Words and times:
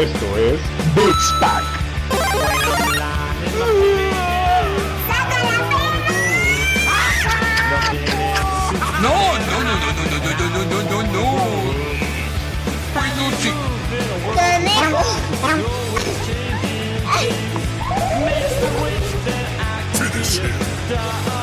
Esto 0.00 0.34
es 0.38 0.58
Beats 0.94 1.32
Pack. 1.40 1.62
No, 9.02 9.14
no, 9.38 9.56
no, 9.60 9.74
no, 9.76 9.92
no, 9.92 10.04
no, 10.08 10.18
no, 10.18 10.32
no, 10.38 10.46
no, 10.48 10.62
no, 10.64 10.78
no, 10.88 10.98
no. 11.02 11.24
Peluche. 12.94 13.52
Finish 19.92 20.38
him. 20.38 21.39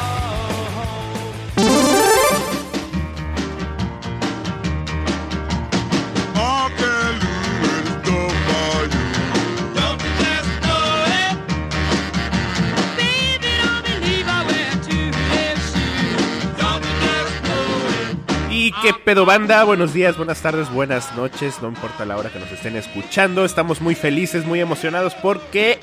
Qué 18.88 18.94
pedo 18.94 19.26
banda? 19.26 19.66
Buenos 19.66 19.94
días, 19.94 20.16
buenas 20.16 20.42
tardes, 20.42 20.72
buenas 20.72 21.14
noches, 21.14 21.62
no 21.62 21.68
importa 21.68 22.06
la 22.06 22.16
hora 22.16 22.30
que 22.30 22.40
nos 22.40 22.50
estén 22.50 22.78
escuchando, 22.78 23.44
estamos 23.44 23.82
muy 23.82 23.96
felices, 23.96 24.46
muy 24.46 24.62
emocionados 24.62 25.14
porque... 25.16 25.78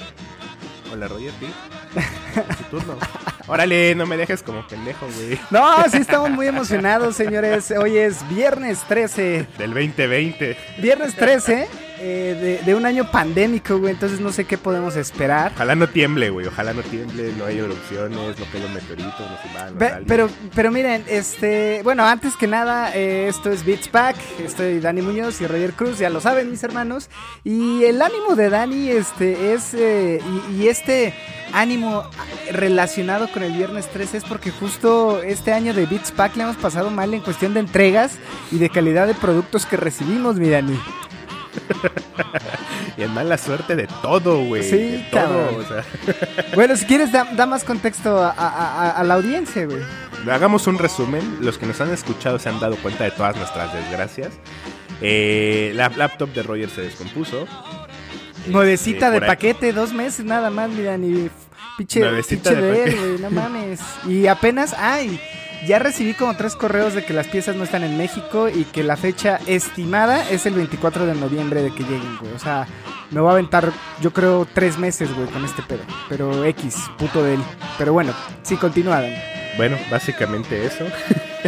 Hola 0.91 1.09
Roger, 1.09 1.31
¿sí? 1.39 1.47
Es 2.51 2.57
tu 2.57 2.79
turno. 2.79 2.97
Órale, 3.47 3.95
no 3.95 4.07
me 4.07 4.17
dejes 4.17 4.43
como 4.43 4.67
pendejo, 4.67 5.07
güey. 5.19 5.39
No, 5.51 5.85
sí 5.91 5.99
estamos 5.99 6.31
muy 6.31 6.47
emocionados, 6.47 7.15
señores. 7.15 7.71
Hoy 7.73 7.99
es 7.99 8.27
viernes 8.31 8.81
13. 8.89 9.49
Del 9.59 9.75
2020. 9.75 10.57
Viernes 10.79 11.15
13 11.15 11.69
eh, 12.01 12.59
de, 12.61 12.65
de 12.67 12.75
un 12.75 12.87
año 12.87 13.11
pandémico, 13.11 13.79
güey. 13.79 13.93
Entonces 13.93 14.21
no 14.21 14.33
sé 14.33 14.45
qué 14.45 14.59
podemos 14.59 14.97
esperar. 14.97 15.53
Ojalá 15.55 15.75
no 15.75 15.89
tiemble, 15.89 16.31
güey. 16.31 16.47
Ojalá 16.47 16.73
no 16.73 16.83
tiemble, 16.83 17.33
no 17.39 17.45
haya 17.45 17.63
erupciones, 17.65 18.17
no 18.39 18.45
caiga 18.53 18.67
un 18.67 18.75
meteorito, 18.75 19.07
no 19.19 19.37
se 19.43 19.59
va, 19.59 19.71
no 19.71 19.79
Ve- 19.79 19.89
sale. 19.91 20.05
pero, 20.07 20.29
pero 20.55 20.71
miren, 20.71 21.05
este, 21.09 21.81
bueno, 21.85 22.05
antes 22.05 22.37
que 22.37 22.47
nada, 22.47 22.95
eh, 22.95 23.29
esto 23.29 23.51
es 23.51 23.65
Beats 23.65 23.89
Pack, 23.89 24.17
estoy 24.45 24.81
Dani 24.81 25.03
Muñoz 25.03 25.41
y 25.41 25.47
Roger 25.47 25.73
Cruz, 25.73 25.99
ya 25.99 26.11
lo 26.11 26.21
saben 26.21 26.51
mis 26.51 26.63
hermanos, 26.65 27.09
y 27.45 27.85
el 27.85 28.01
ánimo 28.03 28.35
de 28.37 28.51
Dani, 28.51 28.89
este, 28.91 29.53
es, 29.55 29.75
eh, 29.75 30.21
y, 30.51 30.63
y 30.63 30.69
este 30.69 31.15
ánimo 31.53 32.03
relacionado 32.53 33.31
con 33.33 33.43
el 33.45 33.53
viernes 33.53 33.89
13 33.89 34.19
es 34.19 34.25
porque 34.25 34.51
justo 34.51 35.23
este 35.23 35.53
año 35.53 35.73
de 35.73 35.87
Beats 35.87 36.11
Pack 36.13 36.37
le 36.37 36.43
hemos 36.43 36.57
pasado 36.57 36.91
mal 36.91 37.15
en 37.15 37.21
cuestión 37.21 37.55
de 37.55 37.61
entregas 37.61 38.13
y 38.51 38.59
de 38.59 38.69
calidad 38.71 39.07
de 39.07 39.15
productos 39.15 39.65
que 39.67 39.77
recibimos, 39.77 40.37
mi 40.37 40.49
Dani. 40.51 40.79
Y 42.97 43.03
en 43.03 43.13
mala 43.13 43.37
suerte 43.39 43.75
de 43.77 43.89
todo, 44.03 44.45
güey. 44.45 44.63
Sí, 44.63 44.77
de 44.77 44.99
todo, 45.11 45.21
cabrón. 45.21 45.55
o 45.61 45.69
sea. 45.69 45.85
Bueno, 46.55 46.77
si 46.77 46.85
quieres, 46.87 47.11
da, 47.13 47.25
da 47.25 47.47
más 47.47 47.65
contexto 47.65 48.19
a, 48.23 48.31
a- 48.31 48.49
a- 48.49 48.91
a 48.91 49.05
la 49.05 49.15
audiencia, 49.15 49.67
güey. 49.67 49.83
Hagamos 50.31 50.67
un 50.67 50.79
resumen. 50.79 51.39
Los 51.41 51.59
que 51.59 51.67
nos 51.67 51.81
han 51.81 51.91
escuchado 51.93 52.39
se 52.39 52.49
han 52.49 52.61
dado 52.61 52.77
cuenta 52.77 53.05
de 53.05 53.11
todas 53.11 53.37
nuestras 53.37 53.73
desgracias. 53.75 54.29
Eh, 55.01 55.73
la 55.75 55.89
laptop 55.91 56.31
de 56.33 56.43
Roger 56.45 56.71
se 56.71 56.83
descompuso. 56.83 57.47
Nuevecita 58.47 59.07
Este, 59.09 59.21
de 59.21 59.27
paquete, 59.27 59.73
dos 59.73 59.93
meses 59.93 60.25
nada 60.25 60.51
más, 60.51 60.71
mira, 60.71 60.97
ni 60.99 61.29
pinche, 61.79 62.01
Nuevecita 62.01 62.51
pinche 62.51 62.63
de 62.65 62.85
él, 62.85 62.97
güey, 62.97 63.19
no 63.19 63.31
mames. 63.31 63.81
Y 64.07 64.27
apenas, 64.27 64.75
ay, 64.79 65.19
ya 65.67 65.79
recibí 65.79 66.15
como 66.15 66.37
tres 66.37 66.57
correos 66.57 66.95
de 66.95 67.05
que 67.05 67.13
las 67.13 67.27
piezas 67.27 67.57
no 67.57 67.65
están 67.65 67.85
en 67.85 67.97
México 67.97 68.49
y 68.49 68.65
que 68.65 68.83
la 68.83 68.97
fecha 68.97 69.39
estimada 69.47 70.29
es 70.31 70.47
el 70.47 70.55
24 70.55 71.07
de 71.07 71.15
noviembre 71.15 71.63
de 71.63 71.73
que 71.73 71.83
lleguen, 71.83 72.17
güey. 72.21 72.33
O 72.33 72.39
sea, 72.39 72.67
me 73.11 73.21
voy 73.21 73.31
a 73.31 73.33
aventar, 73.33 73.73
yo 74.01 74.13
creo, 74.13 74.47
tres 74.53 74.79
meses, 74.79 75.15
güey, 75.15 75.29
con 75.29 75.45
este 75.45 75.63
pedo. 75.63 75.83
Pero 76.09 76.45
X, 76.45 76.77
puto 76.99 77.23
de 77.23 77.35
él. 77.35 77.41
Pero 77.79 77.93
bueno, 77.93 78.13
sí, 78.43 78.57
continúa. 78.57 79.03
Bueno, 79.57 79.77
básicamente 79.91 80.67
eso. 80.67 80.85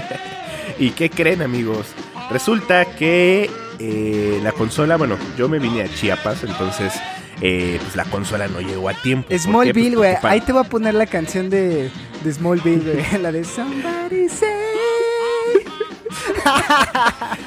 ¿Y 0.78 0.90
qué 0.90 1.10
creen, 1.10 1.42
amigos? 1.42 1.86
Resulta 2.30 2.84
que 2.84 3.50
eh, 3.78 4.40
la 4.42 4.52
consola, 4.52 4.96
bueno, 4.96 5.16
yo 5.36 5.48
me 5.48 5.58
vine 5.58 5.82
a 5.82 5.88
Chiapas, 5.88 6.44
entonces 6.44 6.92
eh, 7.40 7.78
pues 7.82 7.96
la 7.96 8.04
consola 8.04 8.48
no 8.48 8.60
llegó 8.60 8.88
a 8.88 8.94
tiempo. 8.94 9.28
Smallville, 9.36 9.96
Pues 9.96 10.20
güey. 10.22 10.32
Ahí 10.32 10.40
te 10.40 10.52
voy 10.52 10.64
a 10.64 10.68
poner 10.68 10.94
la 10.94 11.06
canción 11.06 11.50
de, 11.50 11.90
de 12.24 12.32
Smallville, 12.32 12.92
güey. 12.92 13.04
La 13.22 13.32
de 13.32 13.44
Somebody 13.44 14.28
Say. 14.28 14.48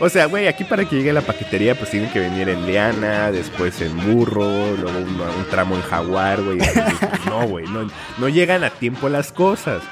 O 0.00 0.08
sea, 0.08 0.26
güey, 0.26 0.46
aquí 0.46 0.64
para 0.64 0.84
que 0.84 0.96
llegue 0.96 1.12
la 1.12 1.20
paquetería, 1.22 1.74
pues 1.76 1.90
tienen 1.90 2.10
que 2.10 2.20
venir 2.20 2.48
en 2.48 2.66
liana, 2.66 3.32
después 3.32 3.80
en 3.80 3.96
burro, 3.96 4.76
luego 4.76 4.98
un, 4.98 5.20
un 5.20 5.44
tramo 5.50 5.74
en 5.74 5.82
jaguar, 5.82 6.40
güey. 6.42 6.58
Pues, 6.58 6.74
no, 7.26 7.46
güey, 7.48 7.66
no, 7.66 7.88
no 8.18 8.28
llegan 8.28 8.62
a 8.64 8.70
tiempo 8.70 9.08
las 9.08 9.32
cosas. 9.32 9.82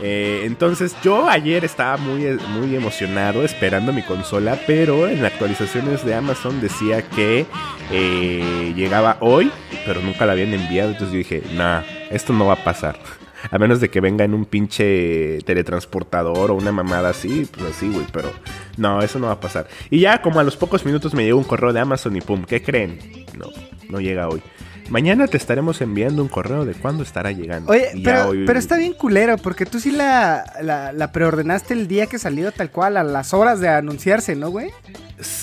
Eh, 0.00 0.42
entonces 0.44 0.96
yo 1.02 1.28
ayer 1.28 1.64
estaba 1.64 1.96
muy, 1.96 2.24
muy 2.58 2.74
emocionado 2.74 3.44
esperando 3.44 3.92
mi 3.92 4.02
consola, 4.02 4.58
pero 4.66 5.08
en 5.08 5.24
actualizaciones 5.24 6.04
de 6.04 6.14
Amazon 6.14 6.60
decía 6.60 7.02
que 7.02 7.46
eh, 7.90 8.72
llegaba 8.76 9.18
hoy, 9.20 9.50
pero 9.86 10.00
nunca 10.00 10.26
la 10.26 10.32
habían 10.32 10.52
enviado. 10.52 10.90
Entonces 10.90 11.12
yo 11.12 11.18
dije, 11.18 11.42
nah, 11.54 11.82
esto 12.10 12.32
no 12.32 12.46
va 12.46 12.54
a 12.54 12.64
pasar. 12.64 12.98
A 13.50 13.58
menos 13.58 13.78
de 13.78 13.90
que 13.90 14.00
venga 14.00 14.24
en 14.24 14.32
un 14.32 14.46
pinche 14.46 15.38
teletransportador 15.44 16.50
o 16.50 16.54
una 16.54 16.72
mamada 16.72 17.10
así, 17.10 17.46
pues 17.52 17.76
así, 17.76 17.90
güey, 17.90 18.06
pero 18.10 18.32
no, 18.78 19.02
eso 19.02 19.18
no 19.18 19.26
va 19.26 19.34
a 19.34 19.40
pasar. 19.40 19.68
Y 19.90 20.00
ya 20.00 20.22
como 20.22 20.40
a 20.40 20.42
los 20.42 20.56
pocos 20.56 20.86
minutos 20.86 21.12
me 21.12 21.24
llegó 21.24 21.36
un 21.36 21.44
correo 21.44 21.74
de 21.74 21.80
Amazon 21.80 22.16
y 22.16 22.22
pum, 22.22 22.44
¿qué 22.44 22.62
creen? 22.62 22.98
No, 23.36 23.48
no 23.90 24.00
llega 24.00 24.28
hoy. 24.28 24.40
Mañana 24.90 25.26
te 25.26 25.36
estaremos 25.36 25.80
enviando 25.80 26.22
un 26.22 26.28
correo 26.28 26.64
de 26.64 26.74
cuándo 26.74 27.02
estará 27.02 27.32
llegando. 27.32 27.70
Oye, 27.72 27.88
pero, 28.04 28.28
hoy- 28.28 28.44
pero 28.46 28.58
está 28.58 28.76
bien 28.76 28.92
culero, 28.92 29.36
porque 29.38 29.64
tú 29.66 29.80
sí 29.80 29.90
la, 29.90 30.44
la, 30.62 30.92
la 30.92 31.10
preordenaste 31.12 31.72
el 31.74 31.88
día 31.88 32.06
que 32.06 32.18
salió 32.18 32.52
tal 32.52 32.70
cual, 32.70 32.96
a 32.96 33.02
las 33.04 33.32
horas 33.32 33.60
de 33.60 33.68
anunciarse, 33.68 34.36
¿no, 34.36 34.50
güey? 34.50 34.70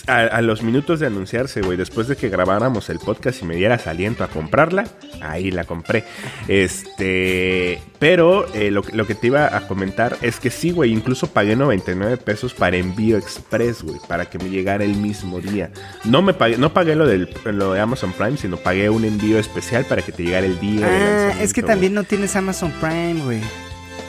A, 0.08 0.18
a 0.22 0.42
los 0.42 0.64
minutos 0.64 1.00
de 1.00 1.08
anunciarse, 1.08 1.62
güey, 1.62 1.78
después 1.78 2.08
de 2.08 2.16
que 2.16 2.30
grabáramos 2.30 2.90
el 2.90 3.00
podcast 3.00 3.42
y 3.42 3.46
me 3.46 3.56
dieras 3.56 3.88
aliento 3.88 4.24
a 4.24 4.28
comprarla, 4.28 4.86
ahí 5.22 5.52
la 5.52 5.64
compré. 5.64 6.04
Este, 6.48 7.82
pero 8.00 8.46
eh, 8.54 8.72
lo, 8.72 8.82
que- 8.84 8.96
lo 8.96 9.06
que 9.06 9.16
te 9.16 9.28
iba 9.28 9.56
a 9.56 9.68
comentar 9.68 10.18
es 10.22 10.40
que 10.40 10.50
sí, 10.50 10.72
güey, 10.72 10.92
incluso 10.92 11.28
pagué 11.28 11.56
99 11.56 12.18
pesos 12.18 12.54
para 12.54 12.78
envío 12.78 13.18
express, 13.18 13.84
güey, 13.84 14.00
para 14.08 14.26
que 14.30 14.38
me 14.40 14.50
llegara 14.50 14.84
el 14.84 14.96
mismo 14.96 15.40
día. 15.40 15.72
No 16.04 16.22
me 16.22 16.34
pagué, 16.34 16.58
no 16.58 16.74
pagué 16.74 16.96
lo, 16.96 17.06
del, 17.06 17.30
lo 17.46 17.74
de 17.74 17.80
Amazon 17.80 18.14
Prime, 18.14 18.38
sino 18.38 18.58
pagué 18.58 18.90
un 18.90 19.06
envío 19.06 19.38
especial 19.40 19.86
para 19.86 20.02
que 20.02 20.12
te 20.12 20.24
llegara 20.24 20.46
el 20.46 20.60
día. 20.60 20.88
Ah, 20.90 21.42
es 21.42 21.54
que 21.54 21.64
también 21.64 21.94
no 21.94 22.04
tienes 22.04 22.36
Amazon 22.36 22.72
Prime, 22.80 23.22
güey. 23.24 23.42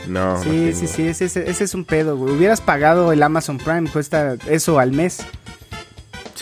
No, 0.09 0.37
no 0.39 0.43
Sí, 0.43 0.49
tengo. 0.49 0.77
sí, 0.79 0.87
sí, 0.89 1.25
ese- 1.25 1.49
ese 1.49 1.65
es 1.65 1.75
un 1.75 1.85
pedo, 1.85 2.17
güey. 2.17 2.35
Hubieras 2.35 2.61
pagado 2.61 3.13
el 3.13 3.23
Amazon 3.23 3.59
Prime, 3.59 3.89
cuesta 3.91 4.37
eso 4.49 4.79
al 4.79 4.93
mes. 4.93 5.21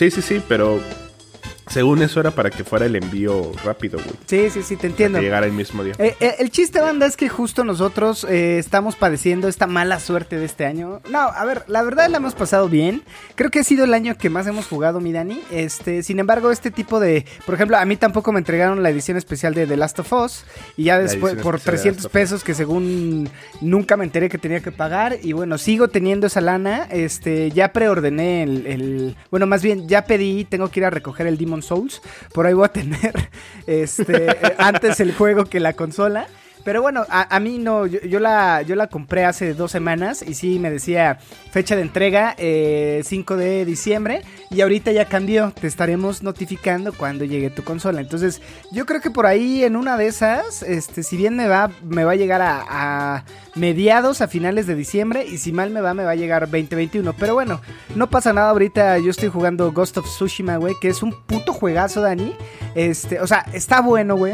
Sí, 0.01 0.09
sí, 0.09 0.21
sí, 0.23 0.41
pero 0.47 0.79
según 1.71 2.01
eso 2.01 2.19
era 2.19 2.31
para 2.31 2.49
que 2.49 2.63
fuera 2.63 2.85
el 2.85 2.95
envío 2.95 3.51
rápido, 3.63 3.97
güey. 3.99 4.15
Sí, 4.25 4.49
sí, 4.49 4.61
sí, 4.63 4.75
te 4.75 4.87
entiendo. 4.87 5.19
Que 5.19 5.25
llegara 5.25 5.45
el 5.45 5.51
mismo 5.53 5.83
día. 5.83 5.93
Eh, 5.97 6.15
eh, 6.19 6.35
el 6.39 6.51
chiste, 6.51 6.81
banda, 6.81 7.05
es 7.05 7.17
que 7.17 7.29
justo 7.29 7.63
nosotros 7.63 8.25
eh, 8.29 8.57
estamos 8.59 8.95
padeciendo 8.95 9.47
esta 9.47 9.67
mala 9.67 9.99
suerte 9.99 10.37
de 10.37 10.45
este 10.45 10.65
año. 10.65 11.01
No, 11.09 11.19
a 11.19 11.45
ver, 11.45 11.63
la 11.67 11.81
verdad 11.83 12.09
la 12.09 12.17
hemos 12.17 12.35
pasado 12.35 12.67
bien. 12.69 13.03
Creo 13.35 13.49
que 13.49 13.59
ha 13.59 13.63
sido 13.63 13.85
el 13.85 13.93
año 13.93 14.17
que 14.17 14.29
más 14.29 14.45
hemos 14.47 14.67
jugado, 14.67 14.99
mi 14.99 15.11
Dani. 15.11 15.41
Este, 15.51 16.03
sin 16.03 16.19
embargo, 16.19 16.51
este 16.51 16.71
tipo 16.71 16.99
de. 16.99 17.25
Por 17.45 17.55
ejemplo, 17.55 17.77
a 17.77 17.85
mí 17.85 17.95
tampoco 17.95 18.31
me 18.31 18.39
entregaron 18.39 18.83
la 18.83 18.89
edición 18.89 19.17
especial 19.17 19.53
de 19.53 19.67
The 19.67 19.77
Last 19.77 19.99
of 19.99 20.11
Us. 20.13 20.43
Y 20.77 20.85
ya 20.85 20.99
después, 20.99 21.35
por 21.35 21.55
especial 21.55 21.95
de 21.95 22.01
300 22.01 22.03
Last 22.03 22.05
of 22.05 22.09
Us. 22.09 22.11
pesos, 22.11 22.43
que 22.43 22.53
según 22.53 23.29
nunca 23.61 23.97
me 23.97 24.03
enteré 24.03 24.29
que 24.29 24.37
tenía 24.37 24.59
que 24.61 24.71
pagar. 24.71 25.17
Y 25.21 25.33
bueno, 25.33 25.57
sigo 25.57 25.87
teniendo 25.87 26.27
esa 26.27 26.41
lana. 26.41 26.87
Este, 26.91 27.51
ya 27.51 27.71
preordené 27.73 28.43
el. 28.43 28.67
el- 28.67 29.15
bueno, 29.29 29.47
más 29.47 29.61
bien, 29.63 29.87
ya 29.87 30.05
pedí, 30.05 30.43
tengo 30.45 30.69
que 30.69 30.79
ir 30.81 30.85
a 30.85 30.89
recoger 30.89 31.27
el 31.27 31.37
Demon 31.37 31.60
Souls. 31.61 32.01
Por 32.33 32.45
ahí 32.45 32.53
voy 32.53 32.65
a 32.65 32.69
tener 32.69 33.29
este, 33.67 34.31
eh, 34.31 34.55
antes 34.57 34.99
el 34.99 35.13
juego 35.13 35.45
que 35.45 35.59
la 35.59 35.73
consola. 35.73 36.27
Pero 36.63 36.81
bueno, 36.81 37.05
a, 37.09 37.39
mí 37.39 37.57
no, 37.57 37.87
yo, 37.87 38.19
la, 38.19 38.61
yo 38.61 38.75
la 38.75 38.85
compré 38.85 39.25
hace 39.25 39.55
dos 39.55 39.71
semanas 39.71 40.21
y 40.21 40.35
sí 40.35 40.59
me 40.59 40.69
decía 40.69 41.17
fecha 41.51 41.75
de 41.75 41.81
entrega 41.81 42.35
eh, 42.37 43.01
5 43.03 43.35
de 43.35 43.65
diciembre 43.65 44.21
y 44.51 44.61
ahorita 44.61 44.91
ya 44.91 45.05
cambió, 45.05 45.51
te 45.59 45.65
estaremos 45.65 46.21
notificando 46.21 46.93
cuando 46.93 47.25
llegue 47.25 47.49
tu 47.49 47.63
consola. 47.63 47.99
Entonces 47.99 48.41
yo 48.71 48.85
creo 48.85 49.01
que 49.01 49.09
por 49.09 49.25
ahí 49.25 49.63
en 49.63 49.75
una 49.75 49.97
de 49.97 50.05
esas, 50.05 50.61
este, 50.61 51.01
si 51.01 51.17
bien 51.17 51.35
me 51.35 51.47
va, 51.47 51.71
me 51.83 52.03
va 52.03 52.11
a 52.11 52.15
llegar 52.15 52.41
a 52.43 53.23
mediados, 53.55 54.21
a 54.21 54.27
finales 54.27 54.67
de 54.67 54.75
diciembre 54.75 55.25
y 55.25 55.37
si 55.37 55.51
mal 55.51 55.69
me 55.71 55.81
va, 55.81 55.93
me 55.93 56.03
va 56.03 56.11
a 56.11 56.15
llegar 56.15 56.49
2021. 56.49 57.13
Pero 57.13 57.33
bueno, 57.33 57.61
no 57.95 58.09
pasa 58.09 58.33
nada 58.33 58.49
ahorita, 58.49 58.97
yo 58.99 59.11
estoy 59.11 59.29
jugando 59.29 59.71
Ghost 59.71 59.97
of 59.97 60.05
Tsushima, 60.05 60.57
güey, 60.57 60.75
que 60.79 60.89
es 60.89 61.03
un 61.03 61.13
puto 61.13 61.53
juegazo, 61.53 62.01
Dani. 62.01 62.35
Este, 62.75 63.19
o 63.19 63.27
sea, 63.27 63.45
está 63.53 63.81
bueno, 63.81 64.15
güey. 64.15 64.33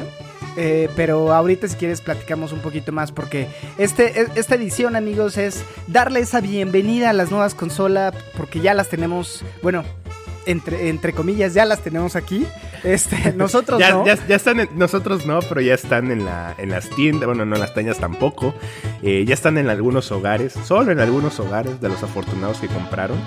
Eh, 0.60 0.90
pero 0.96 1.34
ahorita 1.34 1.68
si 1.68 1.76
quieres 1.76 2.02
platicamos 2.02 2.52
un 2.52 2.62
poquito 2.62 2.92
más 2.92 3.12
porque 3.12 3.48
este, 3.78 4.26
esta 4.36 4.56
edición 4.56 4.96
amigos 4.96 5.38
es 5.38 5.64
darle 5.86 6.22
esa 6.22 6.42
bienvenida 6.42 7.12
a 7.12 7.14
las 7.14 7.30
nuevas 7.30 7.54
consolas 7.54 8.16
porque 8.36 8.60
ya 8.60 8.74
las 8.74 8.90
tenemos, 8.90 9.46
bueno, 9.62 9.84
entre, 10.48 10.90
entre 10.90 11.14
comillas, 11.14 11.54
ya 11.54 11.66
las 11.66 11.82
tenemos 11.84 12.16
aquí. 12.16 12.46
Este, 12.84 13.34
nosotros 13.36 13.80
ya, 13.80 13.92
no. 13.92 14.06
ya, 14.06 14.18
ya 14.28 14.36
están 14.36 14.60
en- 14.60 14.70
nosotros 14.76 15.26
no, 15.26 15.40
pero 15.48 15.62
ya 15.62 15.74
están 15.74 16.12
en, 16.12 16.26
la, 16.26 16.56
en 16.58 16.70
las 16.70 16.90
tiendas, 16.90 17.28
bueno, 17.28 17.46
no 17.46 17.56
en 17.56 17.62
las 17.62 17.74
tiendas 17.74 17.98
tampoco. 18.00 18.54
Eh, 19.04 19.26
ya 19.28 19.34
están 19.34 19.58
en 19.58 19.70
algunos 19.70 20.12
hogares, 20.12 20.54
solo 20.66 20.92
en 20.92 21.00
algunos 21.00 21.40
hogares 21.40 21.80
de 21.82 21.90
los 21.90 22.02
afortunados 22.04 22.58
que 22.60 22.68
compraron. 22.68 23.18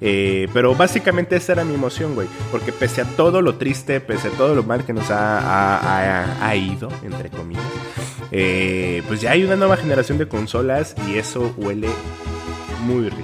Eh, 0.00 0.48
pero 0.52 0.74
básicamente 0.74 1.36
esa 1.36 1.52
era 1.52 1.64
mi 1.64 1.74
emoción, 1.74 2.14
güey. 2.14 2.28
Porque 2.50 2.72
pese 2.72 3.00
a 3.02 3.04
todo 3.04 3.40
lo 3.40 3.54
triste, 3.54 4.00
pese 4.00 4.28
a 4.28 4.30
todo 4.32 4.54
lo 4.54 4.62
mal 4.62 4.84
que 4.84 4.92
nos 4.92 5.10
ha, 5.10 5.38
ha- 5.38 5.78
ha- 6.24 6.46
ha 6.48 6.56
ido, 6.56 6.88
entre 7.04 7.30
comillas, 7.30 7.62
eh, 8.30 9.02
pues 9.06 9.20
ya 9.20 9.30
hay 9.30 9.44
una 9.44 9.56
nueva 9.56 9.76
generación 9.76 10.18
de 10.18 10.26
consolas 10.28 10.94
y 11.08 11.16
eso 11.18 11.54
huele 11.56 11.88
muy 12.84 13.08
rico. 13.08 13.22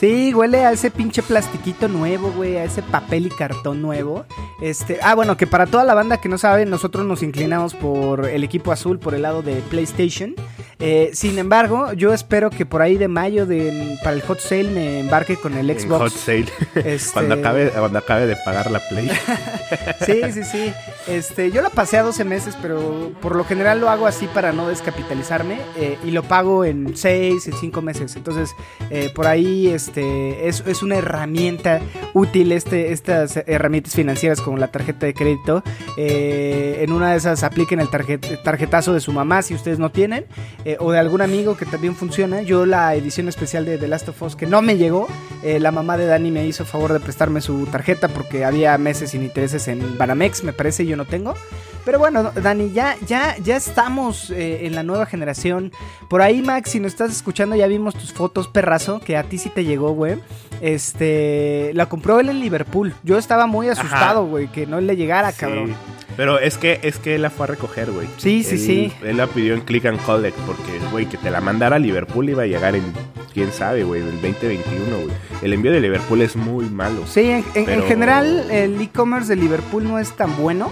Sí, 0.00 0.34
huele 0.34 0.64
a 0.64 0.72
ese 0.72 0.90
pinche 0.90 1.22
plastiquito 1.22 1.88
nuevo, 1.88 2.30
güey, 2.32 2.56
a 2.56 2.64
ese 2.64 2.82
papel 2.82 3.26
y 3.26 3.30
cartón 3.30 3.80
nuevo. 3.80 4.26
Este, 4.60 4.98
ah, 5.02 5.14
bueno, 5.14 5.36
que 5.36 5.46
para 5.46 5.66
toda 5.66 5.84
la 5.84 5.94
banda 5.94 6.20
que 6.20 6.28
no 6.28 6.36
sabe, 6.38 6.66
nosotros 6.66 7.06
nos 7.06 7.22
inclinamos 7.22 7.74
por 7.74 8.26
el 8.28 8.44
equipo 8.44 8.72
azul, 8.72 8.98
por 8.98 9.14
el 9.14 9.22
lado 9.22 9.42
de 9.42 9.56
PlayStation. 9.70 10.34
Eh, 10.78 11.10
sin 11.14 11.38
embargo, 11.38 11.94
yo 11.94 12.12
espero 12.12 12.50
que 12.50 12.66
por 12.66 12.82
ahí 12.82 12.98
de 12.98 13.08
mayo 13.08 13.46
de, 13.46 13.96
para 14.04 14.14
el 14.14 14.20
hot 14.22 14.40
sale 14.40 14.64
me 14.64 15.00
embarque 15.00 15.36
con 15.36 15.54
el 15.56 15.68
Xbox. 15.78 16.12
hot 16.12 16.12
sale. 16.12 16.46
Este- 16.74 17.10
cuando, 17.14 17.34
acabe, 17.36 17.70
cuando 17.70 17.98
acabe 17.98 18.26
de 18.26 18.36
pagar 18.44 18.70
la 18.70 18.80
Play. 18.88 19.10
Sí, 20.04 20.20
sí, 20.32 20.44
sí. 20.44 20.72
Este, 21.08 21.50
yo 21.50 21.60
la 21.62 21.70
pasé 21.70 21.96
a 21.98 22.02
12 22.02 22.24
meses, 22.24 22.56
pero 22.62 23.10
por 23.20 23.34
lo 23.34 23.44
general 23.44 23.80
lo 23.80 23.88
hago 23.90 24.06
así 24.06 24.26
para 24.28 24.52
no 24.52 24.68
descapitalizarme 24.68 25.58
eh, 25.76 25.98
y 26.04 26.10
lo 26.12 26.22
pago 26.22 26.64
en 26.64 26.96
6, 26.96 27.46
en 27.48 27.52
5 27.54 27.82
meses. 27.82 28.14
Entonces, 28.14 28.54
eh, 28.90 29.10
por 29.14 29.26
ahí 29.26 29.68
este, 29.86 30.48
es, 30.48 30.62
es 30.66 30.82
una 30.82 30.96
herramienta 30.96 31.80
útil 32.14 32.52
este, 32.52 32.92
estas 32.92 33.36
herramientas 33.46 33.94
financieras 33.94 34.40
como 34.40 34.56
la 34.58 34.68
tarjeta 34.68 35.06
de 35.06 35.14
crédito. 35.14 35.62
Eh, 35.96 36.78
en 36.82 36.92
una 36.92 37.12
de 37.12 37.18
esas 37.18 37.42
apliquen 37.42 37.80
el 37.80 37.88
tarjet- 37.88 38.42
tarjetazo 38.42 38.92
de 38.92 39.00
su 39.00 39.12
mamá 39.12 39.42
si 39.42 39.54
ustedes 39.54 39.78
no 39.78 39.90
tienen 39.90 40.26
eh, 40.64 40.76
o 40.80 40.92
de 40.92 40.98
algún 40.98 41.22
amigo 41.22 41.56
que 41.56 41.66
también 41.66 41.94
funciona. 41.94 42.42
Yo 42.42 42.66
la 42.66 42.94
edición 42.94 43.28
especial 43.28 43.64
de 43.64 43.78
The 43.78 43.88
Last 43.88 44.08
of 44.08 44.20
Us 44.22 44.36
que 44.36 44.46
no 44.46 44.60
me 44.62 44.76
llegó, 44.76 45.06
eh, 45.42 45.60
la 45.60 45.70
mamá 45.70 45.96
de 45.96 46.06
Dani 46.06 46.30
me 46.30 46.46
hizo 46.46 46.64
favor 46.64 46.92
de 46.92 47.00
prestarme 47.00 47.40
su 47.40 47.66
tarjeta 47.66 48.08
porque 48.08 48.44
había 48.44 48.76
meses 48.78 49.10
sin 49.10 49.22
intereses 49.22 49.68
en 49.68 49.96
Banamex, 49.96 50.42
me 50.42 50.52
parece, 50.52 50.82
y 50.82 50.86
yo 50.88 50.96
no 50.96 51.04
tengo. 51.04 51.34
Pero 51.84 52.00
bueno, 52.00 52.32
Dani, 52.34 52.72
ya, 52.72 52.96
ya, 53.06 53.36
ya 53.38 53.56
estamos 53.56 54.30
en 54.30 54.74
la 54.74 54.82
nueva 54.82 55.06
generación. 55.06 55.70
Por 56.10 56.20
ahí, 56.20 56.42
Max, 56.42 56.70
si 56.70 56.80
nos 56.80 56.90
estás 56.90 57.12
escuchando, 57.12 57.54
ya 57.54 57.68
vimos 57.68 57.94
tus 57.94 58.12
fotos, 58.12 58.48
perrazo, 58.48 58.98
que 58.98 59.16
a 59.16 59.22
ti 59.22 59.38
sí 59.38 59.50
te 59.50 59.64
llegó, 59.64 59.75
güey. 59.78 60.16
Este, 60.60 61.70
la 61.74 61.86
compró 61.88 62.20
él 62.20 62.28
en 62.28 62.40
Liverpool. 62.40 62.94
Yo 63.02 63.18
estaba 63.18 63.46
muy 63.46 63.68
asustado, 63.68 64.26
güey, 64.26 64.48
que 64.48 64.66
no 64.66 64.80
le 64.80 64.96
llegara, 64.96 65.32
Sí. 65.32 65.38
cabrón. 65.40 65.74
Pero 66.16 66.38
es 66.38 66.56
que 66.56 66.80
es 66.82 66.98
que 66.98 67.14
él 67.16 67.22
la 67.22 67.30
fue 67.30 67.44
a 67.44 67.46
recoger, 67.48 67.90
güey. 67.90 68.06
Sí, 68.16 68.42
sí, 68.42 68.54
Él- 68.54 68.58
sí. 68.60 68.92
Él 69.06 69.16
la 69.18 69.26
pidió 69.26 69.52
en 69.54 69.60
Click 69.60 69.84
and 69.86 70.00
Collect 70.04 70.36
porque, 70.46 70.78
güey, 70.90 71.06
que 71.06 71.18
te 71.18 71.30
la 71.30 71.40
mandara 71.40 71.76
a 71.76 71.78
Liverpool 71.78 72.28
iba 72.30 72.44
a 72.44 72.46
llegar 72.46 72.74
en, 72.74 72.84
quién 73.34 73.52
sabe, 73.52 73.84
güey, 73.84 74.00
el 74.00 74.12
2021, 74.22 74.96
güey. 75.04 75.14
El 75.42 75.52
envío 75.52 75.72
de 75.72 75.80
Liverpool 75.80 76.22
es 76.22 76.34
muy 76.36 76.64
malo. 76.70 77.06
Sí, 77.06 77.20
en, 77.20 77.36
en- 77.38 77.44
en 77.54 77.64
Pero- 77.66 77.86
general 77.86 78.50
el 78.50 78.80
e-commerce 78.80 79.28
de 79.28 79.36
Liverpool 79.36 79.84
no 79.84 79.98
es 79.98 80.12
tan 80.16 80.34
bueno. 80.38 80.70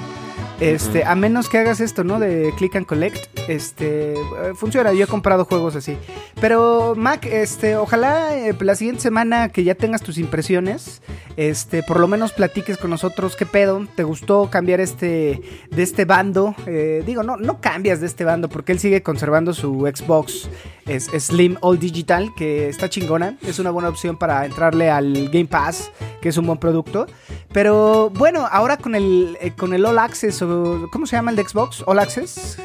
Este, 0.61 1.05
a 1.05 1.15
menos 1.17 1.49
que 1.49 1.59
hagas 1.59 1.81
esto, 1.81 2.05
¿no? 2.05 2.21
De 2.21 2.53
click 2.57 2.77
and 2.77 2.87
collect, 2.87 3.27
este, 3.49 4.15
eh, 4.15 4.19
funciona. 4.55 4.93
Yo 4.93 5.05
he 5.05 5.07
comprado 5.09 5.45
juegos 5.45 5.75
así. 5.75 5.97
Pero 6.41 6.95
Mac, 6.97 7.27
este, 7.27 7.77
ojalá 7.77 8.37
eh, 8.37 8.55
la 8.61 8.75
siguiente 8.77 9.03
semana 9.03 9.49
que 9.49 9.65
ya 9.65 9.75
tengas 9.75 10.03
tus 10.03 10.17
impresiones, 10.17 11.03
este, 11.37 11.83
por 11.83 11.99
lo 11.99 12.07
menos 12.07 12.33
platiques 12.33 12.79
con 12.79 12.91
nosotros 12.91 13.35
qué 13.37 13.47
pedo. 13.47 13.87
¿Te 13.97 14.05
gustó 14.05 14.49
cambiar 14.49 14.81
este, 14.81 15.43
de 15.71 15.83
este 15.83 16.05
bando? 16.05 16.55
Eh, 16.67 17.03
digo, 17.05 17.23
no, 17.23 17.37
no 17.37 17.61
cambias 17.61 18.01
de 18.01 18.07
este 18.07 18.25
bando 18.25 18.49
porque 18.49 18.73
él 18.73 18.79
sigue 18.79 19.03
conservando 19.03 19.55
su 19.55 19.91
Xbox 19.93 20.49
es, 20.87 21.07
Slim 21.07 21.57
All 21.61 21.79
Digital, 21.79 22.35
que 22.35 22.69
está 22.69 22.89
chingona. 22.89 23.37
Es 23.43 23.59
una 23.59 23.71
buena 23.71 23.89
opción 23.89 24.17
para 24.17 24.45
entrarle 24.45 24.91
al 24.91 25.29
Game 25.31 25.47
Pass, 25.47 25.91
que 26.21 26.29
es 26.29 26.37
un 26.37 26.47
buen 26.47 26.59
producto. 26.59 27.07
Pero 27.53 28.11
bueno, 28.11 28.47
ahora 28.51 28.77
con 28.77 28.95
el, 28.95 29.37
eh, 29.41 29.53
con 29.57 29.75
el 29.75 29.85
All 29.85 29.99
Access, 29.99 30.43
o, 30.43 30.47
¿cómo 30.91 31.07
se 31.07 31.17
llama 31.17 31.31
el 31.31 31.37
de 31.37 31.45
Xbox? 31.49 31.83
All 31.87 31.99
Access. 31.99 32.59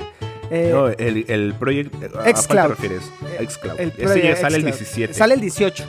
Eh, 0.52 0.72
No, 0.74 0.88
el, 0.88 1.26
el 1.30 1.54
Project... 1.54 1.94
¿A 1.96 2.10
cuál 2.10 2.34
te 2.34 2.42
Xcloud. 2.42 2.70
refieres? 2.70 3.04
Xcloud. 3.48 3.80
el 3.80 3.94
Ese 3.98 4.24
ya 4.24 4.36
sale 4.36 4.56
el 4.58 4.62
Xcloud. 4.64 4.78
17. 4.78 5.14
Sale 5.14 5.34
el 5.36 5.42
18. 5.42 5.86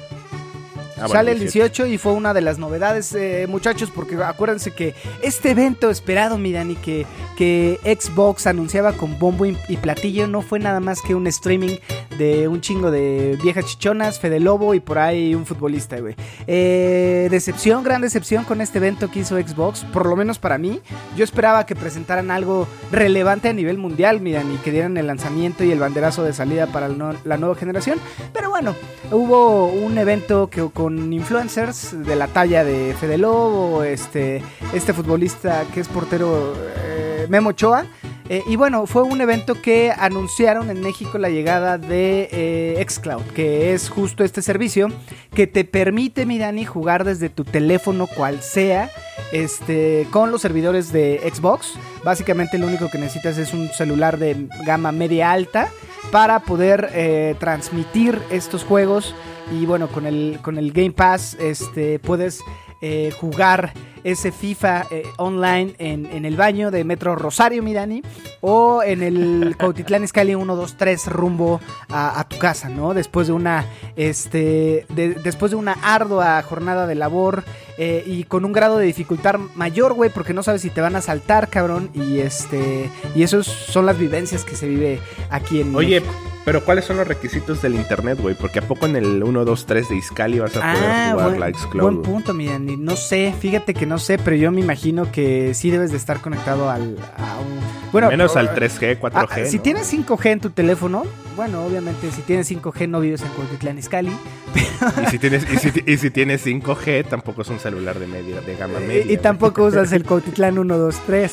Ah, 1.00 1.06
bueno, 1.06 1.14
Sale 1.14 1.32
el 1.32 1.40
18 1.40 1.86
y 1.86 1.98
fue 1.98 2.12
una 2.12 2.34
de 2.34 2.40
las 2.42 2.58
novedades, 2.58 3.12
eh, 3.14 3.46
muchachos, 3.48 3.90
porque 3.94 4.16
acuérdense 4.22 4.72
que 4.72 4.94
este 5.22 5.50
evento 5.52 5.90
esperado, 5.90 6.36
miran, 6.38 6.70
y 6.70 6.76
que, 6.76 7.06
que 7.36 7.78
Xbox 7.84 8.46
anunciaba 8.46 8.92
con 8.92 9.18
bombo 9.18 9.46
y, 9.46 9.56
y 9.68 9.76
platillo 9.78 10.26
no 10.26 10.42
fue 10.42 10.58
nada 10.58 10.80
más 10.80 11.00
que 11.02 11.14
un 11.14 11.26
streaming 11.26 11.76
de 12.18 12.48
un 12.48 12.60
chingo 12.60 12.90
de 12.90 13.38
viejas 13.42 13.64
chichonas, 13.64 14.18
Fede 14.20 14.40
Lobo 14.40 14.74
y 14.74 14.80
por 14.80 14.98
ahí 14.98 15.34
un 15.34 15.46
futbolista, 15.46 15.98
güey. 16.00 16.14
Eh, 16.46 17.28
decepción, 17.30 17.82
gran 17.82 18.02
decepción 18.02 18.44
con 18.44 18.60
este 18.60 18.76
evento 18.78 19.10
que 19.10 19.20
hizo 19.20 19.36
Xbox, 19.40 19.84
por 19.92 20.04
lo 20.06 20.16
menos 20.16 20.38
para 20.38 20.58
mí. 20.58 20.80
Yo 21.16 21.24
esperaba 21.24 21.64
que 21.64 21.74
presentaran 21.74 22.30
algo 22.30 22.68
relevante 22.92 23.48
a 23.48 23.52
nivel 23.54 23.78
mundial, 23.78 24.20
miran, 24.20 24.52
y 24.52 24.56
que 24.58 24.70
dieran 24.70 24.96
el 24.98 25.06
lanzamiento 25.06 25.64
y 25.64 25.72
el 25.72 25.78
banderazo 25.78 26.22
de 26.22 26.32
salida 26.34 26.66
para 26.66 26.88
no- 26.88 27.14
la 27.24 27.38
nueva 27.38 27.54
generación. 27.54 27.98
Pero 28.34 28.49
bueno, 28.62 28.76
hubo 29.10 29.68
un 29.68 29.96
evento 29.96 30.50
que 30.50 30.68
con 30.68 31.14
influencers 31.14 32.04
de 32.04 32.14
la 32.14 32.28
talla 32.28 32.62
de 32.62 32.94
Fede 33.00 33.16
Lobo, 33.16 33.84
este, 33.84 34.42
este 34.74 34.92
futbolista 34.92 35.64
que 35.72 35.80
es 35.80 35.88
portero 35.88 36.54
eh, 36.76 37.26
Memo 37.30 37.50
Ochoa. 37.50 37.86
Eh, 38.30 38.44
y 38.46 38.54
bueno, 38.54 38.86
fue 38.86 39.02
un 39.02 39.20
evento 39.20 39.60
que 39.60 39.90
anunciaron 39.90 40.70
en 40.70 40.80
México 40.80 41.18
la 41.18 41.30
llegada 41.30 41.78
de 41.78 42.28
eh, 42.30 42.86
Xcloud, 42.88 43.24
que 43.34 43.74
es 43.74 43.90
justo 43.90 44.22
este 44.22 44.40
servicio 44.40 44.86
que 45.34 45.48
te 45.48 45.64
permite, 45.64 46.26
mi 46.26 46.38
Dani, 46.38 46.64
jugar 46.64 47.02
desde 47.02 47.28
tu 47.28 47.42
teléfono 47.42 48.06
cual 48.06 48.40
sea, 48.40 48.88
este, 49.32 50.06
con 50.12 50.30
los 50.30 50.42
servidores 50.42 50.92
de 50.92 51.20
Xbox. 51.34 51.74
Básicamente 52.04 52.56
lo 52.56 52.68
único 52.68 52.88
que 52.88 52.98
necesitas 52.98 53.36
es 53.36 53.52
un 53.52 53.68
celular 53.70 54.16
de 54.16 54.46
gama 54.64 54.92
media 54.92 55.32
alta 55.32 55.68
para 56.12 56.38
poder 56.38 56.90
eh, 56.92 57.34
transmitir 57.40 58.16
estos 58.30 58.62
juegos 58.62 59.12
y 59.52 59.66
bueno 59.66 59.88
con 59.88 60.06
el 60.06 60.38
con 60.42 60.58
el 60.58 60.72
Game 60.72 60.92
Pass 60.92 61.36
este 61.40 61.98
puedes 61.98 62.40
eh, 62.80 63.12
jugar 63.20 63.72
ese 64.02 64.32
FIFA 64.32 64.86
eh, 64.90 65.02
online 65.18 65.74
en, 65.78 66.06
en 66.06 66.24
el 66.24 66.34
baño 66.34 66.70
de 66.70 66.84
Metro 66.84 67.16
Rosario 67.16 67.62
Mirani 67.62 68.02
o 68.40 68.82
en 68.82 69.02
el 69.02 69.54
Cautitlán 69.58 70.04
Escali 70.04 70.34
1, 70.34 70.56
2, 70.56 70.74
3 70.78 71.06
rumbo 71.08 71.60
a, 71.90 72.18
a 72.18 72.26
tu 72.26 72.38
casa, 72.38 72.70
¿no? 72.70 72.94
Después 72.94 73.26
de 73.26 73.34
una 73.34 73.66
este 73.96 74.86
de- 74.88 75.14
después 75.22 75.50
de 75.50 75.56
una 75.58 75.72
ardua 75.82 76.40
jornada 76.42 76.86
de 76.86 76.94
labor 76.94 77.44
eh, 77.76 78.02
y 78.06 78.24
con 78.24 78.46
un 78.46 78.52
grado 78.52 78.78
de 78.78 78.86
dificultad 78.86 79.36
mayor, 79.54 79.92
güey, 79.92 80.08
porque 80.10 80.32
no 80.32 80.42
sabes 80.42 80.62
si 80.62 80.70
te 80.70 80.80
van 80.80 80.96
a 80.96 81.02
saltar, 81.02 81.48
cabrón, 81.48 81.90
y 81.92 82.20
este 82.20 82.90
y 83.14 83.22
esos 83.22 83.46
son 83.46 83.84
las 83.84 83.98
vivencias 83.98 84.44
que 84.44 84.56
se 84.56 84.66
vive 84.66 84.98
aquí 85.28 85.60
en 85.60 85.74
Oye, 85.76 86.00
México. 86.00 86.14
Pero 86.44 86.64
¿cuáles 86.64 86.84
son 86.84 86.96
los 86.96 87.06
requisitos 87.06 87.60
del 87.62 87.74
internet, 87.74 88.18
güey? 88.20 88.34
Porque 88.34 88.58
¿a 88.60 88.62
poco 88.62 88.86
en 88.86 88.96
el 88.96 89.22
1, 89.22 89.44
2, 89.44 89.66
3 89.66 89.88
de 89.88 89.96
Iscali 89.96 90.38
vas 90.38 90.56
a 90.56 90.60
poder 90.60 90.76
Ah, 90.90 91.10
jugar 91.12 91.28
buen, 91.28 91.40
la 91.40 91.52
Xcloud? 91.58 91.82
buen 91.82 92.02
punto, 92.02 92.34
mi 92.34 92.46
Dani. 92.46 92.76
No 92.76 92.96
sé, 92.96 93.34
fíjate 93.38 93.74
que 93.74 93.86
no 93.86 93.98
sé, 93.98 94.18
pero 94.18 94.36
yo 94.36 94.50
me 94.50 94.60
imagino 94.60 95.10
que 95.12 95.52
sí 95.54 95.70
debes 95.70 95.90
de 95.90 95.96
estar 95.98 96.20
conectado 96.20 96.70
al 96.70 96.96
a 97.16 97.38
un 97.40 97.60
bueno, 97.92 98.08
Menos 98.08 98.36
al 98.36 98.46
eh, 98.46 98.50
3G, 98.54 99.00
4G. 99.00 99.10
ah, 99.14 99.46
si 99.46 99.56
¿no? 99.58 99.62
tienes 99.62 99.92
5G 99.92 100.26
en 100.26 100.40
tu 100.40 100.50
teléfono, 100.50 101.02
bueno, 101.36 101.64
obviamente 101.64 102.10
si 102.12 102.22
tienes 102.22 102.50
5G 102.50 102.88
no 102.88 103.00
vives 103.00 103.22
en 103.22 103.28
Cuautitlán 103.28 103.78
Izcalli. 103.78 104.12
Y 104.54 105.10
si 105.10 105.18
tienes, 105.18 105.44
y 105.52 105.56
si, 105.58 105.72
y 105.86 105.96
si 105.96 106.10
tienes 106.10 106.46
5G, 106.46 107.04
tampoco 107.08 107.42
es 107.42 107.48
un 107.48 107.58
celular 107.58 107.98
de 107.98 108.06
media, 108.06 108.40
de 108.40 108.56
gama 108.56 108.78
media. 108.80 109.02
Eh, 109.02 109.06
y, 109.08 109.12
y 109.14 109.16
tampoco 109.18 109.64
usas 109.64 109.92
el 109.92 110.04
Cuautitlán 110.06 110.58
1, 110.58 110.78
2, 110.78 110.96
3. 111.06 111.32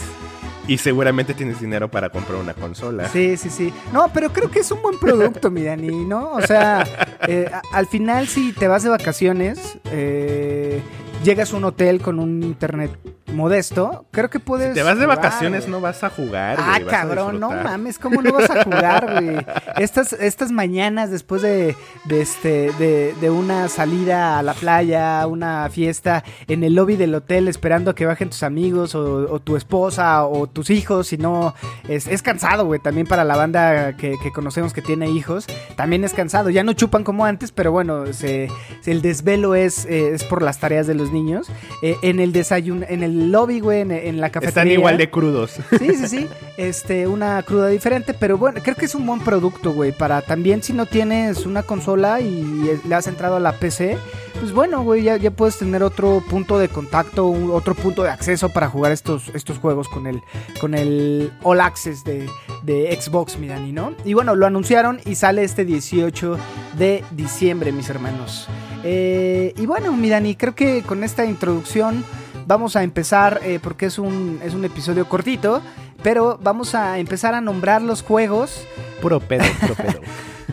Y 0.68 0.78
seguramente 0.78 1.34
tienes 1.34 1.62
dinero 1.62 1.90
para 1.90 2.10
comprar 2.10 2.40
una 2.40 2.54
consola. 2.54 3.08
Sí, 3.10 3.38
sí, 3.38 3.50
sí. 3.50 3.74
No, 3.94 4.10
pero 4.14 4.32
creo 4.32 4.52
que 4.52 4.60
es 4.60 4.72
un 4.72 4.82
buen 4.82 5.00
producto, 5.00 5.50
mi 5.50 5.64
Dani, 5.64 6.06
¿no? 6.06 6.34
O 6.34 6.42
sea, 6.42 6.86
eh, 7.28 7.50
al 7.72 7.88
final 7.88 8.28
si 8.28 8.52
te 8.52 8.68
vas 8.68 8.84
de 8.84 8.90
vacaciones, 8.90 9.78
eh, 9.92 10.82
llegas 11.24 11.54
a 11.54 11.58
un 11.58 11.64
hotel 11.64 12.02
con 12.02 12.20
un 12.20 12.44
internet 12.44 12.92
modesto, 13.28 14.06
creo 14.12 14.30
que 14.30 14.40
puedes. 14.40 14.70
Si 14.70 14.74
te 14.76 14.84
vas 14.84 14.98
de 14.98 15.06
jugar, 15.06 15.18
vacaciones, 15.18 15.62
güey. 15.62 15.72
no 15.72 15.82
vas 15.82 16.04
a 16.04 16.10
jugar. 16.10 16.58
Ah, 16.60 16.80
güey, 16.80 16.88
cabrón, 16.88 17.40
no 17.40 17.50
mames, 17.50 18.00
¿cómo 18.00 18.22
no 18.22 18.32
vas 18.34 18.50
a 18.50 18.64
jugar, 18.64 19.12
güey? 19.22 19.38
Estas, 19.78 20.14
estas 20.14 20.52
mañanas 20.52 21.12
después 21.12 21.42
de, 21.42 21.76
de 22.06 22.22
este, 22.22 22.72
de, 22.74 23.14
de 23.20 23.30
una 23.30 23.68
salida 23.70 24.40
a 24.40 24.44
la 24.44 24.54
playa, 24.54 25.26
una 25.28 25.70
fiesta 25.70 26.24
en 26.48 26.64
el 26.64 26.76
lobby 26.76 26.96
del 26.96 27.14
hotel 27.16 27.48
esperando 27.48 27.92
a 27.92 27.96
que 27.96 28.06
bajen 28.06 28.30
tus 28.30 28.44
amigos 28.44 28.96
o, 28.96 29.32
o 29.32 29.40
tu 29.40 29.56
esposa 29.56 30.26
o 30.26 30.48
tus 30.48 30.70
hijos, 30.70 31.08
si 31.08 31.18
no, 31.18 31.54
es, 31.88 32.08
es 32.08 32.22
cansado, 32.22 32.66
güey, 32.66 32.80
también 32.80 33.08
para 33.08 33.24
la 33.24 33.36
banda 33.36 33.96
que, 33.98 34.16
que 34.22 34.32
conocemos 34.32 34.74
que 34.74 34.82
tiene 34.82 35.10
hijos, 35.10 35.48
también 35.76 36.04
es 36.04 36.14
cansado, 36.14 36.50
ya 36.50 36.64
no 36.64 36.74
chupan 36.74 37.04
como 37.04 37.26
antes, 37.26 37.52
pero 37.52 37.72
bueno, 37.72 38.14
se, 38.14 38.50
el 38.86 39.02
desvelo 39.02 39.56
es, 39.56 39.86
eh, 39.86 40.14
es 40.14 40.24
por 40.24 40.42
las 40.42 40.60
tareas 40.60 40.88
de 40.88 40.96
los 40.96 41.12
niños. 41.12 41.48
Eh, 41.82 41.96
en 42.02 42.20
el 42.20 42.32
desayuno, 42.32 42.86
en 42.88 43.04
el 43.04 43.17
lobby, 43.32 43.60
güey, 43.60 43.82
en, 43.82 43.92
en 43.92 44.22
la 44.22 44.30
cafetería. 44.30 44.50
Están 44.64 44.72
igual 44.72 44.98
de 44.98 45.10
crudos. 45.10 45.58
Sí, 45.80 45.96
sí, 45.96 46.08
sí. 46.08 46.28
Este, 46.58 47.08
una 47.08 47.42
cruda 47.44 47.68
diferente, 47.68 48.14
pero 48.14 48.38
bueno, 48.38 48.60
creo 48.64 48.76
que 48.76 48.86
es 48.86 48.96
un 48.96 49.06
buen 49.06 49.20
producto, 49.20 49.72
güey, 49.74 49.92
para 49.92 50.22
también 50.22 50.64
si 50.64 50.74
no 50.74 50.86
tienes 50.86 51.46
una 51.46 51.64
consola 51.64 52.20
y 52.22 52.80
le 52.88 52.96
has 52.96 53.08
entrado 53.08 53.36
a 53.36 53.40
la 53.40 53.54
PC, 53.54 53.98
pues 54.40 54.52
bueno, 54.54 54.84
güey, 54.84 55.04
ya, 55.04 55.18
ya 55.18 55.32
puedes 55.32 55.58
tener 55.58 55.84
otro 55.84 56.24
punto 56.30 56.58
de 56.60 56.70
contacto, 56.70 57.26
un- 57.28 57.52
otro 57.52 57.74
punto 57.76 58.04
de 58.04 58.10
acceso 58.10 58.50
para 58.50 58.68
jugar 58.70 58.92
estos, 58.92 59.30
estos 59.34 59.58
juegos 59.60 59.88
con 59.88 60.08
el, 60.08 60.22
con 60.60 60.74
el 60.76 61.32
All 61.44 61.60
Access 61.62 62.04
de, 62.04 62.28
de 62.64 62.98
Xbox, 63.00 63.38
mi 63.38 63.48
Dani, 63.48 63.72
¿no? 63.72 63.94
Y 64.06 64.14
bueno, 64.14 64.36
lo 64.36 64.46
anunciaron 64.46 65.00
y 65.06 65.16
sale 65.16 65.44
este 65.44 65.66
18 65.66 66.38
de 66.78 67.04
diciembre, 67.12 67.72
mis 67.72 67.90
hermanos. 67.90 68.48
Eh, 68.84 69.54
y 69.58 69.66
bueno, 69.66 69.92
mi 69.96 70.10
Dani, 70.10 70.36
creo 70.36 70.56
que 70.56 70.82
con 70.84 71.04
esta 71.04 71.26
introducción 71.26 72.04
vamos 72.48 72.76
a 72.76 72.84
empezar, 72.84 73.42
eh, 73.44 73.60
porque 73.62 73.86
es 73.86 74.00
un, 74.00 74.40
es 74.44 74.54
un 74.54 74.66
episodio 74.66 75.08
cortito, 75.08 75.62
pero 76.02 76.40
vamos 76.42 76.74
a 76.74 76.98
empezar 76.98 77.36
a 77.36 77.42
nombrar 77.42 77.82
los 77.82 78.02
juegos. 78.02 78.66
Puro 79.02 79.20
pedo, 79.20 79.44
puro 79.62 79.76
pedo. 79.76 80.02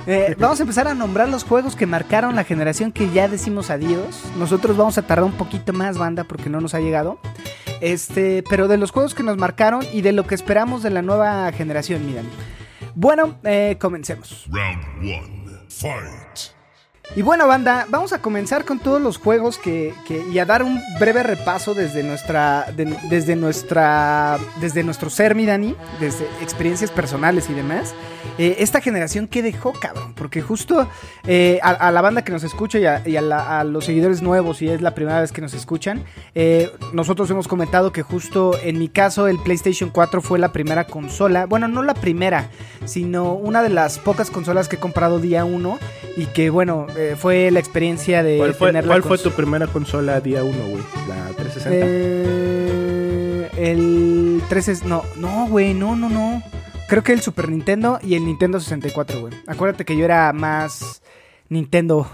Eh, 0.07 0.35
vamos 0.39 0.59
a 0.59 0.65
empezar 0.65 0.89
a 0.89 0.95
nombrar 0.95 1.29
los 1.29 1.45
juegos 1.45 1.77
que 1.77 1.87
marcaron 1.87 2.35
la 2.35 2.45
generación 2.45 2.93
que 2.93 3.11
ya 3.11 3.29
decimos 3.29 3.71
adiós. 3.71 4.23
Nosotros 4.37 4.77
vamos 4.77 4.99
a 4.99 5.03
tardar 5.03 5.25
un 5.25 5.33
poquito 5.33 5.73
más, 5.73 5.97
banda, 5.97 6.25
porque 6.25 6.51
no 6.51 6.61
nos 6.61 6.75
ha 6.75 6.81
llegado. 6.81 7.19
Este, 7.81 8.43
pero 8.49 8.69
de 8.69 8.77
los 8.77 8.91
juegos 8.91 9.15
que 9.15 9.23
nos 9.23 9.37
marcaron 9.37 9.85
y 9.93 10.03
de 10.03 10.13
lo 10.13 10.27
que 10.27 10.35
esperamos 10.35 10.83
de 10.83 10.91
la 10.91 11.03
nueva 11.03 11.51
generación, 11.53 12.05
miren. 12.05 12.29
Bueno, 12.95 13.37
eh, 13.45 13.77
comencemos. 13.81 14.47
Round 14.51 14.85
one. 14.99 15.45
Fight. 15.69 16.54
Y 17.17 17.23
bueno, 17.23 17.47
banda, 17.47 17.87
vamos 17.91 18.13
a 18.13 18.21
comenzar 18.21 18.65
con 18.65 18.81
todos 18.81 19.01
los 19.01 19.19
juegos 19.19 19.57
que, 19.59 19.95
y 20.33 20.39
a 20.41 20.45
dar 20.47 20.65
un 20.65 20.81
breve 20.99 21.23
repaso 21.23 21.73
desde 21.73 22.03
nuestra, 22.03 22.67
de- 22.77 22.97
desde 23.09 23.37
nuestra, 23.37 24.37
desde 24.61 24.83
nuestro 24.83 25.11
ser, 25.11 25.37
mi 25.37 25.47
Dani, 25.47 25.77
desde 26.01 26.25
experiencias 26.43 26.91
personales 26.91 27.49
y 27.51 27.55
demás. 27.55 27.95
Eh, 28.37 28.57
esta 28.59 28.81
generación 28.81 29.29
que 29.29 29.43
dejó, 29.43 29.73
cabrón, 29.75 30.15
porque 30.15 30.43
justo 30.43 30.89
eh, 31.25 31.61
a, 31.63 31.93
la 31.93 32.01
banda 32.01 32.23
que 32.25 32.33
nos 32.33 32.43
escucha 32.43 32.79
y, 32.81 32.87
a, 32.87 33.07
y 33.07 33.17
a 33.17 33.21
la- 33.21 33.61
a 33.61 33.65
los 33.65 33.85
seguidores 33.85 34.21
nuevos, 34.21 34.61
y 34.61 34.69
es 34.69 34.81
la 34.81 34.95
primera 34.97 35.21
vez 35.21 35.31
que 35.31 35.41
nos 35.41 35.55
escuchan, 35.55 36.03
eh, 36.35 36.73
nosotros 36.93 37.31
hemos 37.31 37.47
comentado 37.47 37.93
que 37.93 38.03
justo 38.03 38.59
en 38.61 38.77
mi 38.81 38.89
caso 38.89 39.29
el 39.29 39.39
PlayStation 39.39 39.91
4 39.91 40.21
fue 40.21 40.41
la 40.41 40.51
primera 40.53 40.85
consola, 40.85 41.47
bueno, 41.47 41.69
no 41.69 41.83
la 41.85 41.95
primera, 41.95 42.49
sino 42.87 43.35
una 43.35 43.63
de 43.63 43.69
las 43.69 44.01
pocas 44.01 44.31
consolas 44.33 44.67
que 44.69 44.77
he 44.77 44.81
comprado 44.81 45.21
día 45.21 45.45
uno 45.45 45.79
y 46.17 46.27
que 46.27 46.51
bueno, 46.51 46.87
eh, 46.97 47.17
fue 47.19 47.51
la 47.51 47.59
experiencia 47.61 48.23
de 48.23 48.37
¿Cuál 48.39 48.55
fue, 48.55 48.69
tener 48.69 48.85
la 48.85 48.93
cuál 48.95 49.03
fue 49.03 49.19
tu 49.19 49.31
primera 49.33 49.67
consola 49.67 50.21
día 50.21 50.43
1, 50.45 50.57
güey? 50.69 50.83
¿La 51.09 51.29
360? 51.37 51.71
Eh, 51.73 53.51
el 53.57 54.43
13 54.49 54.73
es- 54.73 54.85
no, 54.85 55.03
no, 55.17 55.47
güey, 55.49 55.75
no, 55.75 55.97
no, 55.97 56.09
no. 56.09 56.43
Creo 56.89 57.03
que 57.03 57.13
el 57.13 57.21
Super 57.23 57.49
Nintendo 57.49 57.99
y 58.03 58.15
el 58.15 58.25
Nintendo 58.25 58.61
64, 58.61 59.21
güey. 59.21 59.33
Acuérdate 59.47 59.85
que 59.85 59.97
yo 59.97 60.05
era 60.05 60.33
más 60.33 61.03
Nintendo, 61.49 62.07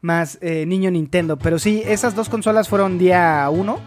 más 0.00 0.38
eh, 0.40 0.64
niño 0.66 0.90
Nintendo, 0.90 1.36
pero 1.38 1.58
sí, 1.58 1.82
esas 1.86 2.14
dos 2.14 2.28
consolas 2.28 2.68
fueron 2.68 2.98
día 2.98 3.46
uno. 3.52 3.78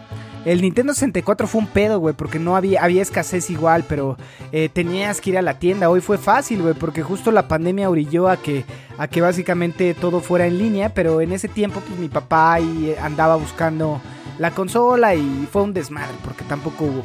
El 0.44 0.60
Nintendo 0.60 0.92
64 0.92 1.46
fue 1.46 1.60
un 1.62 1.66
pedo, 1.66 1.98
güey, 1.98 2.14
porque 2.14 2.38
no 2.38 2.54
había, 2.54 2.82
escasez 3.00 3.48
igual, 3.48 3.84
pero 3.88 4.18
eh, 4.52 4.68
tenías 4.70 5.20
que 5.22 5.30
ir 5.30 5.38
a 5.38 5.42
la 5.42 5.58
tienda. 5.58 5.88
Hoy 5.88 6.00
fue 6.02 6.18
fácil, 6.18 6.60
güey, 6.60 6.74
porque 6.74 7.02
justo 7.02 7.30
la 7.30 7.48
pandemia 7.48 7.88
orilló 7.88 8.28
a 8.28 8.36
que, 8.36 8.64
a 8.98 9.08
que 9.08 9.22
básicamente 9.22 9.94
todo 9.94 10.20
fuera 10.20 10.46
en 10.46 10.58
línea, 10.58 10.90
pero 10.92 11.22
en 11.22 11.32
ese 11.32 11.48
tiempo, 11.48 11.80
pues 11.80 11.98
mi 11.98 12.08
papá 12.08 12.58
eh, 12.60 12.94
andaba 13.00 13.36
buscando 13.36 14.02
la 14.38 14.50
consola 14.50 15.14
y 15.14 15.48
fue 15.50 15.62
un 15.62 15.72
desmadre, 15.72 16.12
porque 16.22 16.44
tampoco 16.44 16.84
hubo. 16.84 17.02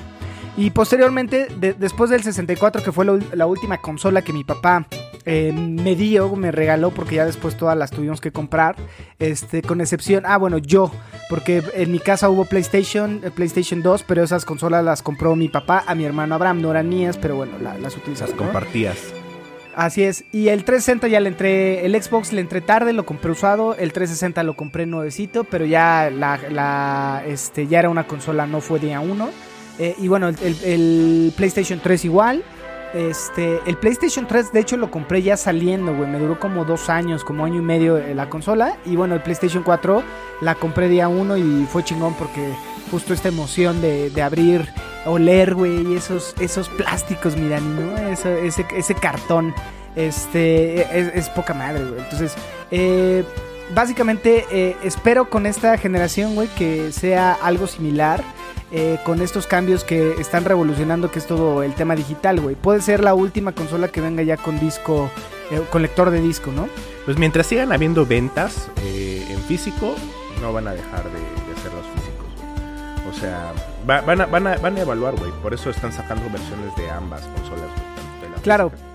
Y 0.58 0.72
posteriormente, 0.72 1.48
de- 1.58 1.74
después 1.74 2.10
del 2.10 2.22
64, 2.24 2.84
que 2.84 2.92
fue 2.92 3.06
la 3.06 3.46
última 3.46 3.78
consola 3.78 4.22
que 4.22 4.34
mi 4.34 4.44
papá 4.44 4.86
eh, 5.26 5.52
me 5.54 5.96
dio, 5.96 6.36
me 6.36 6.52
regaló, 6.52 6.92
porque 6.92 7.16
ya 7.16 7.26
después 7.26 7.56
todas 7.58 7.78
las 7.78 7.92
tuvimos 7.92 8.22
que 8.22 8.32
comprar, 8.32 8.76
este, 9.20 9.62
con 9.62 9.82
excepción, 9.82 10.24
ah, 10.26 10.38
bueno, 10.38 10.58
yo, 10.58 10.92
porque 11.30 11.64
en 11.74 11.92
mi 11.92 12.00
casa 12.00 12.30
hubo 12.30 12.46
PlayStation, 12.46 13.22
eh, 13.24 13.32
PlayStation 13.32 13.82
2, 13.82 14.04
pero 14.04 14.24
esas 14.24 14.46
consolas 14.46 14.84
las 14.84 15.02
compró 15.02 15.36
mi 15.36 15.50
papá 15.50 15.84
a 15.86 15.96
mi 15.96 16.06
hermano 16.06 16.36
Abraham, 16.36 16.62
no 16.62 16.72
eran 16.72 16.90
mías, 16.90 17.18
pero 17.18 17.36
bueno, 17.36 17.54
la- 17.62 17.74
las 17.74 17.82
Las 17.82 17.98
utilizamos. 17.98 18.32
¿no? 18.36 18.38
compartías. 18.44 18.98
Así 19.76 20.04
es. 20.04 20.26
Y 20.34 20.50
el 20.50 20.66
360 20.66 21.08
ya 21.08 21.20
le 21.22 21.30
entré. 21.30 21.86
El 21.86 22.02
Xbox 22.02 22.34
le 22.34 22.42
entré 22.42 22.60
tarde, 22.60 22.92
lo 22.92 23.06
compré 23.06 23.32
usado. 23.32 23.76
El 23.76 23.94
360 23.94 24.44
lo 24.44 24.56
compré 24.58 24.86
nuevecito, 24.86 25.46
pero 25.46 25.64
ya 25.66 26.10
la, 26.14 26.38
la, 26.52 27.24
este, 27.26 27.66
ya 27.68 27.80
era 27.80 27.90
una 27.90 28.06
consola, 28.06 28.46
no 28.46 28.60
fue 28.60 28.80
día 28.80 29.00
uno. 29.00 29.30
Eh, 29.78 29.96
y 30.00 30.08
bueno, 30.10 30.28
el, 30.28 30.36
el- 30.42 30.64
el 30.66 31.34
PlayStation 31.38 31.80
3 31.82 32.04
igual. 32.04 32.44
Este, 32.94 33.60
el 33.68 33.78
PlayStation 33.78 34.28
3, 34.28 34.52
de 34.52 34.60
hecho, 34.60 34.76
lo 34.78 34.90
compré 34.90 35.22
ya 35.22 35.38
saliendo, 35.38 35.94
güey. 35.96 36.10
Me 36.10 36.18
duró 36.20 36.40
como 36.40 36.66
dos 36.66 36.90
años, 36.90 37.24
como 37.24 37.46
año 37.46 37.58
y 37.58 37.62
medio 37.64 37.98
eh, 37.98 38.16
la 38.16 38.30
consola. 38.30 38.78
Y 38.86 38.96
bueno, 38.96 39.16
el 39.16 39.22
PlayStation 39.22 39.64
4 39.64 40.04
la 40.42 40.56
compré 40.56 40.88
día 40.90 41.08
uno 41.08 41.38
y 41.38 41.68
fue 41.72 41.84
chingón 41.84 42.14
porque 42.16 42.52
justo 42.90 43.14
esta 43.14 43.28
emoción 43.28 43.82
de, 43.82 44.12
abrir, 44.22 44.68
oler, 45.06 45.54
güey, 45.54 45.96
esos, 45.96 46.34
esos 46.40 46.68
plásticos, 46.70 47.36
mira, 47.38 47.60
¿no? 47.60 47.96
Eso- 48.10 48.30
ese, 48.30 48.66
ese 48.76 48.96
cartón, 48.96 49.54
este, 49.96 50.82
es, 51.00 51.14
es 51.14 51.30
poca 51.30 51.54
madre, 51.54 51.84
güey. 51.86 52.02
Entonces, 52.02 52.34
eh, 52.72 53.24
básicamente, 53.76 54.46
eh, 54.52 54.76
espero 54.84 55.30
con 55.30 55.46
esta 55.46 55.78
generación, 55.78 56.34
güey, 56.36 56.48
que 56.56 56.92
sea 56.92 57.34
algo 57.34 57.68
similar. 57.68 58.24
Eh, 58.72 59.00
con 59.04 59.22
estos 59.22 59.48
cambios 59.48 59.84
que 59.84 60.14
están 60.20 60.46
revolucionando, 60.46 61.10
que 61.12 61.20
es 61.20 61.26
todo 61.28 61.64
el 61.64 61.74
tema 61.74 61.96
digital, 61.96 62.40
güey. 62.40 62.56
Puede 62.56 62.82
ser 62.82 63.02
la 63.04 63.14
última 63.14 63.52
consola 63.54 63.88
que 63.88 64.02
venga 64.02 64.22
ya 64.24 64.38
con 64.38 64.60
disco, 64.60 65.10
eh, 65.52 65.62
con 65.72 65.82
lector 65.82 66.10
de 66.12 66.22
disco, 66.22 66.52
¿no? 66.52 66.68
Pues 67.06 67.18
mientras 67.18 67.48
sigan 67.48 67.72
habiendo 67.72 68.06
ventas 68.06 68.70
eh, 68.84 69.26
en 69.30 69.40
físico, 69.42 69.96
no 70.42 70.54
van 70.54 70.68
a 70.68 70.74
dejar 70.74 71.04
de, 71.06 71.20
de 71.20 71.60
hacer 71.60 71.74
los 71.74 71.86
físicos, 71.96 72.28
güey. 72.38 73.10
O 73.10 73.14
sea, 73.20 73.54
va- 73.90 74.02
van, 74.02 74.22
a, 74.22 74.26
van, 74.28 74.48
a, 74.48 74.58
van 74.58 74.78
a 74.78 74.82
evaluar, 74.82 75.16
güey. 75.16 75.32
Por 75.42 75.54
eso 75.54 75.70
están 75.72 75.92
sacando 75.92 76.30
versiones 76.30 76.76
de 76.76 76.90
ambas 76.92 77.22
consolas, 77.22 77.66
güey. 77.66 78.42
Claro. 78.44 78.70
física. 78.70 78.90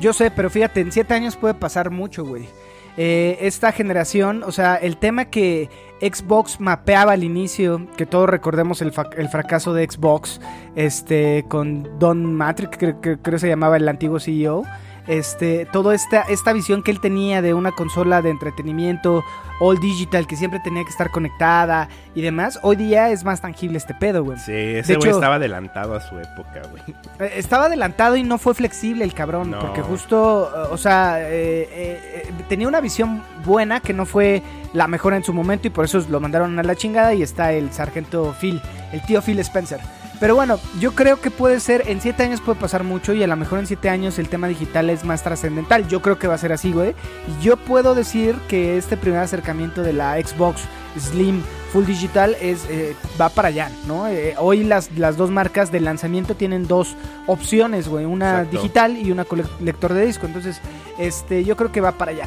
Yo 0.00 0.12
sé, 0.12 0.30
pero 0.30 0.50
fíjate, 0.50 0.80
en 0.80 0.92
7 0.92 1.14
años 1.14 1.36
puede 1.36 1.54
pasar 1.54 1.90
mucho, 1.90 2.24
güey. 2.24 2.48
Eh, 2.96 3.36
esta 3.42 3.72
generación, 3.72 4.42
o 4.42 4.52
sea, 4.52 4.76
el 4.76 4.96
tema 4.96 5.26
que 5.26 5.68
Xbox 6.00 6.60
mapeaba 6.60 7.12
al 7.12 7.24
inicio, 7.24 7.86
que 7.96 8.06
todos 8.06 8.28
recordemos 8.28 8.80
el, 8.82 8.92
el 9.16 9.28
fracaso 9.28 9.74
de 9.74 9.84
Xbox, 9.90 10.40
este, 10.76 11.44
con 11.48 11.98
Don 11.98 12.34
Matrix, 12.34 12.76
que, 12.78 12.96
que- 13.22 13.38
se 13.38 13.48
llamaba 13.48 13.76
el 13.76 13.88
antiguo 13.88 14.18
CEO, 14.18 14.64
este, 15.06 15.66
toda 15.66 15.94
esta, 15.94 16.22
esta 16.22 16.52
visión 16.52 16.82
que 16.82 16.90
él 16.90 17.00
tenía 17.00 17.42
de 17.42 17.54
una 17.54 17.72
consola 17.72 18.22
de 18.22 18.30
entretenimiento 18.30 19.24
all 19.60 19.78
digital, 19.80 20.26
que 20.26 20.36
siempre 20.36 20.60
tenía 20.60 20.84
que 20.84 20.90
estar 20.90 21.10
conectada 21.10 21.88
y 22.14 22.20
demás, 22.20 22.58
hoy 22.62 22.76
día 22.76 23.08
es 23.10 23.24
más 23.24 23.40
tangible 23.40 23.78
este 23.78 23.94
pedo, 23.94 24.22
güey. 24.22 24.38
Sí, 24.38 24.52
ese 24.52 24.96
güey 24.96 25.10
estaba 25.10 25.36
adelantado 25.36 25.94
a 25.94 26.00
su 26.00 26.18
época, 26.18 26.62
güey. 26.70 26.82
Eh, 27.20 27.32
Estaba 27.36 27.66
adelantado 27.66 28.16
y 28.16 28.22
no 28.22 28.36
fue 28.38 28.52
flexible 28.54 29.04
el 29.04 29.14
cabrón, 29.14 29.50
No. 29.52 29.60
porque 29.60 29.80
justo, 29.80 30.50
eh, 30.54 30.68
o 30.70 30.76
sea, 30.76 31.16
eh, 31.20 32.30
tenía 32.48 32.68
una 32.68 32.80
visión 32.80 33.22
buena 33.44 33.80
que 33.80 33.92
no 33.94 34.04
fue 34.04 34.42
la 34.74 34.88
mejor 34.88 35.14
en 35.14 35.24
su 35.24 35.32
momento 35.32 35.66
y 35.68 35.70
por 35.70 35.86
eso 35.86 36.04
lo 36.10 36.20
mandaron 36.20 36.58
a 36.58 36.62
la 36.62 36.74
chingada 36.74 37.14
y 37.14 37.22
está 37.22 37.52
el 37.52 37.72
sargento 37.72 38.34
Phil, 38.38 38.60
el 38.92 39.00
tío 39.06 39.22
Phil 39.22 39.38
Spencer. 39.38 39.80
Pero 40.18 40.34
bueno, 40.34 40.58
yo 40.80 40.94
creo 40.94 41.20
que 41.20 41.30
puede 41.30 41.60
ser, 41.60 41.84
en 41.88 42.00
siete 42.00 42.22
años 42.22 42.40
puede 42.40 42.58
pasar 42.58 42.84
mucho 42.84 43.12
y 43.12 43.22
a 43.22 43.26
lo 43.26 43.36
mejor 43.36 43.58
en 43.58 43.66
siete 43.66 43.90
años 43.90 44.18
el 44.18 44.28
tema 44.28 44.48
digital 44.48 44.88
es 44.88 45.04
más 45.04 45.22
trascendental. 45.22 45.86
Yo 45.88 46.00
creo 46.00 46.18
que 46.18 46.26
va 46.26 46.34
a 46.34 46.38
ser 46.38 46.52
así, 46.52 46.72
güey. 46.72 46.94
Y 47.28 47.44
yo 47.44 47.56
puedo 47.56 47.94
decir 47.94 48.34
que 48.48 48.78
este 48.78 48.96
primer 48.96 49.20
acercamiento 49.20 49.82
de 49.82 49.92
la 49.92 50.14
Xbox 50.14 50.62
Slim 50.98 51.42
Full 51.72 51.84
Digital 51.84 52.34
es, 52.40 52.64
eh, 52.70 52.96
va 53.20 53.28
para 53.28 53.48
allá, 53.48 53.70
¿no? 53.86 54.08
Eh, 54.08 54.34
hoy 54.38 54.64
las, 54.64 54.90
las 54.96 55.18
dos 55.18 55.30
marcas 55.30 55.70
de 55.70 55.80
lanzamiento 55.80 56.34
tienen 56.34 56.66
dos 56.66 56.96
opciones, 57.26 57.88
güey. 57.88 58.06
Una 58.06 58.38
Exacto. 58.38 58.56
digital 58.56 58.96
y 58.96 59.12
una 59.12 59.26
lector 59.60 59.92
de 59.92 60.06
disco. 60.06 60.26
Entonces, 60.26 60.60
este, 60.98 61.44
yo 61.44 61.56
creo 61.56 61.72
que 61.72 61.82
va 61.82 61.92
para 61.92 62.12
allá. 62.12 62.26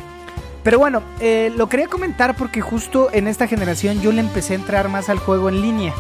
Pero 0.64 0.78
bueno, 0.78 1.02
eh, 1.20 1.52
lo 1.56 1.70
quería 1.70 1.88
comentar 1.88 2.36
porque 2.36 2.62
justo 2.62 3.10
en 3.14 3.28
esta 3.28 3.48
generación 3.48 4.02
yo 4.02 4.12
le 4.12 4.20
empecé 4.20 4.54
a 4.54 4.58
entrar 4.58 4.90
más 4.90 5.10
al 5.10 5.18
juego 5.18 5.50
en 5.50 5.62
línea, 5.62 5.94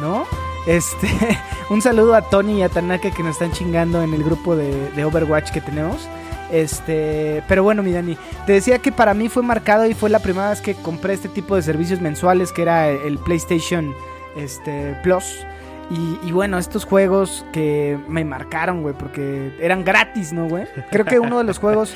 ¿no? 0.00 0.24
Este, 0.66 1.08
un 1.70 1.82
saludo 1.82 2.14
a 2.14 2.22
Tony 2.22 2.60
y 2.60 2.62
a 2.62 2.68
Tanaka 2.68 3.10
que 3.10 3.22
nos 3.22 3.32
están 3.32 3.52
chingando 3.52 4.02
en 4.02 4.14
el 4.14 4.24
grupo 4.24 4.56
de, 4.56 5.04
Overwatch 5.04 5.50
que 5.50 5.60
tenemos. 5.60 6.08
Este, 6.50 7.42
pero 7.48 7.62
bueno, 7.62 7.82
mi 7.82 7.92
Dani, 7.92 8.16
te 8.46 8.52
decía 8.52 8.78
que 8.78 8.92
para 8.92 9.14
mí 9.14 9.28
fue 9.28 9.42
marcado 9.42 9.86
y 9.86 9.94
fue 9.94 10.10
la 10.10 10.20
primera 10.20 10.50
vez 10.50 10.60
que 10.60 10.74
compré 10.74 11.14
este 11.14 11.28
tipo 11.28 11.56
de 11.56 11.62
servicios 11.62 12.00
mensuales 12.00 12.52
que 12.52 12.62
era 12.62 12.90
el 12.90 13.18
PlayStation 13.18 13.94
este, 14.36 14.96
Plus. 15.02 15.44
Y, 15.90 16.18
y 16.26 16.32
bueno, 16.32 16.56
estos 16.56 16.86
juegos 16.86 17.44
que 17.52 17.98
me 18.08 18.24
marcaron, 18.24 18.82
güey, 18.82 18.94
porque 18.94 19.54
eran 19.60 19.84
gratis, 19.84 20.32
¿no, 20.32 20.48
güey? 20.48 20.66
Creo 20.90 21.04
que 21.04 21.18
uno 21.18 21.38
de 21.38 21.44
los 21.44 21.58
juegos 21.58 21.94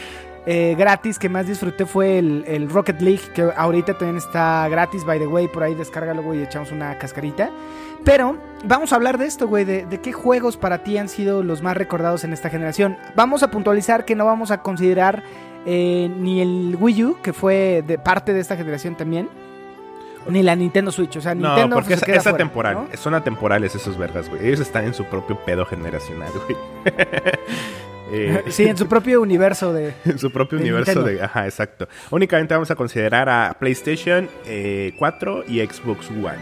eh, 0.50 0.74
gratis 0.78 1.18
que 1.18 1.28
más 1.28 1.46
disfruté 1.46 1.84
fue 1.84 2.18
el, 2.18 2.42
el 2.46 2.70
Rocket 2.70 2.98
League, 3.02 3.20
que 3.34 3.42
ahorita 3.54 3.98
también 3.98 4.16
está 4.16 4.66
gratis, 4.70 5.04
by 5.04 5.18
the 5.18 5.26
way, 5.26 5.46
por 5.46 5.62
ahí 5.62 5.74
descárgalo, 5.74 6.22
güey, 6.22 6.40
y 6.40 6.42
echamos 6.44 6.72
una 6.72 6.96
cascarita. 6.96 7.50
Pero 8.02 8.38
vamos 8.64 8.94
a 8.94 8.96
hablar 8.96 9.18
de 9.18 9.26
esto, 9.26 9.46
güey, 9.46 9.66
de, 9.66 9.84
de 9.84 10.00
qué 10.00 10.12
juegos 10.14 10.56
para 10.56 10.78
ti 10.84 10.96
han 10.96 11.10
sido 11.10 11.42
los 11.42 11.60
más 11.60 11.76
recordados 11.76 12.24
en 12.24 12.32
esta 12.32 12.48
generación. 12.48 12.96
Vamos 13.14 13.42
a 13.42 13.50
puntualizar 13.50 14.06
que 14.06 14.14
no 14.14 14.24
vamos 14.24 14.50
a 14.50 14.62
considerar 14.62 15.22
eh, 15.66 16.10
ni 16.16 16.40
el 16.40 16.78
Wii 16.80 17.04
U, 17.04 17.16
que 17.22 17.34
fue 17.34 17.84
de 17.86 17.98
parte 17.98 18.32
de 18.32 18.40
esta 18.40 18.56
generación 18.56 18.94
también, 18.94 19.28
ni 20.30 20.42
la 20.42 20.56
Nintendo 20.56 20.90
Switch. 20.90 21.14
O 21.16 21.20
sea, 21.20 21.34
No, 21.34 21.48
Nintendo 21.48 21.76
porque 21.76 21.88
se 21.88 21.94
es, 21.96 22.04
queda 22.04 22.16
es 22.16 22.22
fuera, 22.22 22.36
atemporal. 22.36 22.74
¿no? 22.74 22.88
Son 22.96 23.12
atemporales 23.12 23.74
esos 23.74 23.98
vergas, 23.98 24.30
güey. 24.30 24.46
Ellos 24.46 24.60
están 24.60 24.86
en 24.86 24.94
su 24.94 25.04
propio 25.04 25.36
pedo 25.44 25.66
generacional, 25.66 26.30
güey. 26.46 26.56
Eh, 28.12 28.44
Sí, 28.48 28.64
en 28.64 28.76
su 28.76 28.86
propio 28.88 29.20
universo 29.20 29.72
de... 29.72 29.94
en 30.04 30.18
su 30.18 30.30
propio 30.30 30.58
de 30.58 30.64
universo 30.64 30.92
Nintendo. 30.92 31.18
de... 31.20 31.24
Ajá, 31.24 31.44
exacto. 31.46 31.88
Únicamente 32.10 32.54
vamos 32.54 32.70
a 32.70 32.74
considerar 32.74 33.28
a 33.28 33.56
PlayStation 33.58 34.28
eh, 34.46 34.94
4 34.98 35.44
y 35.48 35.60
Xbox 35.60 36.10
One. 36.10 36.38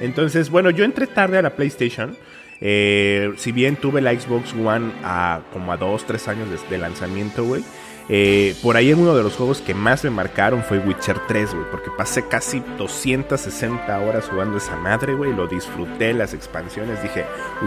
Entonces, 0.00 0.50
bueno, 0.50 0.70
yo 0.70 0.84
entré 0.84 1.06
tarde 1.06 1.38
a 1.38 1.42
la 1.42 1.50
PlayStation. 1.50 2.16
Eh, 2.60 3.32
si 3.36 3.52
bien 3.52 3.76
tuve 3.76 4.00
la 4.00 4.12
Xbox 4.18 4.52
One 4.54 4.92
a 5.02 5.40
como 5.52 5.72
a 5.72 5.76
2, 5.76 6.04
3 6.06 6.28
años 6.28 6.48
de, 6.50 6.58
de 6.70 6.78
lanzamiento, 6.78 7.44
güey. 7.44 7.62
Eh, 8.08 8.54
por 8.62 8.76
ahí 8.76 8.90
en 8.90 8.98
uno 9.00 9.14
de 9.14 9.22
los 9.22 9.34
juegos 9.36 9.60
que 9.60 9.74
más 9.74 10.04
me 10.04 10.10
marcaron 10.10 10.62
fue 10.62 10.78
Witcher 10.78 11.18
3, 11.28 11.54
güey. 11.54 11.66
Porque 11.70 11.90
pasé 11.96 12.26
casi 12.28 12.62
260 12.78 13.98
horas 14.00 14.28
jugando 14.30 14.58
esa 14.58 14.76
madre, 14.76 15.14
güey. 15.14 15.32
Lo 15.34 15.46
disfruté, 15.46 16.12
las 16.12 16.34
expansiones. 16.34 17.02
Dije, 17.02 17.24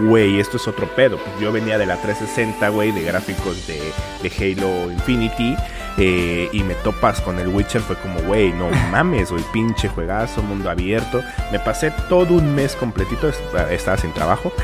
güey, 0.08 0.40
esto 0.40 0.58
es 0.58 0.68
otro 0.68 0.88
pedo. 0.96 1.18
Pues 1.18 1.40
yo 1.40 1.52
venía 1.52 1.78
de 1.78 1.86
la 1.86 1.96
360, 2.02 2.70
güey, 2.70 2.92
de 2.92 3.04
gráficos 3.04 3.68
de, 3.68 3.80
de 4.22 4.56
Halo 4.56 4.92
Infinity. 4.92 5.56
eh, 5.98 6.50
y 6.52 6.62
me 6.64 6.74
topas 6.76 7.22
con 7.22 7.40
el 7.40 7.48
Witcher, 7.48 7.80
fue 7.82 7.96
como, 7.96 8.20
güey, 8.24 8.52
no 8.52 8.70
mames, 8.92 9.32
güey, 9.32 9.44
pinche 9.54 9.88
juegazo, 9.88 10.42
mundo 10.42 10.70
abierto. 10.70 11.22
Me 11.54 11.60
pasé 11.60 11.92
todo 12.10 12.34
un 12.34 12.54
mes 12.54 12.76
completito, 12.76 13.30
est- 13.30 13.40
estaba 13.72 13.98
sin 13.98 14.12
trabajo. 14.14 14.52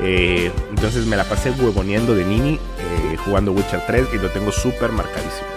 Eh, 0.00 0.50
entonces 0.70 1.06
me 1.06 1.16
la 1.16 1.24
pasé 1.24 1.50
huevoneando 1.52 2.14
de 2.16 2.24
Nini, 2.24 2.58
jugando 3.24 3.52
Witcher 3.52 3.80
3 3.86 4.08
y 4.12 4.18
lo 4.18 4.28
tengo 4.30 4.50
súper 4.52 4.83
marcadísimo. 4.92 5.48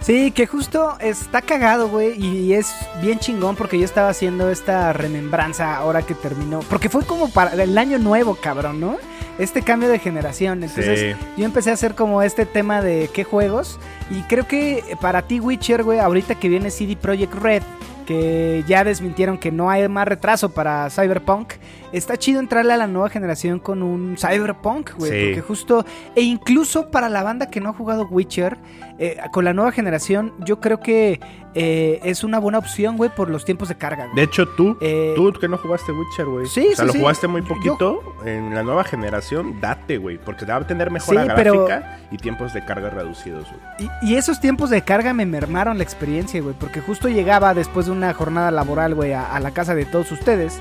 Sí, 0.00 0.30
que 0.30 0.46
justo 0.46 0.96
está 1.00 1.42
cagado, 1.42 1.88
güey, 1.90 2.18
y 2.18 2.54
es 2.54 2.72
bien 3.02 3.18
chingón 3.18 3.56
porque 3.56 3.78
yo 3.78 3.84
estaba 3.84 4.08
haciendo 4.08 4.48
esta 4.50 4.94
remembranza 4.94 5.76
ahora 5.76 6.00
que 6.00 6.14
terminó. 6.14 6.60
Porque 6.60 6.88
fue 6.88 7.04
como 7.04 7.28
para 7.30 7.52
el 7.62 7.76
año 7.76 7.98
nuevo, 7.98 8.34
cabrón, 8.34 8.80
¿no? 8.80 8.96
Este 9.38 9.60
cambio 9.60 9.90
de 9.90 9.98
generación. 9.98 10.64
Entonces 10.64 11.14
Sí. 11.14 11.24
yo 11.36 11.44
empecé 11.44 11.70
a 11.70 11.74
hacer 11.74 11.94
como 11.94 12.22
este 12.22 12.46
tema 12.46 12.80
de 12.80 13.10
qué 13.12 13.22
juegos. 13.24 13.78
Y 14.10 14.22
creo 14.22 14.48
que 14.48 14.82
para 15.00 15.22
ti, 15.22 15.40
Witcher, 15.40 15.82
güey, 15.82 15.98
ahorita 15.98 16.36
que 16.36 16.48
viene 16.48 16.70
CD 16.70 16.96
Projekt 16.96 17.34
Red, 17.34 17.62
que 18.08 18.64
ya 18.66 18.84
desmintieron 18.84 19.36
que 19.36 19.52
no 19.52 19.68
hay 19.68 19.86
más 19.86 20.08
retraso 20.08 20.48
para 20.48 20.88
Cyberpunk, 20.88 21.52
está 21.92 22.16
chido 22.16 22.40
entrarle 22.40 22.72
a 22.72 22.78
la 22.78 22.86
nueva 22.86 23.10
generación 23.10 23.58
con 23.58 23.82
un 23.82 24.16
Cyberpunk, 24.16 24.92
güey. 24.96 25.10
Sí. 25.10 25.26
Porque 25.26 25.42
justo, 25.42 25.84
e 26.14 26.22
incluso 26.22 26.90
para 26.90 27.10
la 27.10 27.22
banda 27.22 27.50
que 27.50 27.60
no 27.60 27.68
ha 27.68 27.72
jugado 27.74 28.08
Witcher, 28.10 28.56
eh, 28.98 29.16
con 29.32 29.44
la 29.44 29.52
nueva 29.54 29.70
generación, 29.72 30.32
yo 30.40 30.60
creo 30.60 30.80
que 30.80 31.20
eh, 31.54 32.00
es 32.02 32.24
una 32.24 32.38
buena 32.38 32.58
opción, 32.58 32.96
güey, 32.96 33.10
por 33.14 33.30
los 33.30 33.44
tiempos 33.44 33.68
de 33.68 33.76
carga. 33.76 34.04
güey. 34.04 34.16
De 34.16 34.22
hecho, 34.24 34.46
tú, 34.48 34.76
Eh, 34.80 35.12
tú 35.16 35.32
que 35.32 35.48
no 35.48 35.56
jugaste 35.56 35.92
Witcher, 35.92 36.26
güey. 36.26 36.46
Sí, 36.46 36.68
o 36.72 36.76
sea, 36.76 36.76
sí, 36.76 36.86
lo 36.86 36.92
sí. 36.92 36.98
jugaste 37.00 37.28
muy 37.28 37.42
Yo- 37.42 37.48
poquito. 37.48 38.00
En 38.24 38.54
la 38.54 38.62
nueva 38.62 38.84
generación, 38.84 39.60
date, 39.60 39.98
güey. 39.98 40.18
Porque 40.18 40.44
te 40.44 40.52
va 40.52 40.58
a 40.58 40.66
tener 40.66 40.90
mejor 40.90 41.14
Sí, 41.16 41.28
pero- 41.36 41.64
gráfica 41.66 41.98
y 42.10 42.16
tiempos 42.16 42.52
de 42.52 42.64
carga 42.64 42.90
reducidos, 42.90 43.44
güey. 43.48 43.90
Y, 44.02 44.12
y 44.12 44.16
esos 44.16 44.40
tiempos 44.40 44.70
de 44.70 44.82
carga 44.82 45.12
me 45.14 45.26
mermaron 45.26 45.78
la 45.78 45.84
experiencia, 45.84 46.40
güey, 46.42 46.54
porque 46.58 46.80
justo 46.80 47.08
llegaba 47.08 47.54
después 47.54 47.86
de 47.86 47.92
una 47.92 48.12
jornada 48.14 48.50
laboral, 48.50 48.94
güey, 48.94 49.12
a, 49.12 49.34
a 49.34 49.40
la 49.40 49.52
casa 49.52 49.74
de 49.74 49.84
todos 49.84 50.10
ustedes, 50.12 50.58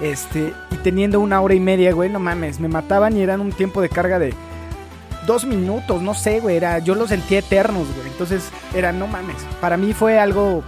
este, 0.00 0.52
y 0.70 0.76
teniendo 0.76 1.20
una 1.20 1.40
hora 1.40 1.54
y 1.54 1.60
media, 1.60 1.92
güey, 1.92 2.08
no 2.10 2.20
mames, 2.20 2.60
me 2.60 2.68
mataban 2.68 3.16
y 3.16 3.22
eran 3.22 3.40
un 3.40 3.50
tiempo 3.52 3.80
de 3.80 3.88
carga 3.88 4.18
de 4.18 4.32
dos 5.28 5.44
minutos, 5.44 6.00
no 6.02 6.14
sé, 6.14 6.40
güey, 6.40 6.56
era, 6.56 6.78
yo 6.78 6.94
los 6.94 7.10
sentía 7.10 7.40
eternos, 7.40 7.86
güey, 7.94 8.08
entonces 8.08 8.50
era, 8.74 8.92
no 8.92 9.06
mames, 9.06 9.36
para 9.60 9.76
mí 9.76 9.92
fue 9.92 10.18
algo 10.18 10.64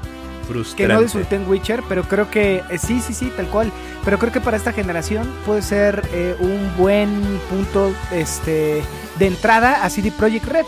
que 0.46 0.52
Frustrante. 0.52 0.94
no 0.94 1.00
disfruté 1.00 1.36
en 1.36 1.48
Witcher, 1.48 1.82
pero 1.88 2.02
creo 2.02 2.30
que 2.30 2.62
eh, 2.70 2.78
sí, 2.78 3.00
sí, 3.00 3.14
sí, 3.14 3.32
tal 3.36 3.46
cual. 3.46 3.70
Pero 4.04 4.18
creo 4.18 4.32
que 4.32 4.40
para 4.40 4.56
esta 4.56 4.72
generación 4.72 5.32
puede 5.46 5.62
ser 5.62 6.02
eh, 6.12 6.34
un 6.40 6.72
buen 6.76 7.08
punto 7.48 7.92
este, 8.10 8.82
de 9.18 9.26
entrada 9.26 9.84
a 9.84 9.90
CD 9.90 10.10
Projekt 10.10 10.46
Red. 10.46 10.66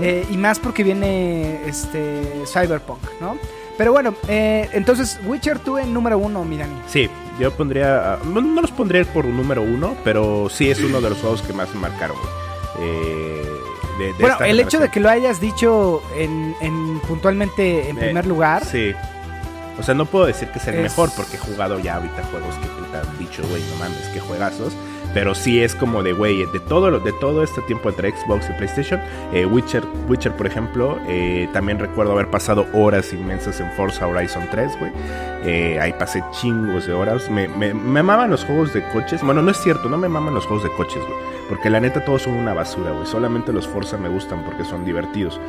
Eh, 0.00 0.24
y 0.30 0.36
más 0.36 0.60
porque 0.60 0.84
viene 0.84 1.60
este 1.66 2.22
Cyberpunk, 2.46 3.00
¿no? 3.20 3.36
Pero 3.76 3.92
bueno, 3.92 4.14
eh, 4.28 4.68
entonces 4.72 5.18
Witcher 5.26 5.58
tú 5.58 5.76
en 5.76 5.92
número 5.92 6.16
uno, 6.16 6.44
mi 6.44 6.56
Dani. 6.56 6.80
Sí, 6.86 7.10
yo 7.40 7.50
pondría. 7.50 8.18
No, 8.24 8.40
no 8.40 8.60
los 8.60 8.70
pondría 8.70 9.04
por 9.12 9.24
número 9.24 9.62
uno, 9.62 9.96
pero 10.04 10.48
sí 10.48 10.70
es 10.70 10.80
uno 10.80 11.00
de 11.00 11.10
los 11.10 11.18
juegos 11.18 11.42
que 11.42 11.52
más 11.52 11.74
me 11.74 11.80
marcaron, 11.80 12.16
güey. 12.16 12.49
Eh, 12.80 13.42
de- 13.98 14.06
de 14.06 14.12
Bueno, 14.20 14.36
el 14.40 14.58
hecho 14.60 14.78
de 14.80 14.88
que 14.88 15.00
lo 15.00 15.08
hayas 15.10 15.40
dicho 15.40 16.02
en, 16.16 16.54
en- 16.60 17.00
puntualmente 17.06 17.88
en 17.90 17.98
Eh, 17.98 18.00
primer 18.00 18.26
lugar, 18.26 18.64
Sí. 18.64 18.92
O 19.78 19.82
sea, 19.82 19.94
no 19.94 20.04
puedo 20.04 20.26
decir 20.26 20.48
que 20.48 20.58
es 20.58 20.66
el 20.68 20.74
Es- 20.74 20.82
mejor 20.82 21.10
porque 21.16 21.36
he 21.36 21.38
jugado 21.38 21.78
ya 21.78 21.96
ahorita 21.96 22.22
juegos 22.30 22.54
que 22.56 22.66
te 22.90 22.96
has 22.98 23.18
dicho, 23.18 23.42
güey, 23.48 23.62
no 23.70 23.76
mames, 23.76 24.08
qué 24.12 24.20
juegazos. 24.20 24.74
Pero 25.12 25.34
sí 25.34 25.60
es 25.60 25.74
como 25.74 26.02
de, 26.02 26.12
güey, 26.12 26.46
de 26.46 26.60
todo, 26.60 27.00
de 27.00 27.12
todo 27.14 27.42
este 27.42 27.60
tiempo 27.62 27.88
entre 27.88 28.12
Xbox 28.12 28.48
y 28.48 28.52
PlayStation, 28.52 29.00
eh, 29.32 29.44
Witcher, 29.44 29.82
Witcher, 30.08 30.32
por 30.32 30.46
ejemplo, 30.46 30.98
eh, 31.08 31.48
también 31.52 31.78
recuerdo 31.78 32.12
haber 32.12 32.30
pasado 32.30 32.66
horas 32.72 33.12
inmensas 33.12 33.60
en 33.60 33.70
Forza 33.72 34.06
Horizon 34.06 34.44
3, 34.50 34.78
güey. 34.78 34.92
Eh, 35.44 35.78
ahí 35.80 35.92
pasé 35.94 36.22
chingos 36.32 36.86
de 36.86 36.92
horas. 36.92 37.30
Me, 37.30 37.48
me, 37.48 37.74
me 37.74 38.02
maman 38.02 38.30
los 38.30 38.44
juegos 38.44 38.72
de 38.72 38.82
coches. 38.90 39.22
Bueno, 39.22 39.42
no 39.42 39.50
es 39.50 39.56
cierto, 39.56 39.88
no 39.88 39.96
me 39.96 40.08
maman 40.08 40.34
los 40.34 40.46
juegos 40.46 40.64
de 40.64 40.72
coches, 40.72 41.02
güey. 41.02 41.18
Porque 41.48 41.70
la 41.70 41.80
neta 41.80 42.04
todos 42.04 42.22
son 42.22 42.34
una 42.34 42.54
basura, 42.54 42.92
güey. 42.92 43.06
Solamente 43.06 43.52
los 43.52 43.66
Forza 43.66 43.96
me 43.96 44.08
gustan 44.08 44.44
porque 44.44 44.64
son 44.64 44.84
divertidos. 44.84 45.40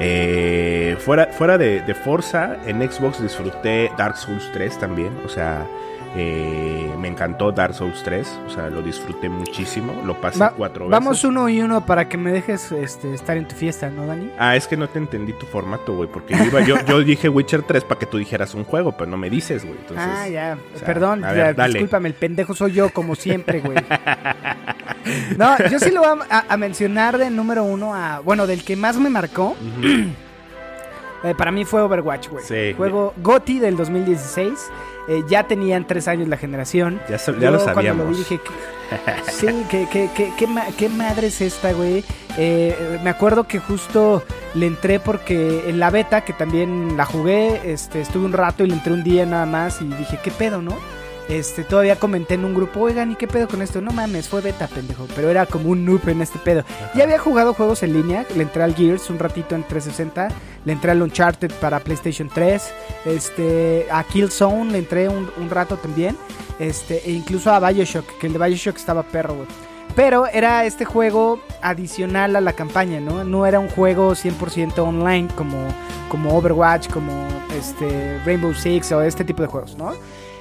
Eh, 0.00 0.96
fuera 1.00 1.26
fuera 1.26 1.58
de, 1.58 1.80
de 1.80 1.94
Forza, 1.94 2.56
en 2.66 2.80
Xbox 2.88 3.20
disfruté 3.20 3.90
Dark 3.96 4.16
Souls 4.16 4.50
3 4.52 4.78
también. 4.78 5.12
O 5.24 5.28
sea, 5.28 5.66
eh, 6.16 6.90
me 6.98 7.08
encantó 7.08 7.52
Dark 7.52 7.74
Souls 7.74 8.02
3. 8.02 8.40
O 8.46 8.50
sea, 8.50 8.68
lo 8.70 8.82
disfruté 8.82 9.28
muchísimo. 9.28 9.92
Lo 10.04 10.20
pasé 10.20 10.38
Va- 10.40 10.50
cuatro 10.50 10.86
veces. 10.86 10.90
vamos 10.90 11.22
uno 11.24 11.48
y 11.48 11.60
uno 11.60 11.84
para 11.86 12.08
que 12.08 12.16
me 12.16 12.32
dejes 12.32 12.72
este, 12.72 13.14
estar 13.14 13.36
en 13.36 13.46
tu 13.46 13.54
fiesta, 13.54 13.90
¿no, 13.90 14.06
Dani? 14.06 14.30
Ah, 14.38 14.56
es 14.56 14.66
que 14.66 14.76
no 14.76 14.88
te 14.88 14.98
entendí 14.98 15.32
tu 15.34 15.46
formato, 15.46 15.94
güey. 15.94 16.08
Porque 16.08 16.36
yo, 16.36 16.44
iba- 16.44 16.60
yo, 16.62 16.76
yo 16.86 17.00
dije 17.04 17.28
Witcher 17.28 17.62
3 17.62 17.84
para 17.84 17.98
que 18.00 18.06
tú 18.06 18.18
dijeras 18.18 18.54
un 18.54 18.64
juego, 18.64 18.92
pero 18.92 19.10
no 19.10 19.16
me 19.16 19.30
dices, 19.30 19.64
güey. 19.64 19.76
Entonces, 19.78 20.06
ah, 20.08 20.28
ya. 20.28 20.58
o 20.74 20.78
sea, 20.78 20.86
Perdón, 20.86 21.20
ya, 21.22 21.32
ver, 21.32 21.56
discúlpame, 21.56 22.08
el 22.08 22.14
pendejo 22.14 22.54
soy 22.54 22.72
yo, 22.72 22.90
como 22.90 23.14
siempre, 23.14 23.60
güey. 23.60 23.78
No, 25.38 25.56
yo 25.70 25.78
sí 25.78 25.90
lo 25.90 26.00
voy 26.00 26.18
a, 26.28 26.44
a 26.52 26.56
mencionar 26.58 27.16
de 27.16 27.30
número 27.30 27.64
uno 27.64 27.94
a. 27.94 28.18
Bueno, 28.20 28.46
del 28.46 28.62
que 28.62 28.76
más 28.76 28.96
me 28.98 29.08
marcó. 29.08 29.56
Eh, 31.24 31.34
para 31.36 31.50
mí 31.50 31.64
fue 31.64 31.82
Overwatch, 31.82 32.28
güey. 32.28 32.44
Sí. 32.44 32.74
Juego 32.76 33.14
GOTI 33.18 33.58
del 33.58 33.76
2016. 33.76 34.52
eh, 35.10 35.22
ya 35.26 35.44
tenían 35.44 35.86
tres 35.86 36.06
años 36.06 36.28
la 36.28 36.36
generación. 36.36 37.00
Ya, 37.08 37.16
sa- 37.18 37.32
ya 37.32 37.38
Yo 37.38 37.50
lo 37.52 37.58
cuando 37.58 37.74
sabíamos. 37.74 38.04
lo 38.06 38.12
vi 38.12 38.18
dije, 38.18 38.40
¿qué- 38.44 39.30
sí, 39.32 39.46
que, 39.70 39.88
que, 39.88 40.32
qué, 40.36 40.46
ma- 40.46 40.66
qué 40.76 40.88
madre 40.90 41.28
es 41.28 41.40
esta, 41.40 41.72
güey. 41.72 42.04
Eh, 42.36 42.98
me 43.02 43.08
acuerdo 43.10 43.44
que 43.48 43.58
justo 43.58 44.22
le 44.54 44.66
entré 44.66 45.00
porque 45.00 45.68
en 45.68 45.80
la 45.80 45.88
beta, 45.90 46.20
que 46.22 46.32
también 46.34 46.96
la 46.98 47.04
jugué, 47.06 47.72
este, 47.72 48.02
estuve 48.02 48.26
un 48.26 48.32
rato 48.34 48.64
y 48.64 48.68
le 48.68 48.74
entré 48.74 48.92
un 48.92 49.02
día 49.02 49.24
nada 49.24 49.46
más 49.46 49.80
y 49.80 49.86
dije, 49.86 50.18
¿qué 50.22 50.30
pedo, 50.30 50.60
no? 50.60 50.76
Este, 51.28 51.62
todavía 51.62 51.96
comenté 51.96 52.34
en 52.34 52.46
un 52.46 52.54
grupo, 52.54 52.80
oigan, 52.80 53.12
¿y 53.12 53.16
qué 53.16 53.28
pedo 53.28 53.48
con 53.48 53.60
esto? 53.60 53.82
No 53.82 53.92
mames, 53.92 54.28
fue 54.28 54.40
beta, 54.40 54.66
pendejo. 54.66 55.06
Pero 55.14 55.28
era 55.28 55.44
como 55.44 55.68
un 55.68 55.84
noob 55.84 56.08
en 56.08 56.22
este 56.22 56.38
pedo. 56.38 56.64
Ya 56.94 57.04
había 57.04 57.18
jugado 57.18 57.52
juegos 57.52 57.82
en 57.82 57.92
línea, 57.92 58.24
le 58.34 58.44
entré 58.44 58.62
al 58.62 58.74
Gears 58.74 59.10
un 59.10 59.18
ratito 59.18 59.54
en 59.54 59.62
360, 59.62 60.28
le 60.64 60.72
entré 60.72 60.90
al 60.90 61.02
Uncharted 61.02 61.52
para 61.60 61.80
PlayStation 61.80 62.30
3, 62.32 62.72
este, 63.04 63.86
a 63.90 64.04
Killzone 64.04 64.72
le 64.72 64.78
entré 64.78 65.08
un, 65.08 65.30
un 65.36 65.50
rato 65.50 65.76
también, 65.76 66.16
este, 66.58 67.06
e 67.06 67.12
incluso 67.12 67.52
a 67.52 67.60
Bioshock, 67.60 68.18
que 68.18 68.26
el 68.26 68.32
de 68.32 68.38
Bioshock 68.38 68.76
estaba 68.76 69.02
perro, 69.02 69.34
güey. 69.34 69.48
Pero 69.94 70.26
era 70.28 70.64
este 70.64 70.84
juego 70.84 71.40
adicional 71.60 72.36
a 72.36 72.40
la 72.40 72.52
campaña, 72.52 73.00
¿no? 73.00 73.24
No 73.24 73.46
era 73.46 73.58
un 73.58 73.68
juego 73.68 74.12
100% 74.12 74.78
online 74.78 75.28
como, 75.34 75.58
como 76.08 76.36
Overwatch, 76.36 76.88
como 76.88 77.12
este 77.58 78.20
Rainbow 78.24 78.54
Six 78.54 78.92
o 78.92 79.02
este 79.02 79.24
tipo 79.24 79.42
de 79.42 79.48
juegos, 79.48 79.76
¿no? 79.76 79.94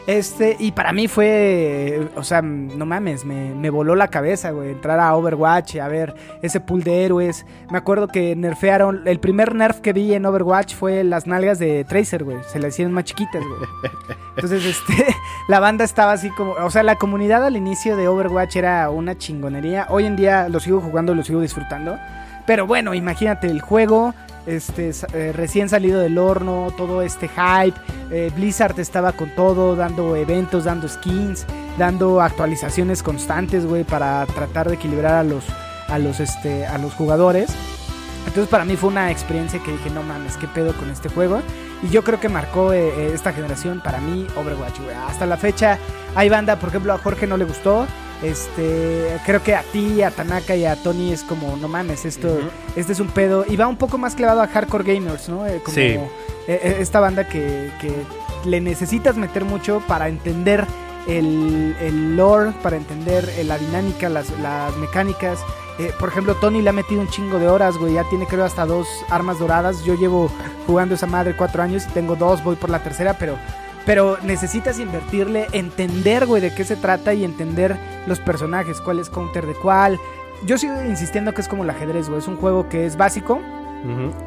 Este, 0.08 0.56
y 0.58 0.72
para 0.72 0.94
mí 0.94 1.10
fue, 1.10 2.08
o 2.16 2.24
sea, 2.24 2.42
no 2.42 2.86
mames, 2.86 3.26
me, 3.26 3.54
me 3.54 3.70
voló 3.70 3.94
la 3.94 4.08
cabeza, 4.08 4.52
güey, 4.52 4.72
entrar 4.72 5.02
a 5.02 5.14
Overwatch, 5.14 5.76
a 5.76 5.90
ver 5.90 6.16
ese 6.42 6.62
pool 6.62 6.82
de 6.84 7.04
héroes. 7.04 7.46
Me 7.70 7.78
acuerdo 7.78 8.08
que 8.08 8.34
nerfearon, 8.34 9.06
el 9.06 9.20
primer 9.20 9.54
nerf 9.54 9.82
que 9.82 9.92
vi 9.92 10.14
en 10.14 10.26
Overwatch 10.26 10.76
fue 10.76 11.04
las 11.04 11.28
nalgas 11.28 11.60
de 11.60 11.84
Tracer, 11.84 12.24
güey, 12.24 12.38
se 12.48 12.58
le 12.58 12.70
hicieron 12.70 12.94
más 12.94 13.04
chiquitas, 13.04 13.44
güey. 13.44 13.92
Entonces, 14.38 14.66
este, 14.66 15.14
la 15.50 15.60
banda 15.60 15.84
estaba 15.84 16.14
así 16.14 16.30
como, 16.30 16.54
o 16.54 16.72
sea, 16.72 16.84
la 16.84 16.96
comunidad 16.96 17.44
al 17.44 17.58
inicio 17.58 17.98
de 17.98 18.08
Overwatch 18.08 18.56
era 18.56 18.90
una 18.90 19.18
chingonería. 19.18 19.88
Hoy 19.90 20.06
en 20.06 20.16
día 20.16 20.48
lo 20.48 20.62
sigo 20.62 20.80
jugando, 20.80 21.16
lo 21.16 21.24
sigo 21.26 21.42
disfrutando. 21.42 21.98
Pero 22.48 22.66
bueno, 22.66 22.94
imagínate 22.94 23.48
el 23.48 23.60
juego, 23.62 24.16
este, 24.46 24.92
eh, 25.14 25.34
recién 25.34 25.68
salido 25.68 26.00
del 26.00 26.18
horno, 26.18 26.74
todo 26.78 27.02
este 27.02 27.28
hype. 27.28 27.78
eh, 28.10 28.32
Blizzard 28.34 28.80
estaba 28.80 29.12
con 29.12 29.30
todo, 29.36 29.76
dando 29.76 30.16
eventos, 30.16 30.64
dando 30.64 30.88
skins, 30.88 31.46
dando 31.78 32.22
actualizaciones 32.22 33.04
constantes, 33.04 33.66
güey, 33.66 33.84
para 33.84 34.26
tratar 34.28 34.70
de 34.70 34.76
equilibrar 34.76 35.16
a 35.16 35.24
los, 35.24 35.44
a 35.90 36.00
los, 36.00 36.22
este, 36.22 36.66
a 36.66 36.78
los 36.78 36.94
jugadores. 36.94 37.54
Entonces 38.26 38.48
para 38.50 38.64
mí 38.64 38.78
fue 38.78 38.90
una 38.90 39.12
experiencia 39.12 39.62
que 39.62 39.72
dije, 39.72 39.90
no 39.90 40.02
mames, 40.04 40.38
qué 40.38 40.48
pedo 40.48 40.74
con 40.74 40.90
este 40.90 41.10
juego. 41.10 41.42
Y 41.84 41.90
yo 41.90 42.04
creo 42.04 42.20
que 42.20 42.30
marcó 42.30 42.72
eh, 42.72 43.14
esta 43.14 43.34
generación 43.34 43.82
para 43.84 44.00
mí 44.00 44.26
Overwatch, 44.38 44.80
güey. 44.80 44.96
Hasta 44.96 45.26
la 45.26 45.36
fecha 45.36 45.78
hay 46.16 46.30
banda, 46.30 46.56
por 46.56 46.70
ejemplo, 46.70 46.94
a 46.94 46.98
Jorge 46.98 47.28
no 47.28 47.36
le 47.36 47.44
gustó. 47.44 47.86
Este, 48.24 49.20
creo 49.26 49.44
que 49.44 49.56
a 49.56 49.62
ti, 49.62 50.02
a 50.02 50.12
Tanaka 50.12 50.56
y 50.56 50.66
a 50.66 50.76
Tony 50.76 51.12
es 51.14 51.24
como, 51.24 51.56
no 51.58 51.68
mames, 51.68 52.04
esto, 52.06 52.40
este 52.76 52.94
es 52.94 53.00
un 53.00 53.08
pedo. 53.08 53.46
Y 53.48 53.56
va 53.56 53.68
un 53.68 53.78
poco 53.78 53.98
más 53.98 54.16
clavado 54.16 54.42
a 54.42 54.48
hardcore 54.48 54.84
gamers, 54.96 55.30
¿no? 55.30 55.46
Eh, 55.46 55.62
como 55.64 55.76
Sí. 55.76 55.82
eh, 55.82 56.02
eh, 56.48 56.78
esta 56.80 57.00
banda 57.00 57.28
que, 57.28 57.70
que 57.80 57.92
le 58.46 58.60
necesitas 58.62 59.16
meter 59.18 59.46
mucho 59.46 59.82
para 59.88 60.08
entender 60.08 60.66
el, 61.08 61.76
el 61.80 62.18
lore, 62.18 62.52
para 62.64 62.76
entender 62.76 63.30
eh, 63.38 63.44
la 63.44 63.58
dinámica, 63.58 64.10
las, 64.10 64.30
las 64.42 64.76
mecánicas. 64.78 65.40
Eh, 65.80 65.92
por 66.00 66.10
ejemplo, 66.10 66.34
Tony 66.36 66.64
le 66.64 66.72
ha 66.72 66.74
metido 66.74 67.02
un 67.02 67.08
chingo 67.10 67.38
de 67.38 67.48
horas, 67.48 67.78
güey. 67.78 67.94
Ya 67.94 68.04
tiene 68.10 68.26
creo 68.26 68.46
hasta 68.46 68.66
dos 68.66 68.88
armas 69.10 69.38
doradas. 69.38 69.84
Yo 69.84 69.94
llevo 69.94 70.32
jugando 70.66 70.96
esa 70.96 71.06
madre 71.06 71.36
cuatro 71.38 71.62
años 71.62 71.86
y 71.88 71.94
tengo 71.94 72.16
dos, 72.16 72.44
voy 72.44 72.56
por 72.56 72.72
la 72.72 72.82
tercera, 72.84 73.14
pero... 73.18 73.38
Pero 73.88 74.18
necesitas 74.22 74.80
invertirle, 74.80 75.48
entender, 75.54 76.26
güey, 76.26 76.42
de 76.42 76.54
qué 76.54 76.66
se 76.66 76.76
trata 76.76 77.14
y 77.14 77.24
entender 77.24 77.76
los 78.06 78.20
personajes, 78.20 78.82
cuál 78.82 79.00
es 79.00 79.10
counter 79.10 79.48
de 79.48 79.54
cuál. 79.56 79.98
Yo 80.46 80.58
sigo 80.58 80.76
insistiendo 80.84 81.34
que 81.34 81.42
es 81.42 81.48
como 81.48 81.64
el 81.64 81.70
ajedrez, 81.70 82.10
güey. 82.10 82.20
Es 82.20 82.28
un 82.28 82.36
juego 82.36 82.68
que 82.68 82.86
es 82.86 82.98
básico, 82.98 83.40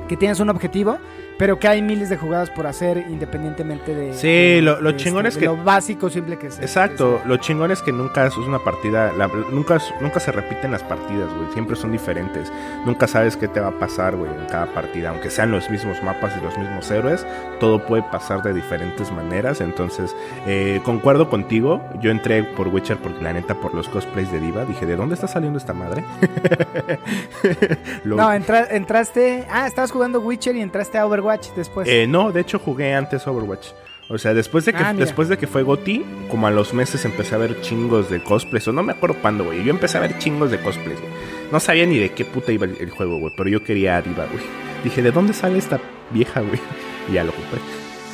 que 0.09 0.16
tienes 0.16 0.40
un 0.40 0.49
objetivo, 0.49 0.96
pero 1.40 1.59
que 1.59 1.66
hay 1.68 1.81
miles 1.81 2.11
de 2.11 2.18
jugadas 2.18 2.50
por 2.50 2.66
hacer 2.66 2.98
independientemente 3.09 3.94
de. 3.94 4.12
Sí, 4.14 4.29
de- 4.29 4.61
lo- 4.62 4.79
lo 4.81 4.92
de 4.92 4.98
chingón 4.98 5.24
es 5.24 5.35
de 5.35 5.40
que- 5.40 5.46
Lo 5.46 5.57
básico, 5.57 6.11
simple 6.11 6.37
que 6.38 6.48
es. 6.48 6.59
Exacto, 6.61 7.20
lo 7.24 7.38
chingón 7.38 7.70
es 7.70 7.81
que 7.81 7.92
nunca 7.92 8.26
es 8.26 8.37
una 8.37 8.59
partida, 8.59 9.11
la- 9.14 9.26
nunca, 9.50 9.79
nunca 10.03 10.20
se 10.20 10.31
repiten 10.33 10.70
las 10.70 10.83
partidas, 10.83 11.29
güey, 11.35 11.50
siempre 11.55 11.76
son 11.76 11.92
diferentes, 11.92 12.53
nunca 12.85 13.07
sabes 13.09 13.38
qué 13.38 13.48
te 13.48 13.59
va 13.59 13.68
a 13.68 13.79
pasar, 13.79 14.16
güey, 14.16 14.31
en 14.31 14.44
cada 14.46 14.66
partida, 14.66 15.09
aunque 15.09 15.31
sean 15.31 15.50
los 15.50 15.70
mismos 15.70 16.03
mapas 16.03 16.35
y 16.38 16.44
los 16.44 16.57
mismos 16.59 16.90
héroes, 16.90 17.26
todo 17.59 17.87
puede 17.87 18.03
pasar 18.03 18.42
de 18.42 18.53
diferentes 18.53 19.11
maneras, 19.11 19.62
entonces, 19.62 20.14
eh, 20.46 20.83
concuerdo 20.85 21.31
contigo, 21.31 21.81
yo 22.03 22.11
entré 22.11 22.44
por 22.44 22.68
Witcher 22.68 22.98
porque 22.98 23.22
la 23.24 23.33
neta 23.33 23.55
por 23.55 23.74
los 23.74 23.88
cosplays 23.88 24.31
de 24.31 24.40
Diva, 24.40 24.66
dije, 24.66 24.85
¿de 24.85 24.94
dónde 24.94 25.14
está 25.14 25.26
saliendo 25.26 25.59
esta 25.59 25.72
madre? 25.72 26.05
Lo- 28.05 28.16
No, 28.16 28.31
entra- 28.33 28.66
entraste. 28.70 29.46
Ah, 29.50 29.66
estabas 29.66 29.90
jugando 29.90 30.20
Witcher 30.20 30.55
y 30.57 30.61
entraste 30.61 30.98
a 30.98 31.07
Overwatch 31.07 31.30
después. 31.57 31.88
Eh, 31.88 32.07
no, 32.07 32.33
de 32.33 32.40
hecho 32.40 32.59
jugué 32.59 32.95
antes 32.95 33.27
Overwatch. 33.27 33.69
O 34.09 34.19
sea, 34.19 34.35
después 34.35 34.64
de 34.64 34.73
que 34.73 34.83
Ah, 34.83 34.93
después 34.93 35.29
de 35.29 35.38
que 35.38 35.47
fue 35.47 35.62
Goti, 35.62 36.05
como 36.31 36.49
a 36.49 36.51
los 36.51 36.75
meses 36.75 37.05
empecé 37.05 37.37
a 37.37 37.38
ver 37.38 37.61
chingos 37.61 38.11
de 38.11 38.21
cosplays. 38.23 38.66
O 38.66 38.73
no 38.73 38.83
me 38.83 38.93
acuerdo 38.93 39.16
cuándo, 39.23 39.45
güey. 39.45 39.62
Yo 39.62 39.71
empecé 39.71 39.99
a 39.99 40.01
ver 40.01 40.19
chingos 40.19 40.51
de 40.51 40.61
cosplays, 40.61 41.01
güey. 41.01 41.12
No 41.53 41.61
sabía 41.61 41.87
ni 41.87 41.97
de 41.99 42.11
qué 42.12 42.25
puta 42.25 42.51
iba 42.51 42.66
el, 42.66 42.77
el 42.81 42.90
juego, 42.90 43.19
güey. 43.21 43.33
Pero 43.37 43.49
yo 43.51 43.62
quería 43.62 43.97
a 43.99 44.03
Diva, 44.03 44.27
güey. 44.27 44.43
Dije, 44.83 45.01
¿de 45.03 45.12
dónde 45.12 45.33
sale 45.33 45.59
esta 45.59 45.79
vieja, 46.11 46.40
güey? 46.40 46.59
Y 47.09 47.12
ya 47.14 47.25
lo 47.25 47.33
compré. 47.33 47.61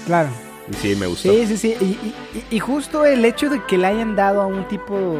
claro. 0.06 0.28
Y 0.70 0.74
sí, 0.74 0.96
me 0.96 1.06
gustó. 1.06 1.32
Sí, 1.32 1.46
sí, 1.46 1.56
sí. 1.56 1.76
Y, 1.80 1.84
y- 1.84 2.14
y- 2.50 2.56
y 2.56 2.58
justo 2.58 3.04
el 3.06 3.24
hecho 3.24 3.48
de 3.48 3.62
que 3.64 3.78
le 3.78 3.86
hayan 3.86 4.16
dado 4.16 4.42
a 4.42 4.46
un 4.46 4.66
tipo 4.68 5.18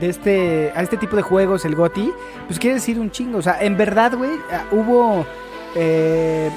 de 0.00 0.08
este 0.08 0.72
a 0.76 0.82
este 0.82 0.96
tipo 0.96 1.16
de 1.16 1.22
juegos 1.22 1.64
el 1.64 1.74
GOTI, 1.74 2.12
pues 2.46 2.58
quiere 2.58 2.74
decir 2.76 2.98
un 2.98 3.10
chingo. 3.10 3.38
O 3.38 3.42
sea, 3.42 3.58
en 3.62 3.76
verdad, 3.76 4.14
güey, 4.16 4.30
ah, 4.52 4.64
hubo 4.70 5.26
eh, 5.74 6.50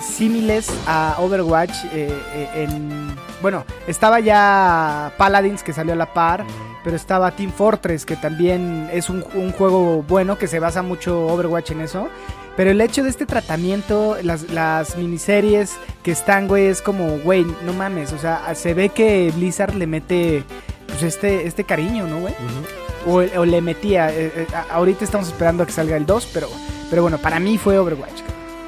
símiles 0.00 0.70
a 0.86 1.16
Overwatch 1.18 1.72
eh, 1.92 2.12
eh, 2.34 2.48
en... 2.54 3.14
Bueno, 3.40 3.64
estaba 3.86 4.20
ya 4.20 5.12
Paladins 5.16 5.62
que 5.62 5.72
salió 5.72 5.92
a 5.92 5.96
la 5.96 6.12
par, 6.12 6.44
pero 6.84 6.96
estaba 6.96 7.32
Team 7.32 7.52
Fortress 7.52 8.04
que 8.06 8.16
también 8.16 8.88
es 8.92 9.10
un, 9.10 9.24
un 9.34 9.52
juego 9.52 10.02
bueno 10.02 10.38
que 10.38 10.46
se 10.46 10.58
basa 10.58 10.82
mucho 10.82 11.26
Overwatch 11.26 11.72
en 11.72 11.80
eso. 11.80 12.08
Pero 12.56 12.70
el 12.70 12.80
hecho 12.80 13.02
de 13.02 13.08
este 13.08 13.24
tratamiento, 13.24 14.16
las, 14.22 14.50
las 14.50 14.96
miniseries 14.96 15.72
que 16.02 16.12
están, 16.12 16.48
güey, 16.48 16.66
es 16.66 16.82
como, 16.82 17.18
güey, 17.20 17.46
no 17.64 17.72
mames. 17.72 18.12
O 18.12 18.18
sea, 18.18 18.54
se 18.54 18.74
ve 18.74 18.90
que 18.90 19.32
Blizzard 19.34 19.74
le 19.74 19.86
mete 19.86 20.44
pues 20.86 21.02
este, 21.02 21.46
este 21.46 21.64
cariño, 21.64 22.06
¿no, 22.06 22.20
güey? 22.20 22.34
O, 23.06 23.22
o 23.40 23.44
le 23.46 23.62
metía. 23.62 24.10
eh, 24.12 24.46
ahorita 24.70 25.02
estamos 25.02 25.28
esperando 25.28 25.62
a 25.62 25.66
que 25.66 25.72
salga 25.72 25.96
el 25.96 26.04
2, 26.04 26.28
pero, 26.34 26.48
pero 26.90 27.00
bueno, 27.00 27.16
para 27.16 27.40
mí 27.40 27.56
fue 27.56 27.78
Overwatch. 27.78 28.20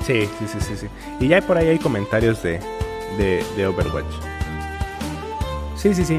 Sí, 0.07 0.29
sí, 0.39 0.47
sí, 0.49 0.59
sí, 0.61 0.77
sí. 0.77 0.87
Y 1.21 1.29
ya 1.29 1.41
por 1.41 1.57
ahí 1.57 1.69
hay 1.69 1.79
comentarios 1.79 2.43
de, 2.43 2.61
de, 3.19 3.43
de 3.57 3.67
Overwatch. 3.67 4.05
Sí, 5.77 5.95
sí, 5.95 6.05
sí. 6.05 6.19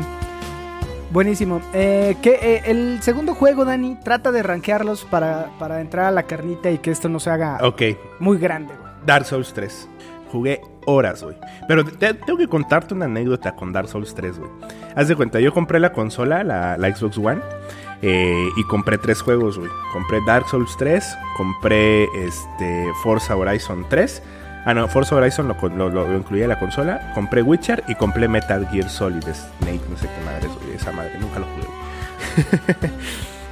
Buenísimo. 1.11 1.61
Eh, 1.73 2.17
que, 2.21 2.31
eh, 2.41 2.61
el 2.65 3.01
segundo 3.01 3.35
juego, 3.35 3.63
Dani, 3.63 3.95
trata 4.03 4.31
de 4.31 4.43
rankearlos 4.43 5.05
para, 5.05 5.49
para 5.59 5.79
entrar 5.81 6.05
a 6.05 6.11
la 6.11 6.23
carnita 6.23 6.69
y 6.71 6.79
que 6.79 6.91
esto 6.91 7.07
no 7.09 7.19
se 7.19 7.29
haga 7.29 7.59
Ok, 7.63 7.81
muy 8.19 8.37
grande, 8.37 8.73
güey. 8.75 8.91
Dark 9.05 9.25
Souls 9.25 9.53
3. 9.53 9.87
Jugué 10.31 10.61
horas, 10.85 11.23
güey. 11.23 11.37
Pero 11.67 11.85
te- 11.85 12.13
tengo 12.15 12.37
que 12.37 12.47
contarte 12.47 12.93
una 12.93 13.05
anécdota 13.05 13.55
con 13.55 13.71
Dark 13.71 13.87
Souls 13.87 14.13
3, 14.13 14.39
güey. 14.39 14.51
Haz 14.95 15.07
de 15.07 15.15
cuenta, 15.15 15.39
yo 15.39 15.53
compré 15.53 15.79
la 15.79 15.93
consola, 15.93 16.43
la, 16.43 16.75
la 16.77 16.93
Xbox 16.93 17.17
One, 17.17 17.39
eh, 18.01 18.49
y 18.58 18.63
compré 18.65 18.97
tres 18.97 19.21
juegos, 19.21 19.58
güey. 19.58 19.71
Compré 19.93 20.19
Dark 20.25 20.47
Souls 20.49 20.75
3, 20.77 21.03
compré 21.38 22.05
este 22.25 22.88
Forza 23.03 23.36
Horizon 23.36 23.86
3. 23.89 24.21
Ah, 24.65 24.73
no, 24.73 24.88
Forza 24.88 25.15
Horizon 25.15 25.47
lo, 25.47 25.55
lo, 25.69 25.89
lo- 25.89 26.17
incluía 26.17 26.43
en 26.45 26.49
la 26.49 26.60
consola. 26.60 27.12
Compré 27.13 27.41
Witcher 27.41 27.84
y 27.88 27.95
compré 27.95 28.27
Metal 28.27 28.67
Gear 28.71 28.89
Solid 28.89 29.21
Snake, 29.23 29.81
no 29.89 29.97
sé 29.97 30.08
qué 30.08 30.25
madre 30.25 30.47
es, 30.47 30.55
güey. 30.63 30.75
Esa 30.75 30.91
madre, 30.91 31.12
nunca 31.19 31.39
lo 31.39 31.45
jugué. 31.45 32.89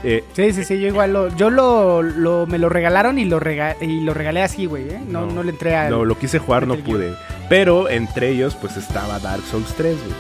Eh, 0.06 0.22
Sí, 0.34 0.52
sí, 0.52 0.66
sí, 0.66 0.82
yo 0.82 0.88
igual 0.90 1.14
lo, 1.14 1.30
yo 1.38 1.50
lo, 1.50 2.02
lo- 2.02 2.46
me 2.46 2.58
lo 2.58 2.68
regalaron 2.68 3.18
y 3.20 3.24
lo, 3.24 3.40
rega- 3.40 3.78
y 3.80 4.02
lo 4.02 4.14
regalé 4.14 4.42
así, 4.42 4.66
güey, 4.66 4.90
¿eh? 4.90 5.00
No, 5.08 5.26
no, 5.28 5.44
le 5.44 5.52
entré 5.52 5.78
a... 5.78 5.90
Lo, 5.90 6.04
lo 6.04 6.18
quise 6.20 6.40
jugar, 6.40 6.68
no 6.68 6.74
Gear. 6.74 6.86
pude. 6.86 7.14
Pero 7.48 7.88
entre 7.90 8.28
ellos, 8.28 8.54
pues 8.56 8.76
estaba 8.76 9.18
Dark 9.20 9.44
Souls 9.50 9.74
3, 9.78 9.96
güey. 9.98 10.14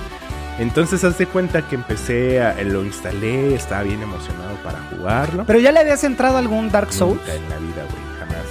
Entonces, 0.60 1.04
haz 1.04 1.18
de 1.18 1.26
cuenta 1.26 1.68
que 1.68 1.76
empecé, 1.76 2.42
a, 2.42 2.54
lo 2.63 2.84
instalé, 2.86 3.56
estaba 3.56 3.84
bien 3.84 4.02
emocionado 4.02 4.56
para 4.63 4.80
jugarlo. 4.89 5.46
Pero 5.48 5.60
ya 5.60 5.72
le 5.72 5.80
habías 5.80 6.04
entrado 6.04 6.36
a 6.36 6.39
algún 6.39 6.70
Dark 6.72 6.94
Souls. 6.94 7.20
Nunca 7.20 7.34
en 7.34 7.50
la 7.50 7.58
vida, 7.58 7.84
güey, 7.89 8.20
jamás. 8.20 8.46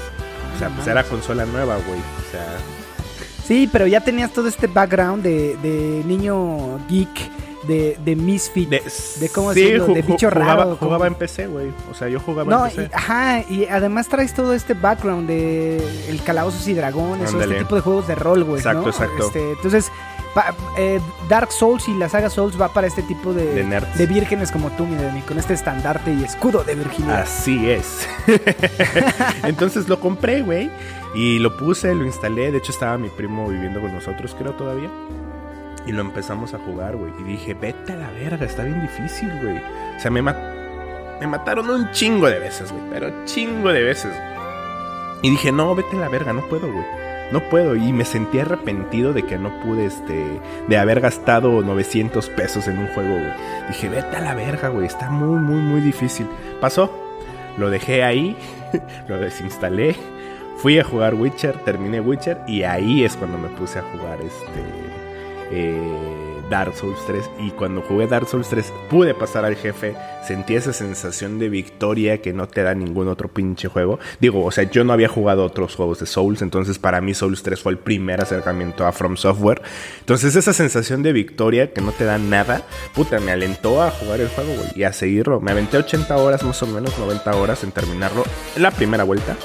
O 0.54 0.58
sea, 0.58 0.68
pues 0.70 0.86
era 0.88 1.04
consola 1.04 1.44
nueva, 1.46 1.76
güey. 1.86 1.98
O 2.00 2.30
sea, 2.30 2.46
Sí, 3.44 3.68
pero 3.70 3.86
ya 3.88 4.00
tenías 4.00 4.30
todo 4.32 4.46
este 4.48 4.66
background 4.68 5.22
de, 5.24 5.56
de 5.62 6.02
niño 6.06 6.78
geek, 6.88 7.08
de, 7.66 7.98
de 8.04 8.16
misfit. 8.16 8.68
de, 8.68 8.82
de 9.20 9.28
cómo 9.30 9.52
sí, 9.52 9.62
decirlo, 9.62 9.86
de 9.94 10.02
bicho 10.02 10.30
jugaba, 10.30 10.64
raro, 10.64 10.76
Jugaba 10.76 11.06
en 11.08 11.14
PC, 11.16 11.48
güey. 11.48 11.72
O 11.90 11.94
sea, 11.94 12.08
yo 12.08 12.20
jugaba 12.20 12.48
No, 12.50 12.66
en 12.66 12.72
y, 12.72 12.74
PC. 12.76 12.90
ajá, 12.94 13.40
y 13.48 13.66
además 13.66 14.08
traes 14.08 14.32
todo 14.32 14.54
este 14.54 14.74
background 14.74 15.26
de 15.28 15.76
el 16.08 16.22
calabozos 16.22 16.66
y 16.68 16.74
dragones, 16.74 17.30
o 17.30 17.32
Ándale. 17.34 17.54
este 17.54 17.64
tipo 17.64 17.74
de 17.74 17.80
juegos 17.80 18.06
de 18.06 18.14
rol, 18.14 18.44
güey. 18.44 18.58
Exacto, 18.58 18.82
¿no? 18.82 18.88
exacto. 18.88 19.26
Este, 19.26 19.50
entonces, 19.52 19.90
pa- 20.34 20.54
eh, 20.76 21.00
Dark 21.28 21.52
Souls 21.52 21.88
y 21.88 21.94
la 21.94 22.08
saga 22.08 22.30
Souls 22.30 22.60
va 22.60 22.72
para 22.72 22.86
este 22.86 23.02
tipo 23.02 23.32
de, 23.32 23.54
De 23.54 23.64
nerds. 23.64 23.96
de 23.98 24.06
vírgenes 24.06 24.50
como 24.52 24.70
tú, 24.70 24.86
mi 24.86 25.20
con 25.22 25.38
este 25.38 25.54
estandarte 25.54 26.12
y 26.12 26.24
escudo 26.24 26.64
de 26.64 26.74
virginidad. 26.74 27.20
Así 27.22 27.70
es. 27.70 28.08
Entonces 29.44 29.88
lo 29.88 30.00
compré, 30.00 30.42
güey. 30.42 30.70
Y 31.14 31.38
lo 31.38 31.56
puse, 31.56 31.94
lo 31.94 32.04
instalé. 32.04 32.50
De 32.52 32.58
hecho, 32.58 32.72
estaba 32.72 32.96
mi 32.98 33.08
primo 33.08 33.48
viviendo 33.48 33.80
con 33.80 33.92
nosotros, 33.92 34.34
creo 34.38 34.52
todavía. 34.54 34.90
Y 35.86 35.92
lo 35.92 36.00
empezamos 36.02 36.54
a 36.54 36.58
jugar, 36.58 36.96
güey. 36.96 37.12
Y 37.20 37.22
dije, 37.24 37.54
vete 37.54 37.92
a 37.92 37.96
la 37.96 38.10
verga, 38.10 38.46
está 38.46 38.62
bien 38.64 38.80
difícil, 38.80 39.30
güey. 39.42 39.58
O 39.96 40.00
sea, 40.00 40.10
me, 40.10 40.22
ma- 40.22 40.36
me 41.20 41.26
mataron 41.26 41.68
un 41.68 41.90
chingo 41.90 42.28
de 42.28 42.38
veces, 42.38 42.70
güey. 42.72 42.82
Pero 42.92 43.10
chingo 43.24 43.68
de 43.70 43.82
veces. 43.82 44.12
Y 45.22 45.30
dije, 45.30 45.52
no, 45.52 45.74
vete 45.74 45.96
a 45.96 46.00
la 46.00 46.08
verga, 46.08 46.32
no 46.32 46.42
puedo, 46.48 46.70
güey. 46.72 46.84
No 47.32 47.40
puedo. 47.48 47.74
Y 47.74 47.92
me 47.92 48.04
sentí 48.04 48.38
arrepentido 48.38 49.12
de 49.12 49.22
que 49.24 49.38
no 49.38 49.50
pude, 49.60 49.86
este, 49.86 50.40
de 50.68 50.76
haber 50.78 51.00
gastado 51.00 51.62
900 51.62 52.28
pesos 52.30 52.68
en 52.68 52.78
un 52.78 52.88
juego, 52.88 53.14
güey. 53.14 53.32
Dije, 53.68 53.88
vete 53.88 54.16
a 54.16 54.20
la 54.20 54.34
verga, 54.34 54.68
güey. 54.68 54.86
Está 54.86 55.10
muy, 55.10 55.40
muy, 55.40 55.60
muy 55.60 55.80
difícil. 55.80 56.26
Pasó. 56.60 56.90
Lo 57.56 57.70
dejé 57.70 58.04
ahí. 58.04 58.36
lo 59.08 59.18
desinstalé. 59.18 59.96
Fui 60.58 60.78
a 60.78 60.84
jugar 60.84 61.14
Witcher. 61.14 61.56
Terminé 61.64 62.00
Witcher. 62.00 62.42
Y 62.46 62.62
ahí 62.62 63.04
es 63.04 63.16
cuando 63.16 63.38
me 63.38 63.48
puse 63.48 63.78
a 63.78 63.82
jugar 63.82 64.18
este. 64.20 64.62
eh, 65.50 66.21
Dark 66.50 66.74
Souls 66.74 66.98
3 67.06 67.30
y 67.40 67.50
cuando 67.50 67.82
jugué 67.82 68.06
Dark 68.06 68.28
Souls 68.28 68.48
3 68.48 68.72
pude 68.90 69.14
pasar 69.14 69.44
al 69.44 69.56
jefe, 69.56 69.94
sentí 70.26 70.54
esa 70.54 70.72
sensación 70.72 71.38
de 71.38 71.48
victoria 71.48 72.20
que 72.20 72.32
no 72.32 72.48
te 72.48 72.62
da 72.62 72.74
ningún 72.74 73.08
otro 73.08 73.28
pinche 73.28 73.68
juego. 73.68 73.98
Digo, 74.20 74.44
o 74.44 74.50
sea, 74.50 74.64
yo 74.64 74.84
no 74.84 74.92
había 74.92 75.08
jugado 75.08 75.44
otros 75.44 75.74
juegos 75.74 76.00
de 76.00 76.06
Souls, 76.06 76.42
entonces 76.42 76.78
para 76.78 77.00
mí 77.00 77.14
Souls 77.14 77.42
3 77.42 77.60
fue 77.60 77.72
el 77.72 77.78
primer 77.78 78.20
acercamiento 78.20 78.86
a 78.86 78.92
From 78.92 79.16
Software. 79.16 79.62
Entonces 80.00 80.36
esa 80.36 80.52
sensación 80.52 81.02
de 81.02 81.12
victoria 81.12 81.72
que 81.72 81.80
no 81.80 81.92
te 81.92 82.04
da 82.04 82.18
nada, 82.18 82.62
puta, 82.94 83.20
me 83.20 83.32
alentó 83.32 83.82
a 83.82 83.90
jugar 83.90 84.20
el 84.20 84.28
juego, 84.28 84.52
y 84.74 84.84
a 84.84 84.92
seguirlo. 84.92 85.40
Me 85.40 85.52
aventé 85.52 85.78
80 85.78 86.16
horas, 86.16 86.42
más 86.42 86.62
o 86.62 86.66
menos 86.66 86.98
90 86.98 87.34
horas 87.36 87.64
en 87.64 87.72
terminarlo 87.72 88.24
la 88.56 88.70
primera 88.70 89.04
vuelta. 89.04 89.36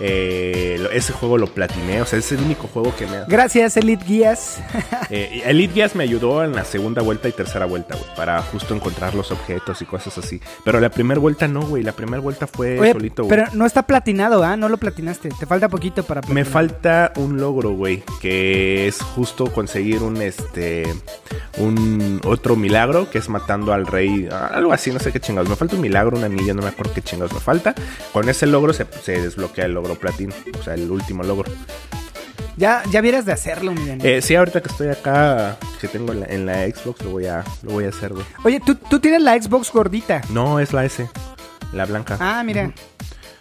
Eh, 0.00 0.88
ese 0.92 1.12
juego 1.12 1.36
lo 1.38 1.46
platiné, 1.48 2.00
o 2.00 2.06
sea, 2.06 2.18
es 2.18 2.32
el 2.32 2.40
único 2.40 2.66
juego 2.68 2.94
que 2.96 3.06
me 3.06 3.18
ha... 3.18 3.24
Gracias, 3.26 3.76
Elite 3.76 4.04
Guías. 4.04 4.58
Eh, 5.12 5.42
Elite 5.46 5.74
Guías 5.74 5.96
me 5.96 6.04
ayudó 6.04 6.44
en 6.44 6.54
la 6.54 6.64
segunda 6.64 7.02
vuelta 7.02 7.28
y 7.28 7.32
tercera 7.32 7.66
vuelta, 7.66 7.96
güey, 7.96 8.14
para 8.14 8.40
justo 8.42 8.74
encontrar 8.76 9.12
los 9.16 9.32
objetos 9.32 9.82
y 9.82 9.84
cosas 9.84 10.16
así. 10.18 10.40
Pero 10.64 10.78
la 10.78 10.88
primera 10.88 11.18
vuelta 11.18 11.48
no, 11.48 11.62
güey, 11.62 11.82
la 11.82 11.90
primera 11.92 12.20
vuelta 12.22 12.46
fue 12.46 12.78
Oye, 12.78 12.92
solito, 12.92 13.24
güey. 13.24 13.30
pero 13.36 13.50
no 13.52 13.66
está 13.66 13.82
platinado, 13.82 14.44
¿ah? 14.44 14.56
No 14.56 14.68
lo 14.68 14.76
platinaste. 14.78 15.30
Te 15.30 15.46
falta 15.46 15.68
poquito 15.68 16.04
para 16.04 16.20
Me 16.20 16.26
platinar. 16.44 16.46
falta 16.46 17.12
un 17.16 17.38
logro, 17.40 17.70
güey, 17.72 18.04
que 18.20 18.86
es 18.86 19.02
justo 19.02 19.52
conseguir 19.52 20.02
un 20.04 20.22
este 20.22 20.84
un 21.58 22.20
otro 22.24 22.54
milagro 22.56 23.10
que 23.10 23.18
es 23.18 23.28
matando 23.28 23.72
al 23.72 23.86
rey, 23.86 24.28
algo 24.30 24.72
así, 24.72 24.92
no 24.92 25.00
sé 25.00 25.10
qué 25.12 25.18
chingados. 25.20 25.48
Me 25.50 25.56
falta 25.56 25.74
un 25.74 25.82
milagro, 25.82 26.16
una 26.16 26.26
anillo, 26.26 26.54
no 26.54 26.62
me 26.62 26.68
acuerdo 26.68 26.94
qué 26.94 27.02
chingados 27.02 27.32
me 27.32 27.40
falta. 27.40 27.74
Con 28.12 28.28
ese 28.28 28.46
logro 28.46 28.72
se, 28.72 28.86
se 29.02 29.20
desbloquea 29.20 29.66
el 29.66 29.72
logro 29.72 29.89
platino, 29.94 30.34
o 30.58 30.62
sea, 30.62 30.74
el 30.74 30.90
último 30.90 31.22
logro. 31.22 31.50
Ya, 32.56 32.82
ya 32.90 33.00
vieras 33.00 33.24
de 33.24 33.32
hacerlo, 33.32 33.72
mi. 33.72 33.98
Eh, 34.02 34.20
sí, 34.20 34.34
ahorita 34.34 34.60
que 34.60 34.68
estoy 34.68 34.88
acá, 34.88 35.56
que 35.80 35.88
tengo 35.88 36.12
en 36.12 36.20
la, 36.20 36.26
en 36.26 36.46
la 36.46 36.66
Xbox, 36.66 37.02
lo 37.02 37.10
voy 37.10 37.26
a 37.26 37.42
lo 37.62 37.70
voy 37.72 37.84
a 37.84 37.88
hacer, 37.88 38.12
güey. 38.12 38.24
Oye, 38.44 38.60
¿tú, 38.60 38.74
tú 38.74 39.00
tienes 39.00 39.22
la 39.22 39.40
Xbox 39.40 39.72
gordita. 39.72 40.20
No, 40.28 40.60
es 40.60 40.72
la 40.72 40.84
S, 40.84 41.08
la 41.72 41.86
blanca. 41.86 42.18
Ah, 42.20 42.42
mira. 42.44 42.72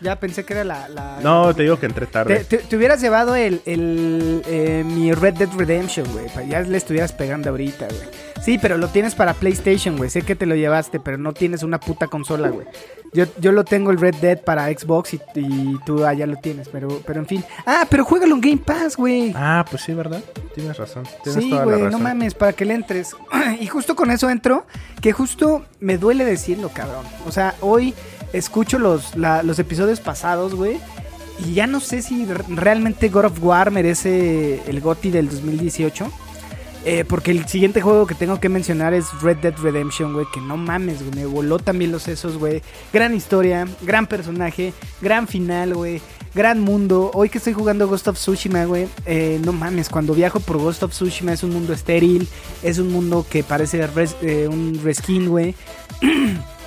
Ya 0.01 0.17
pensé 0.19 0.45
que 0.45 0.53
era 0.53 0.63
la... 0.63 0.87
la- 0.89 1.19
No, 1.21 1.53
te 1.53 1.63
digo 1.63 1.79
que 1.79 1.85
entré 1.85 2.05
tarde. 2.05 2.43
te- 2.45 2.59
te 2.59 2.75
hubieras 2.77 3.01
llevado 3.01 3.35
el, 3.35 3.61
el, 3.65 4.41
eh, 4.47 4.83
mi 4.85 5.11
Red 5.11 5.33
Dead 5.35 5.49
Redemption, 5.57 6.07
güey. 6.13 6.27
Ya 6.47 6.61
le 6.61 6.77
estuvieras 6.77 7.11
pegando 7.11 7.49
ahorita, 7.49 7.85
güey. 7.87 8.07
Sí, 8.41 8.57
pero 8.57 8.77
lo 8.77 8.87
tienes 8.87 9.15
para 9.15 9.33
PlayStation, 9.33 9.97
güey. 9.97 10.09
Sé 10.09 10.21
que 10.21 10.35
te 10.35 10.45
lo 10.45 10.55
llevaste, 10.55 10.99
pero 11.01 11.17
no 11.17 11.33
tienes 11.33 11.63
una 11.63 11.79
puta 11.79 12.07
consola, 12.07 12.47
güey. 12.49 12.65
Yo, 13.11 13.25
yo 13.39 13.51
lo 13.51 13.63
tengo 13.65 13.91
el 13.91 13.99
Red 13.99 14.15
Dead 14.21 14.39
para 14.39 14.67
Xbox 14.67 15.15
y, 15.15 15.19
y 15.35 15.77
tú 15.85 16.05
allá 16.05 16.25
lo 16.27 16.37
tienes, 16.37 16.69
pero, 16.69 17.01
pero 17.05 17.19
en 17.19 17.25
fin. 17.25 17.43
Ah, 17.65 17.85
pero 17.89 18.05
juégalo 18.05 18.35
en 18.35 18.41
Game 18.41 18.57
Pass, 18.63 18.95
güey. 18.95 19.33
Ah, 19.35 19.65
pues 19.69 19.81
sí, 19.81 19.93
¿verdad? 19.93 20.21
Tienes 20.55 20.77
razón. 20.77 21.03
Tienes 21.23 21.43
Sí, 21.43 21.49
güey, 21.51 21.81
no 21.83 21.99
mames, 21.99 22.35
para 22.35 22.53
que 22.53 22.63
le 22.65 22.75
entres. 22.75 23.15
y 23.59 23.65
justo 23.67 23.95
con 23.95 24.11
eso 24.11 24.29
entro, 24.29 24.65
que 25.01 25.11
justo 25.11 25.65
me 25.79 25.97
duele 25.97 26.23
decirlo, 26.23 26.69
cabrón. 26.69 27.05
O 27.27 27.31
sea, 27.31 27.55
hoy 27.61 27.93
escucho 28.33 28.79
los, 28.79 29.15
los 29.15 29.59
episodios 29.59 29.99
pasados, 29.99 30.55
güey, 30.55 30.79
y 31.45 31.53
ya 31.53 31.67
no 31.67 31.79
sé 31.79 32.01
si 32.01 32.25
realmente 32.49 33.09
God 33.09 33.25
of 33.25 33.43
War 33.43 33.71
merece 33.71 34.61
el 34.67 34.81
GOTY 34.81 35.11
del 35.11 35.29
2018. 35.29 36.11
Eh, 36.85 37.03
porque 37.03 37.31
el 37.31 37.45
siguiente 37.45 37.81
juego 37.81 38.07
que 38.07 38.15
tengo 38.15 38.39
que 38.39 38.47
mencionar 38.47 38.93
es 38.93 39.07
Red 39.21 39.37
Dead 39.37 39.53
Redemption, 39.57 40.13
güey. 40.13 40.25
Que 40.33 40.39
no 40.39 40.57
mames. 40.57 41.01
Me 41.13 41.25
voló 41.25 41.59
también 41.59 41.91
los 41.91 42.03
sesos, 42.03 42.37
güey. 42.37 42.61
Gran 42.93 43.13
historia, 43.13 43.67
gran 43.81 44.07
personaje, 44.07 44.73
gran 45.01 45.27
final, 45.27 45.73
güey. 45.73 46.01
Gran 46.33 46.61
mundo. 46.61 47.11
Hoy 47.13 47.29
que 47.29 47.39
estoy 47.39 47.53
jugando 47.53 47.87
Ghost 47.87 48.07
of 48.07 48.15
Tsushima, 48.17 48.65
güey. 48.65 48.87
eh, 49.05 49.41
no 49.43 49.51
mames, 49.51 49.89
cuando 49.89 50.13
viajo 50.13 50.39
por 50.39 50.57
Ghost 50.57 50.83
of 50.83 50.91
Tsushima 50.91 51.33
es 51.33 51.43
un 51.43 51.51
mundo 51.51 51.73
estéril. 51.73 52.27
Es 52.63 52.79
un 52.79 52.91
mundo 52.91 53.25
que 53.29 53.43
parece 53.43 53.85
eh, 54.21 54.47
un 54.49 54.79
reskin, 54.83 55.27
güey. 55.27 55.55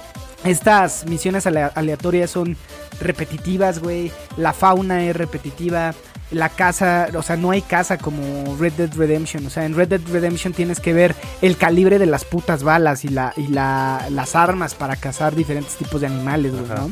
Estas 0.44 1.06
misiones 1.06 1.46
alea- 1.46 1.72
aleatorias 1.74 2.30
son 2.30 2.56
repetitivas, 3.00 3.78
güey. 3.78 4.10
La 4.36 4.52
fauna 4.52 5.04
es 5.04 5.16
repetitiva. 5.16 5.94
La 6.30 6.48
casa, 6.48 7.08
o 7.14 7.22
sea, 7.22 7.36
no 7.36 7.50
hay 7.50 7.60
casa 7.60 7.98
como 7.98 8.56
Red 8.58 8.72
Dead 8.72 8.90
Redemption. 8.96 9.44
O 9.46 9.50
sea, 9.50 9.66
en 9.66 9.74
Red 9.76 9.88
Dead 9.88 10.00
Redemption 10.10 10.54
tienes 10.54 10.80
que 10.80 10.92
ver 10.94 11.14
el 11.42 11.56
calibre 11.58 11.98
de 11.98 12.06
las 12.06 12.24
putas 12.24 12.62
balas 12.62 13.04
y, 13.04 13.08
la, 13.08 13.34
y 13.36 13.48
la, 13.48 14.06
las 14.10 14.34
armas 14.34 14.74
para 14.74 14.96
cazar 14.96 15.34
diferentes 15.34 15.74
tipos 15.76 16.00
de 16.00 16.06
animales, 16.06 16.52
güey. 16.52 16.64
¿no? 16.68 16.90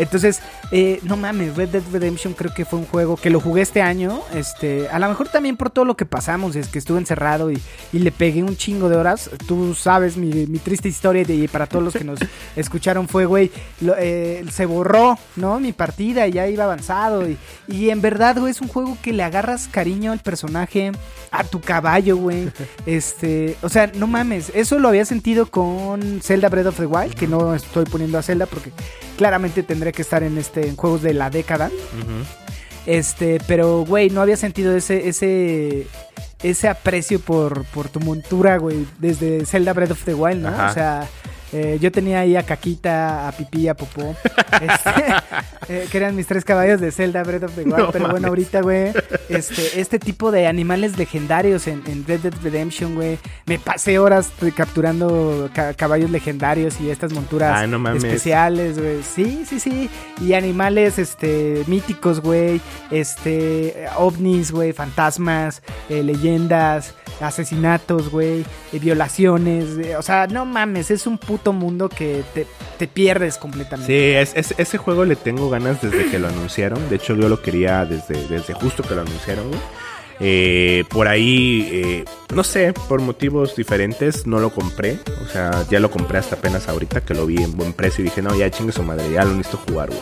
Entonces, 0.00 0.40
eh, 0.72 0.98
no 1.02 1.16
mames, 1.16 1.56
Red 1.56 1.68
Dead 1.68 1.82
Redemption 1.92 2.32
creo 2.34 2.54
que 2.54 2.64
fue 2.64 2.78
un 2.78 2.86
juego 2.86 3.16
que 3.16 3.30
lo 3.30 3.40
jugué 3.40 3.62
este 3.62 3.82
año. 3.82 4.20
Este, 4.34 4.88
a 4.88 4.98
lo 4.98 5.08
mejor 5.08 5.28
también 5.28 5.56
por 5.56 5.70
todo 5.70 5.84
lo 5.84 5.96
que 5.96 6.06
pasamos, 6.06 6.56
es 6.56 6.68
que 6.68 6.78
estuve 6.78 6.98
encerrado 6.98 7.50
y, 7.50 7.60
y 7.92 7.98
le 7.98 8.10
pegué 8.10 8.42
un 8.42 8.56
chingo 8.56 8.88
de 8.88 8.96
horas. 8.96 9.30
Tú 9.46 9.74
sabes 9.74 10.16
mi, 10.16 10.46
mi 10.46 10.58
triste 10.58 10.88
historia 10.88 11.24
y 11.28 11.48
para 11.48 11.66
todos 11.66 11.84
los 11.84 11.94
que 11.94 12.04
nos 12.04 12.18
escucharon 12.56 13.08
fue, 13.08 13.26
güey, 13.26 13.50
eh, 13.98 14.44
se 14.50 14.66
borró, 14.66 15.18
¿no? 15.36 15.60
Mi 15.60 15.72
partida 15.72 16.26
y 16.26 16.32
ya 16.32 16.48
iba 16.48 16.64
avanzado. 16.64 17.28
Y, 17.28 17.36
y 17.68 17.90
en 17.90 18.00
verdad, 18.00 18.38
güey, 18.38 18.52
es 18.52 18.60
un 18.60 18.68
juego 18.68 18.96
que 19.02 19.12
le 19.12 19.22
agarras 19.22 19.68
cariño 19.68 20.12
al 20.12 20.20
personaje, 20.20 20.92
a 21.30 21.44
tu 21.44 21.60
caballo, 21.60 22.16
güey. 22.16 22.50
Este, 22.86 23.56
o 23.62 23.68
sea, 23.68 23.90
no 23.94 24.06
mames, 24.06 24.50
eso 24.54 24.78
lo 24.78 24.88
había 24.88 25.04
sentido 25.04 25.46
con 25.46 26.20
Zelda 26.22 26.48
Breath 26.48 26.66
of 26.66 26.76
the 26.78 26.86
Wild, 26.86 27.14
que 27.14 27.26
no 27.26 27.54
estoy 27.54 27.84
poniendo 27.84 28.18
a 28.18 28.22
Zelda 28.22 28.46
porque 28.46 28.72
claramente 29.20 29.62
tendré 29.62 29.92
que 29.92 30.00
estar 30.00 30.22
en 30.22 30.38
este 30.38 30.66
en 30.66 30.76
juegos 30.76 31.02
de 31.02 31.12
la 31.12 31.28
década. 31.28 31.70
Este, 32.86 33.38
pero 33.46 33.84
güey, 33.84 34.08
no 34.08 34.22
había 34.22 34.38
sentido 34.38 34.74
ese 34.74 35.10
ese 35.10 35.86
ese 36.42 36.68
aprecio 36.68 37.20
por, 37.20 37.66
por 37.66 37.90
tu 37.90 38.00
montura, 38.00 38.56
güey, 38.56 38.86
desde 38.98 39.44
Zelda 39.44 39.74
Breath 39.74 39.90
of 39.90 40.04
the 40.04 40.14
Wild, 40.14 40.40
¿no? 40.40 40.48
Ajá. 40.48 40.70
O 40.70 40.72
sea, 40.72 41.08
eh, 41.52 41.78
yo 41.80 41.90
tenía 41.92 42.20
ahí 42.20 42.36
a 42.36 42.42
Caquita, 42.44 43.28
a 43.28 43.32
Pipí, 43.32 43.68
a 43.68 43.74
Popó, 43.74 44.14
este, 44.52 45.04
eh, 45.68 45.86
que 45.90 45.96
eran 45.98 46.14
mis 46.16 46.26
tres 46.26 46.44
caballos 46.44 46.80
de 46.80 46.92
Zelda 46.92 47.22
Breath 47.22 47.44
of 47.44 47.54
the 47.54 47.62
Wild. 47.62 47.76
No 47.78 47.90
pero 47.90 48.08
bueno, 48.08 48.28
ahorita, 48.28 48.60
güey, 48.60 48.92
este, 49.28 49.80
este 49.80 49.98
tipo 49.98 50.30
de 50.30 50.46
animales 50.46 50.96
legendarios 50.98 51.66
en, 51.66 51.82
en 51.86 52.06
Red 52.06 52.20
Dead 52.20 52.34
Redemption, 52.42 52.94
güey, 52.94 53.18
me 53.46 53.58
pasé 53.58 53.98
horas 53.98 54.30
capturando 54.56 55.50
ca- 55.54 55.74
caballos 55.74 56.10
legendarios 56.10 56.80
y 56.80 56.90
estas 56.90 57.12
monturas 57.12 57.68
no 57.68 57.78
mames. 57.78 58.04
especiales, 58.04 58.78
güey. 58.78 59.02
Sí, 59.02 59.44
sí, 59.48 59.58
sí. 59.60 59.90
Y 60.20 60.34
animales, 60.34 60.98
este, 60.98 61.64
míticos, 61.66 62.20
güey. 62.20 62.60
Este, 62.90 63.86
ovnis, 63.96 64.52
güey, 64.52 64.72
fantasmas, 64.72 65.62
eh, 65.88 66.02
leyendas, 66.02 66.94
asesinatos, 67.20 68.10
güey, 68.10 68.44
violaciones. 68.72 69.64
o 69.96 70.02
sea, 70.02 70.26
no 70.26 70.44
mames, 70.44 70.90
es 70.90 71.06
un 71.06 71.16
puto 71.18 71.39
mundo 71.52 71.88
que 71.88 72.22
te, 72.34 72.46
te 72.78 72.86
pierdes 72.86 73.36
completamente. 73.38 73.92
Sí, 73.92 74.16
es, 74.16 74.32
es- 74.50 74.58
ese 74.58 74.78
juego 74.78 75.04
le 75.04 75.16
tengo 75.16 75.48
ganas 75.50 75.80
desde 75.82 76.10
que 76.10 76.18
lo 76.18 76.28
anunciaron. 76.28 76.88
De 76.90 76.96
hecho, 76.96 77.14
yo 77.16 77.28
lo 77.28 77.40
quería 77.42 77.84
desde, 77.84 78.26
desde 78.28 78.54
justo 78.54 78.82
que 78.82 78.94
lo 78.94 79.00
anunciaron, 79.02 79.48
güey. 79.48 79.60
Eh, 80.22 80.84
por 80.90 81.08
ahí, 81.08 81.66
eh, 81.72 82.04
no 82.34 82.44
sé, 82.44 82.74
por 82.88 83.00
motivos 83.00 83.56
diferentes 83.56 84.26
no 84.26 84.38
lo 84.38 84.50
compré. 84.50 84.98
O 85.24 85.28
sea, 85.32 85.64
ya 85.70 85.80
lo 85.80 85.90
compré 85.90 86.18
hasta 86.18 86.36
apenas 86.36 86.68
ahorita 86.68 87.00
que 87.00 87.14
lo 87.14 87.24
vi 87.26 87.42
en 87.42 87.56
buen 87.56 87.72
precio 87.72 88.02
y 88.02 88.04
dije, 88.08 88.20
no, 88.20 88.34
ya 88.36 88.50
chingue 88.50 88.72
su 88.72 88.82
madre, 88.82 89.10
ya 89.10 89.24
lo 89.24 89.34
necesito 89.34 89.62
jugar, 89.66 89.88
güey. 89.88 90.00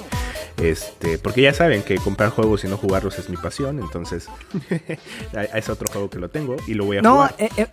Este, 0.61 1.19
porque 1.19 1.43
ya 1.43 1.55
saben 1.55 1.85
que 1.85 1.99
comprar 1.99 2.31
juegos 2.31 2.65
y 2.65 2.67
no 2.67 2.77
jugarlos 2.77 3.17
es 3.21 3.29
mi 3.31 3.37
pasión, 3.37 3.79
entonces 3.79 4.27
es 5.55 5.69
otro 5.69 5.87
juego 5.93 6.11
que 6.11 6.19
lo 6.19 6.29
tengo 6.31 6.57
y 6.67 6.75
lo 6.75 6.85
voy 6.85 6.99
a 6.99 7.03
No, 7.03 7.13
jugar. 7.15 7.35
eh, 7.39 7.49
eh, 7.57 7.67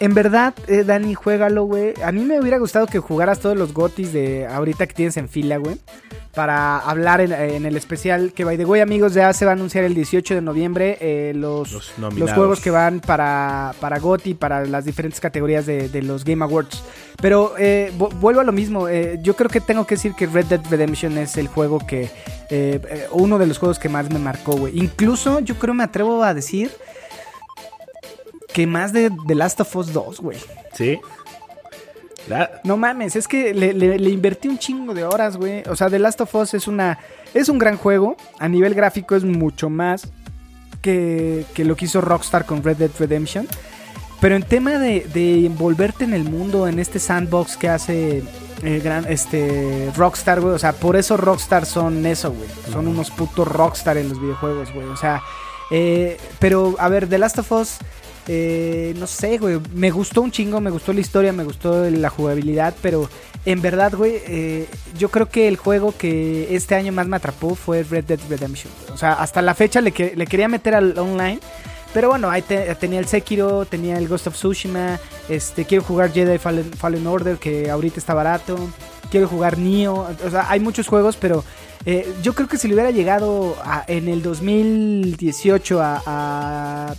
en 0.00 0.14
verdad, 0.14 0.54
eh, 0.68 0.84
Dani, 0.84 1.14
juégalo, 1.14 1.64
güey. 1.64 1.94
A 2.04 2.12
mí 2.12 2.24
me 2.24 2.38
hubiera 2.40 2.58
gustado 2.58 2.86
que 2.86 2.98
jugaras 2.98 3.40
todos 3.40 3.56
los 3.56 3.72
gotis 3.72 4.12
de 4.12 4.46
ahorita 4.46 4.86
que 4.86 4.94
tienes 4.94 5.16
en 5.16 5.28
fila, 5.28 5.56
güey. 5.58 5.76
Para 6.34 6.78
hablar 6.80 7.22
en, 7.22 7.32
en 7.32 7.64
el 7.64 7.78
especial 7.78 8.34
que, 8.34 8.44
by 8.44 8.58
the 8.58 8.66
way, 8.66 8.82
amigos, 8.82 9.14
ya 9.14 9.32
se 9.32 9.46
va 9.46 9.52
a 9.52 9.54
anunciar 9.54 9.84
el 9.84 9.94
18 9.94 10.34
de 10.34 10.42
noviembre 10.42 10.98
eh, 11.00 11.32
los, 11.34 11.70
Los 12.20 12.30
juegos 12.36 12.60
que 12.60 12.70
van 12.70 13.00
para, 13.00 13.72
para 13.80 13.98
GOTY, 13.98 14.34
para 14.34 14.66
las 14.66 14.84
diferentes 14.84 15.18
categorías 15.18 15.64
de, 15.64 15.88
de 15.88 16.02
los 16.02 16.24
Game 16.24 16.44
Awards. 16.44 16.82
Pero 17.22 17.54
eh, 17.58 17.90
vu- 17.96 18.12
vuelvo 18.20 18.42
a 18.42 18.44
lo 18.44 18.52
mismo. 18.52 18.86
eh, 18.86 19.18
yo 19.22 19.34
creo 19.34 19.48
que 19.48 19.62
tengo 19.62 19.86
que 19.86 19.94
decir 19.94 20.12
que 20.12 20.26
Red 20.26 20.44
Dead 20.44 20.60
Redemption 20.70 21.16
es 21.16 21.38
el 21.38 21.48
juego 21.48 21.78
que. 21.86 22.02
eh, 22.50 22.80
eh, 22.90 23.06
uno 23.12 23.38
de 23.38 23.46
los 23.46 23.56
juegos 23.56 23.78
que 23.78 23.88
más 23.88 24.10
me 24.10 24.18
marcó, 24.18 24.52
güey. 24.56 24.78
Incluso 24.78 25.40
yo 25.40 25.54
creo 25.54 25.72
me 25.72 25.84
atrevo 25.84 26.22
a 26.22 26.34
decir 26.34 26.70
que 28.56 28.66
más 28.66 28.94
de 28.94 29.10
The 29.26 29.34
Last 29.34 29.60
of 29.60 29.76
Us 29.76 29.92
2, 29.92 30.20
güey. 30.20 30.38
Sí. 30.72 30.98
La- 32.26 32.62
No 32.64 32.78
mames, 32.78 33.14
es 33.14 33.28
que 33.28 33.52
le, 33.52 33.74
le- 33.74 33.98
le 33.98 34.10
invertí 34.10 34.48
un 34.48 34.58
chingo 34.58 34.94
de 34.94 35.04
horas, 35.04 35.36
güey. 35.36 35.62
O 35.68 35.76
sea, 35.76 35.90
The 35.90 35.98
Last 35.98 36.22
of 36.22 36.34
Us 36.34 36.54
es 36.54 36.66
una. 36.66 36.98
Es 37.34 37.50
un 37.50 37.58
gran 37.58 37.76
juego. 37.76 38.16
A 38.38 38.48
nivel 38.48 38.74
gráfico 38.74 39.14
es 39.14 39.24
mucho 39.24 39.68
más 39.68 40.08
que, 40.80 41.44
que 41.52 41.66
lo 41.66 41.76
que 41.76 41.84
hizo 41.84 42.00
Rockstar 42.00 42.46
con 42.46 42.62
Red 42.62 42.78
Dead 42.78 42.90
Redemption. 42.98 43.46
Pero 44.22 44.34
en 44.34 44.42
tema 44.42 44.78
de, 44.78 45.06
de 45.12 45.44
envolverte 45.44 46.04
en 46.04 46.14
el 46.14 46.24
mundo, 46.24 46.66
en 46.66 46.78
este 46.78 46.98
sandbox 46.98 47.58
que 47.58 47.68
hace 47.68 48.22
el 48.62 48.80
gran, 48.80 49.04
este, 49.10 49.92
Rockstar, 49.94 50.40
güey. 50.40 50.54
O 50.54 50.58
sea, 50.58 50.72
por 50.72 50.96
eso 50.96 51.18
Rockstar 51.18 51.66
son 51.66 52.06
eso, 52.06 52.32
güey. 52.32 52.48
Son 52.72 52.88
unos 52.88 53.10
putos 53.10 53.46
Rockstar 53.46 53.98
en 53.98 54.08
los 54.08 54.18
videojuegos, 54.18 54.72
güey. 54.72 54.86
O 54.86 54.96
sea, 54.96 55.22
eh, 55.70 56.16
pero 56.38 56.74
a 56.78 56.88
ver, 56.88 57.06
The 57.08 57.18
Last 57.18 57.38
of 57.40 57.52
Us 57.52 57.76
eh, 58.28 58.94
no 58.98 59.06
sé, 59.06 59.38
güey, 59.38 59.58
me 59.74 59.90
gustó 59.90 60.22
un 60.22 60.30
chingo, 60.30 60.60
me 60.60 60.70
gustó 60.70 60.92
la 60.92 61.00
historia, 61.00 61.32
me 61.32 61.44
gustó 61.44 61.88
la 61.90 62.10
jugabilidad, 62.10 62.74
pero 62.82 63.08
en 63.44 63.62
verdad, 63.62 63.92
güey, 63.94 64.14
eh, 64.26 64.66
yo 64.98 65.08
creo 65.10 65.28
que 65.28 65.46
el 65.48 65.56
juego 65.56 65.94
que 65.96 66.54
este 66.54 66.74
año 66.74 66.92
más 66.92 67.06
me 67.06 67.16
atrapó 67.16 67.54
fue 67.54 67.82
Red 67.84 68.04
Dead 68.04 68.20
Redemption. 68.28 68.72
O 68.92 68.96
sea, 68.96 69.12
hasta 69.14 69.40
la 69.42 69.54
fecha 69.54 69.80
le, 69.80 69.92
que- 69.92 70.14
le 70.16 70.26
quería 70.26 70.48
meter 70.48 70.74
al 70.74 70.98
online. 70.98 71.38
Pero 71.94 72.08
bueno, 72.10 72.28
ahí 72.28 72.42
te- 72.42 72.74
tenía 72.74 72.98
el 72.98 73.06
Sekiro, 73.06 73.64
tenía 73.64 73.96
el 73.96 74.06
Ghost 74.08 74.26
of 74.26 74.34
Tsushima, 74.34 74.98
este, 75.30 75.64
quiero 75.64 75.82
jugar 75.84 76.12
Jedi 76.12 76.36
Fallen, 76.38 77.06
Order, 77.06 77.38
que 77.38 77.70
ahorita 77.70 77.98
está 77.98 78.12
barato, 78.12 78.58
quiero 79.10 79.28
jugar 79.28 79.56
Nioh, 79.56 80.06
o 80.26 80.30
sea, 80.30 80.50
hay 80.50 80.60
muchos 80.60 80.88
juegos, 80.88 81.16
pero 81.16 81.42
eh, 81.86 82.06
yo 82.22 82.34
creo 82.34 82.48
que 82.48 82.58
si 82.58 82.68
le 82.68 82.74
hubiera 82.74 82.90
llegado 82.90 83.56
en 83.86 84.08
el 84.08 84.20
2018 84.22 85.80
a, 85.80 86.02
a- 86.04 86.94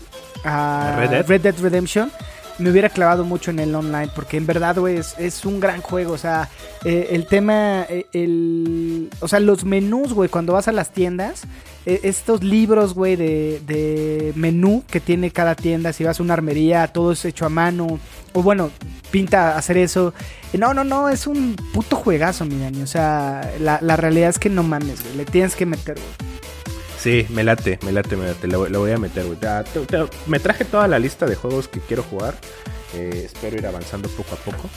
a 0.48 0.94
¿A 0.94 1.00
Red 1.00 1.10
Dead? 1.10 1.28
Red 1.28 1.42
Dead 1.42 1.56
Redemption, 1.60 2.12
me 2.60 2.72
hubiera 2.72 2.90
clavado 2.90 3.24
mucho 3.24 3.52
en 3.52 3.60
el 3.60 3.74
online, 3.76 4.10
porque 4.16 4.38
en 4.38 4.48
verdad, 4.48 4.78
güey, 4.78 4.98
es, 4.98 5.16
es 5.20 5.46
un 5.46 5.60
gran 5.60 5.82
juego, 5.82 6.14
o 6.14 6.18
sea, 6.18 6.50
eh, 6.84 7.10
el 7.12 7.28
tema, 7.28 7.86
eh, 7.88 8.08
el, 8.14 9.10
o 9.20 9.28
sea, 9.28 9.40
los 9.40 9.64
menús, 9.64 10.14
güey, 10.14 10.30
cuando 10.30 10.54
vas 10.54 10.68
a 10.68 10.72
las 10.72 10.92
tiendas, 10.92 11.44
eh, 11.86 12.00
estos 12.04 12.44
libros, 12.44 12.94
güey, 12.94 13.16
de, 13.16 13.62
de 13.66 14.34
menú 14.36 14.84
que 14.90 15.00
tiene 15.00 15.32
cada 15.32 15.56
tienda, 15.56 15.94
si 15.94 16.04
vas 16.04 16.20
a 16.20 16.24
una 16.24 16.34
armería, 16.34 16.88
todo 16.88 17.12
es 17.12 17.24
hecho 17.26 17.46
a 17.46 17.50
mano, 17.50 18.00
o 18.34 18.42
bueno, 18.42 18.72
pinta 19.12 19.56
hacer 19.58 19.78
eso. 19.78 20.14
No, 20.54 20.74
no, 20.74 20.84
no, 20.84 21.10
es 21.10 21.28
un 21.28 21.56
puto 21.74 21.96
juegazo, 21.96 22.46
mi 22.46 22.58
Dani, 22.60 22.82
o 22.82 22.88
sea, 22.88 23.52
la, 23.60 23.80
la 23.82 23.96
realidad 23.98 24.30
es 24.30 24.40
que 24.40 24.50
no 24.50 24.64
mames, 24.64 25.04
güey, 25.04 25.18
le 25.18 25.26
tienes 25.26 25.56
que 25.56 25.66
meter, 25.66 25.96
güey. 25.96 26.37
Sí, 27.08 27.26
me 27.30 27.41
late, 27.46 27.80
me 27.86 27.93
late, 27.93 28.17
me 28.17 28.28
late. 28.28 28.48
Lo, 28.50 28.67
voy 28.67 28.91
a 28.91 28.98
meter, 28.98 29.24
güey. 29.24 29.38
Te- 29.38 30.06
me 30.26 30.41
traje 30.41 30.65
toda 30.65 30.89
la 30.89 31.00
lista 31.00 31.26
de 31.26 31.36
juegos 31.36 31.70
que 31.70 31.80
quiero 31.80 32.04
jugar. 32.04 32.36
Eh, 32.93 33.22
espero 33.28 33.56
ir 33.56 33.65
avanzando 33.65 34.10
poco 34.10 34.36
a 34.36 34.38
poco. 34.38 34.70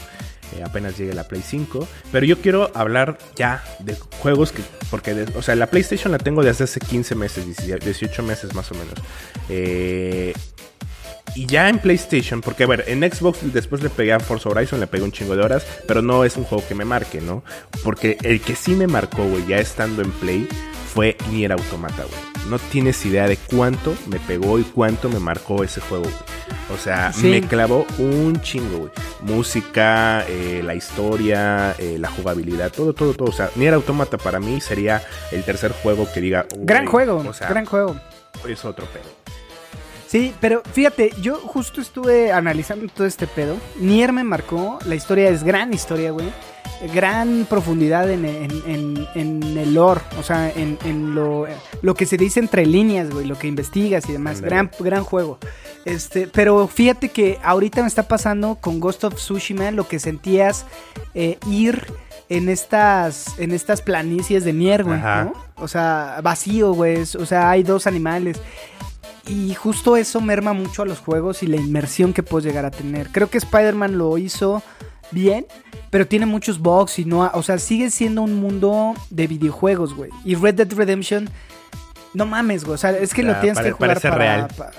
Eh, 0.56 0.62
apenas 0.62 0.96
llegue 0.96 1.12
la 1.12 1.26
Play 1.26 1.42
5. 1.44 1.88
Pero 2.12 2.24
yo 2.24 2.40
quiero 2.40 2.70
hablar 2.76 3.18
ya 3.34 3.64
de 3.80 3.96
juegos 4.20 4.52
que. 4.52 4.62
Porque, 4.92 5.26
o 5.34 5.42
sea, 5.42 5.56
la 5.56 5.66
PlayStation 5.66 6.12
la 6.12 6.18
tengo 6.18 6.44
desde 6.44 6.62
hace 6.62 6.78
15 6.78 7.16
meses, 7.16 7.44
18 7.66 8.22
meses 8.22 8.54
más 8.54 8.70
o 8.70 8.76
menos. 8.76 8.94
Eh, 9.48 10.32
y 11.34 11.46
ya 11.46 11.68
en 11.68 11.78
PlayStation, 11.78 12.40
porque 12.40 12.64
a 12.64 12.66
ver, 12.66 12.84
en 12.88 13.00
Xbox 13.10 13.38
después 13.52 13.82
le 13.82 13.90
pegué 13.90 14.12
a 14.12 14.20
Forza 14.20 14.48
Horizon, 14.48 14.80
le 14.80 14.86
pegué 14.86 15.04
un 15.04 15.12
chingo 15.12 15.36
de 15.36 15.42
horas, 15.42 15.64
pero 15.86 16.02
no 16.02 16.24
es 16.24 16.36
un 16.36 16.44
juego 16.44 16.64
que 16.66 16.74
me 16.74 16.84
marque, 16.84 17.20
¿no? 17.20 17.42
Porque 17.84 18.18
el 18.22 18.40
que 18.40 18.54
sí 18.56 18.72
me 18.72 18.86
marcó, 18.86 19.24
güey, 19.24 19.46
ya 19.46 19.58
estando 19.58 20.02
en 20.02 20.10
Play, 20.12 20.48
fue 20.92 21.16
Nier 21.30 21.52
Automata, 21.52 22.02
güey. 22.02 22.48
No 22.50 22.58
tienes 22.58 23.04
idea 23.06 23.28
de 23.28 23.36
cuánto 23.36 23.94
me 24.08 24.18
pegó 24.18 24.58
y 24.58 24.64
cuánto 24.64 25.08
me 25.08 25.20
marcó 25.20 25.62
ese 25.62 25.80
juego, 25.80 26.04
güey. 26.04 26.14
O 26.74 26.78
sea, 26.78 27.12
Sí. 27.12 27.28
me 27.28 27.42
clavó 27.42 27.86
un 27.98 28.40
chingo, 28.42 28.78
güey. 28.78 28.90
Música, 29.22 30.24
eh, 30.28 30.62
la 30.64 30.74
historia, 30.74 31.74
eh, 31.78 31.96
la 31.98 32.08
jugabilidad, 32.10 32.70
todo, 32.72 32.92
todo, 32.92 33.14
todo. 33.14 33.28
O 33.28 33.32
sea, 33.32 33.50
Nier 33.56 33.74
Automata 33.74 34.18
para 34.18 34.40
mí 34.40 34.60
sería 34.60 35.02
el 35.32 35.42
tercer 35.44 35.72
juego 35.72 36.08
que 36.12 36.20
diga... 36.20 36.46
Gran 36.58 36.86
juego, 36.86 37.24
O 37.26 37.32
sea, 37.32 37.48
gran 37.48 37.66
juego. 37.66 37.96
es 38.48 38.64
otro 38.64 38.86
pedo. 38.86 39.04
Sí, 40.10 40.34
pero 40.40 40.62
fíjate, 40.72 41.12
yo 41.22 41.36
justo 41.36 41.80
estuve 41.80 42.32
analizando 42.32 42.86
todo 42.92 43.06
este 43.06 43.28
pedo. 43.28 43.56
Nier 43.78 44.12
me 44.12 44.24
marcó, 44.24 44.78
la 44.84 44.96
historia 44.96 45.28
es 45.28 45.44
gran 45.44 45.72
historia, 45.72 46.10
güey. 46.10 46.26
Gran 46.94 47.46
profundidad 47.48 48.10
en, 48.10 48.24
en- 48.24 48.62
en- 48.66 49.06
en 49.14 49.58
el 49.58 49.74
lore, 49.74 50.00
o 50.18 50.22
sea, 50.22 50.50
en, 50.50 51.14
lo, 51.14 51.46
lo 51.82 51.94
que 51.94 52.06
se 52.06 52.16
dice 52.16 52.40
entre 52.40 52.64
líneas, 52.66 53.10
güey, 53.10 53.26
lo 53.26 53.38
que 53.38 53.46
investigas 53.46 54.08
y 54.08 54.12
demás. 54.12 54.40
Gran, 54.40 54.70
gran 54.80 55.04
juego. 55.04 55.38
Este, 55.84 56.26
pero 56.26 56.66
fíjate 56.66 57.10
que 57.10 57.38
ahorita 57.44 57.82
me 57.82 57.86
está 57.88 58.08
pasando 58.08 58.56
con 58.60 58.80
Ghost 58.80 59.04
of 59.04 59.14
Tsushima 59.14 59.70
lo 59.70 59.86
que 59.86 59.98
sentías 60.00 60.64
eh, 61.14 61.38
ir 61.46 61.84
en 62.30 62.48
estas, 62.48 63.38
en 63.38 63.52
estas 63.52 63.82
planicies 63.82 64.42
de 64.44 64.52
Nier, 64.54 64.82
güey. 64.84 64.98
O 65.56 65.68
sea, 65.68 66.18
vacío, 66.22 66.72
güey. 66.72 67.02
O 67.02 67.26
sea, 67.26 67.50
hay 67.50 67.62
dos 67.62 67.86
animales. 67.86 68.40
Y 69.26 69.54
justo 69.54 69.96
eso 69.96 70.20
merma 70.20 70.52
mucho 70.52 70.82
a 70.82 70.86
los 70.86 70.98
juegos 70.98 71.42
y 71.42 71.46
la 71.46 71.56
inmersión 71.56 72.12
que 72.12 72.22
puedes 72.22 72.44
llegar 72.46 72.64
a 72.64 72.70
tener. 72.70 73.08
Creo 73.10 73.28
que 73.30 73.38
Spider-Man 73.38 73.96
lo 73.98 74.16
hizo 74.18 74.62
bien, 75.12 75.46
pero 75.90 76.06
tiene 76.06 76.26
muchos 76.26 76.58
bugs 76.60 76.98
y 76.98 77.04
no, 77.04 77.24
ha- 77.24 77.32
o 77.34 77.42
sea, 77.42 77.58
sigue 77.58 77.90
siendo 77.90 78.22
un 78.22 78.34
mundo 78.40 78.94
de 79.10 79.26
videojuegos, 79.26 79.94
güey. 79.94 80.10
Y 80.24 80.34
Red 80.36 80.54
Dead 80.54 80.72
Redemption, 80.72 81.28
no 82.14 82.26
mames, 82.26 82.64
güey, 82.64 82.74
o 82.74 82.78
sea, 82.78 82.90
es 82.92 83.12
que 83.14 83.22
lo 83.22 83.32
Ya, 83.32 83.40
tienes 83.40 83.58
pare- 83.58 83.68
que 83.68 83.72
jugar 83.74 84.00
para, 84.00 84.14
real. 84.16 84.48
pa- 84.56 84.70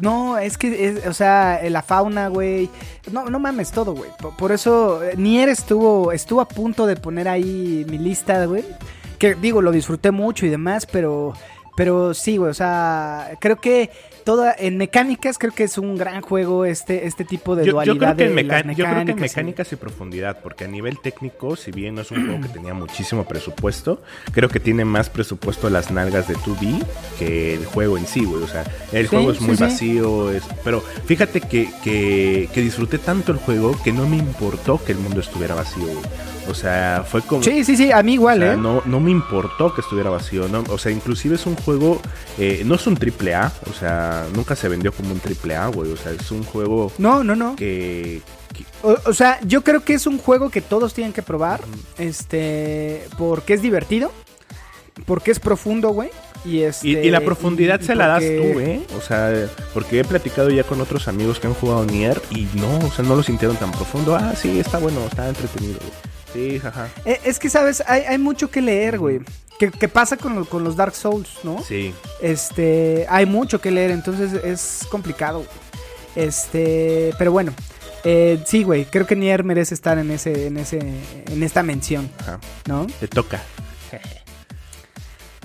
no, 0.00 0.38
es 0.38 0.56
que, 0.56 0.88
es- 0.88 1.06
o 1.06 1.12
sea, 1.12 1.60
la 1.68 1.82
fauna, 1.82 2.28
güey. 2.28 2.70
No, 3.10 3.28
no 3.28 3.38
mames 3.38 3.72
todo, 3.72 3.92
güey. 3.94 4.10
Por, 4.18 4.36
por 4.36 4.52
eso, 4.52 5.02
eh, 5.02 5.14
Nier 5.16 5.48
estuvo, 5.50 6.12
estuvo 6.12 6.40
a 6.40 6.48
punto 6.48 6.86
de 6.86 6.96
poner 6.96 7.28
ahí 7.28 7.84
mi 7.88 7.98
lista, 7.98 8.46
güey. 8.46 8.64
Que 9.18 9.34
digo, 9.34 9.60
lo 9.62 9.70
disfruté 9.70 10.10
mucho 10.10 10.46
y 10.46 10.48
demás, 10.50 10.86
pero, 10.86 11.34
pero 11.76 12.14
sí, 12.14 12.36
güey. 12.36 12.50
O 12.50 12.54
sea, 12.54 13.30
creo 13.40 13.56
que 13.56 13.90
toda, 14.24 14.54
en 14.56 14.76
mecánicas, 14.76 15.36
creo 15.38 15.52
que 15.52 15.64
es 15.64 15.78
un 15.78 15.96
gran 15.96 16.20
juego 16.22 16.64
este, 16.64 17.06
este 17.06 17.24
tipo 17.24 17.56
de 17.56 17.62
Yo, 17.64 17.70
yo 17.70 17.72
dualidad 17.94 18.14
creo 18.14 18.16
que 18.16 18.24
en 18.24 18.34
meca- 18.34 18.60
yo 18.60 18.62
creo 18.62 18.76
que 18.76 18.90
en 18.90 18.96
mecánicas 18.98 19.16
y- 19.16 19.20
mecánicas 19.22 19.72
y 19.72 19.76
profundidad, 19.76 20.38
porque 20.42 20.64
a 20.64 20.68
nivel 20.68 21.00
técnico, 21.00 21.56
si 21.56 21.70
bien 21.72 21.94
no 21.96 22.02
es 22.02 22.10
un 22.10 22.24
juego 22.26 22.40
que 22.40 22.48
tenía 22.48 22.72
muchísimo 22.74 23.24
presupuesto, 23.24 24.00
creo 24.32 24.48
que 24.48 24.60
tiene 24.60 24.84
más 24.84 25.10
presupuesto 25.10 25.68
las 25.70 25.90
nalgas 25.90 26.28
de 26.28 26.36
2D 26.36 26.84
que 27.18 27.54
el 27.54 27.64
juego 27.66 27.98
en 27.98 28.06
sí, 28.06 28.24
güey. 28.24 28.42
O 28.42 28.48
sea, 28.48 28.64
el 28.92 29.08
Sí, 29.08 29.16
juego 29.16 29.32
es 29.32 29.38
sí, 29.38 29.44
muy 29.44 29.56
vacío, 29.56 30.30
es, 30.30 30.42
pero 30.64 30.80
fíjate 31.06 31.40
que, 31.40 31.68
que, 31.82 32.48
que 32.52 32.60
disfruté 32.60 32.98
tanto 32.98 33.32
el 33.32 33.38
juego 33.38 33.76
que 33.82 33.92
no 33.92 34.06
me 34.06 34.16
importó 34.18 34.82
que 34.84 34.92
el 34.92 34.98
mundo 34.98 35.20
estuviera 35.20 35.54
vacío, 35.54 35.84
güey. 35.84 35.98
O 36.48 36.54
sea, 36.54 37.04
fue 37.08 37.22
como... 37.22 37.42
Sí, 37.42 37.64
sí, 37.64 37.76
sí, 37.76 37.92
a 37.92 38.02
mí 38.02 38.14
igual, 38.14 38.38
O 38.42 38.44
sea, 38.44 38.54
¿eh? 38.54 38.56
no, 38.56 38.82
no 38.84 39.00
me 39.00 39.10
importó 39.10 39.74
que 39.74 39.80
estuviera 39.80 40.10
vacío, 40.10 40.48
¿no? 40.48 40.64
O 40.70 40.78
sea, 40.78 40.90
inclusive 40.90 41.36
es 41.36 41.46
un 41.46 41.54
juego, 41.56 42.00
eh, 42.38 42.62
no 42.64 42.74
es 42.74 42.86
un 42.86 42.96
triple 42.96 43.34
A, 43.34 43.52
o 43.70 43.72
sea, 43.72 44.26
nunca 44.34 44.56
se 44.56 44.68
vendió 44.68 44.92
como 44.92 45.12
un 45.12 45.20
triple 45.20 45.54
A, 45.54 45.68
güey. 45.68 45.92
O 45.92 45.96
sea, 45.96 46.12
es 46.12 46.30
un 46.30 46.42
juego 46.42 46.92
No, 46.98 47.22
no, 47.22 47.36
no. 47.36 47.54
que, 47.56 48.20
que- 48.54 48.64
O, 48.82 48.96
o 49.06 49.14
sea, 49.14 49.38
yo 49.46 49.62
creo 49.62 49.84
que 49.84 49.94
es 49.94 50.06
un 50.06 50.18
juego 50.18 50.50
que 50.50 50.60
todos 50.60 50.94
tienen 50.94 51.12
que 51.12 51.22
probar. 51.22 51.60
Este. 51.98 53.04
Porque 53.18 53.54
es 53.54 53.62
divertido. 53.62 54.10
Porque 55.06 55.30
es 55.30 55.40
profundo, 55.40 55.90
güey. 55.90 56.10
Y, 56.44 56.62
este, 56.62 56.88
Y, 56.88 56.96
y 56.96 57.10
la 57.10 57.20
profundidad 57.20 57.80
y- 57.80 57.84
y 57.84 57.86
se 57.86 57.94
la 57.94 58.08
das 58.08 58.20
tú, 58.20 58.60
¿eh? 58.60 58.82
O 58.98 59.00
sea, 59.00 59.32
porque 59.72 60.00
he 60.00 60.04
platicado 60.04 60.50
ya 60.50 60.64
con 60.64 60.80
otros 60.80 61.06
amigos 61.08 61.38
que 61.38 61.46
han 61.46 61.54
jugado 61.54 61.84
Nier 61.86 62.20
y 62.30 62.48
no, 62.54 62.78
o 62.84 62.90
sea, 62.90 63.04
no 63.04 63.14
lo 63.14 63.22
sintieron 63.22 63.56
tan 63.56 63.70
profundo. 63.70 64.16
Ah, 64.16 64.34
sí, 64.36 64.58
está 64.58 64.78
bueno, 64.78 65.00
está 65.06 65.28
entretenido. 65.28 65.78
güey. 65.78 65.92
Sí, 66.32 66.58
jaja. 66.58 66.88
Eh, 67.04 67.20
Es 67.24 67.38
que, 67.38 67.48
¿sabes? 67.50 67.82
Hay, 67.86 68.02
hay 68.02 68.18
mucho 68.18 68.50
que 68.50 68.60
leer, 68.60 68.98
güey. 68.98 69.20
¿Qué, 69.58 69.70
qué 69.70 69.88
pasa 69.88 70.16
con, 70.16 70.34
lo- 70.34 70.44
con 70.44 70.64
los 70.64 70.76
Dark 70.76 70.94
Souls, 70.94 71.28
no? 71.44 71.62
Sí. 71.62 71.94
Este. 72.20 73.06
Hay 73.08 73.26
mucho 73.26 73.60
que 73.60 73.70
leer, 73.70 73.90
entonces 73.90 74.32
es 74.44 74.86
complicado. 74.90 75.38
güey. 75.38 76.26
Este. 76.26 77.14
Pero 77.18 77.32
bueno. 77.32 77.52
eh, 78.04 78.42
sí, 78.46 78.62
güey. 78.64 78.84
Creo 78.86 79.06
que 79.06 79.14
Nier 79.16 79.44
merece 79.44 79.74
estar 79.74 79.98
en 79.98 80.10
ese. 80.10 80.46
En 80.48 80.56
ese. 80.56 80.78
En 81.26 81.42
esta 81.42 81.62
mención, 81.62 82.10
Ajá. 82.20 82.40
¿no? 82.66 82.86
Te 83.00 83.08
toca. 83.08 83.40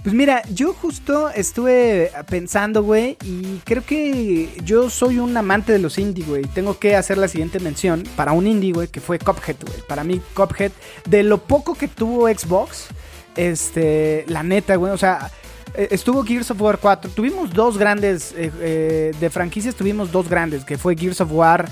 Pues 0.08 0.16
mira, 0.16 0.42
yo 0.54 0.74
justo 0.74 1.30
estuve 1.32 2.14
pensando, 2.30 2.82
güey, 2.82 3.18
y 3.26 3.58
creo 3.66 3.86
que 3.86 4.48
yo 4.64 4.90
soy 4.90 5.20
un 5.20 5.36
amante 5.36 5.74
de 5.74 5.80
los 5.80 5.98
indie, 5.98 6.24
güey. 6.24 6.44
Tengo 6.44 6.80
que 6.80 6.96
hacer 6.96 7.18
la 7.18 7.28
siguiente 7.28 7.60
mención 7.60 8.04
para 8.16 8.32
un 8.32 8.48
indie, 8.48 8.72
güey, 8.72 8.88
que 8.88 9.02
fue 9.02 9.20
Cuphead, 9.20 9.58
güey. 9.68 9.82
Para 9.86 10.06
mí, 10.06 10.22
Cuphead, 10.34 10.72
de 11.10 11.24
lo 11.24 11.40
poco 11.40 11.76
que 11.76 11.90
tuvo 11.90 12.30
Xbox, 12.30 12.88
este, 13.36 14.24
la 14.30 14.44
neta, 14.44 14.78
güey, 14.78 14.94
o 14.94 14.98
sea, 14.98 15.30
eh, 15.76 15.90
estuvo 15.92 16.24
Gears 16.24 16.52
of 16.52 16.62
War 16.62 16.78
4. 16.78 17.12
Tuvimos 17.12 17.54
dos 17.54 17.78
grandes, 17.78 18.32
eh, 18.38 18.50
eh, 18.62 19.12
de 19.20 19.30
franquicias 19.30 19.76
tuvimos 19.76 20.14
dos 20.14 20.30
grandes, 20.30 20.64
que 20.64 20.78
fue 20.78 20.96
Gears 20.96 21.20
of 21.20 21.34
War 21.34 21.68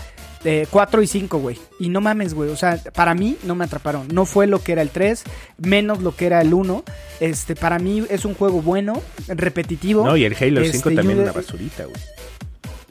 eh, 0.45 0.67
4 0.69 1.01
y 1.01 1.07
5, 1.07 1.37
güey. 1.39 1.57
Y 1.79 1.89
no 1.89 1.99
mames, 1.99 2.33
güey. 2.33 2.49
O 2.51 2.55
sea, 2.55 2.79
para 2.93 3.13
mí 3.13 3.37
no 3.43 3.55
me 3.55 3.65
atraparon. 3.65 4.07
No 4.13 4.25
fue 4.25 4.47
lo 4.47 4.63
que 4.63 4.71
era 4.71 4.81
el 4.81 4.89
3, 4.91 5.23
menos 5.57 6.01
lo 6.01 6.15
que 6.15 6.27
era 6.27 6.39
el 6.41 6.53
1. 6.53 6.83
Este, 7.19 7.55
para 7.55 7.79
mí 7.79 8.05
es 8.09 8.23
un 8.25 8.33
juego 8.35 8.61
bueno, 8.61 9.01
repetitivo. 9.27 10.05
No, 10.05 10.15
y 10.15 10.23
el 10.23 10.35
Halo 10.39 10.61
Este, 10.61 10.77
5 10.77 10.91
y 10.91 10.95
también 10.95 11.17
un- 11.19 11.23
una 11.25 11.33
basurita, 11.33 11.85
güey. 11.85 11.97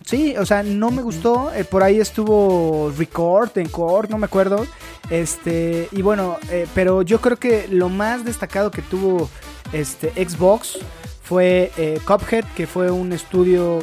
Sí, 0.04 0.34
o 0.36 0.44
sea, 0.44 0.62
no 0.62 0.90
me 0.90 1.00
gustó. 1.02 1.50
eh, 1.54 1.64
por 1.64 1.82
ahí 1.82 1.98
estuvo 1.98 2.92
Record, 2.96 3.56
Encore, 3.56 4.08
no 4.10 4.18
me 4.18 4.26
acuerdo. 4.26 4.66
Este, 5.10 5.88
y 5.92 6.02
bueno, 6.02 6.36
eh, 6.50 6.66
pero 6.74 7.02
yo 7.02 7.20
creo 7.20 7.36
que 7.38 7.68
lo 7.70 7.88
más 7.88 8.24
destacado 8.24 8.70
que 8.70 8.82
tuvo 8.82 9.30
este 9.72 10.10
Xbox 10.26 10.78
fue 11.22 11.70
eh, 11.78 11.98
Cuphead, 12.06 12.44
que 12.54 12.66
fue 12.66 12.90
un 12.90 13.12
estudio 13.12 13.80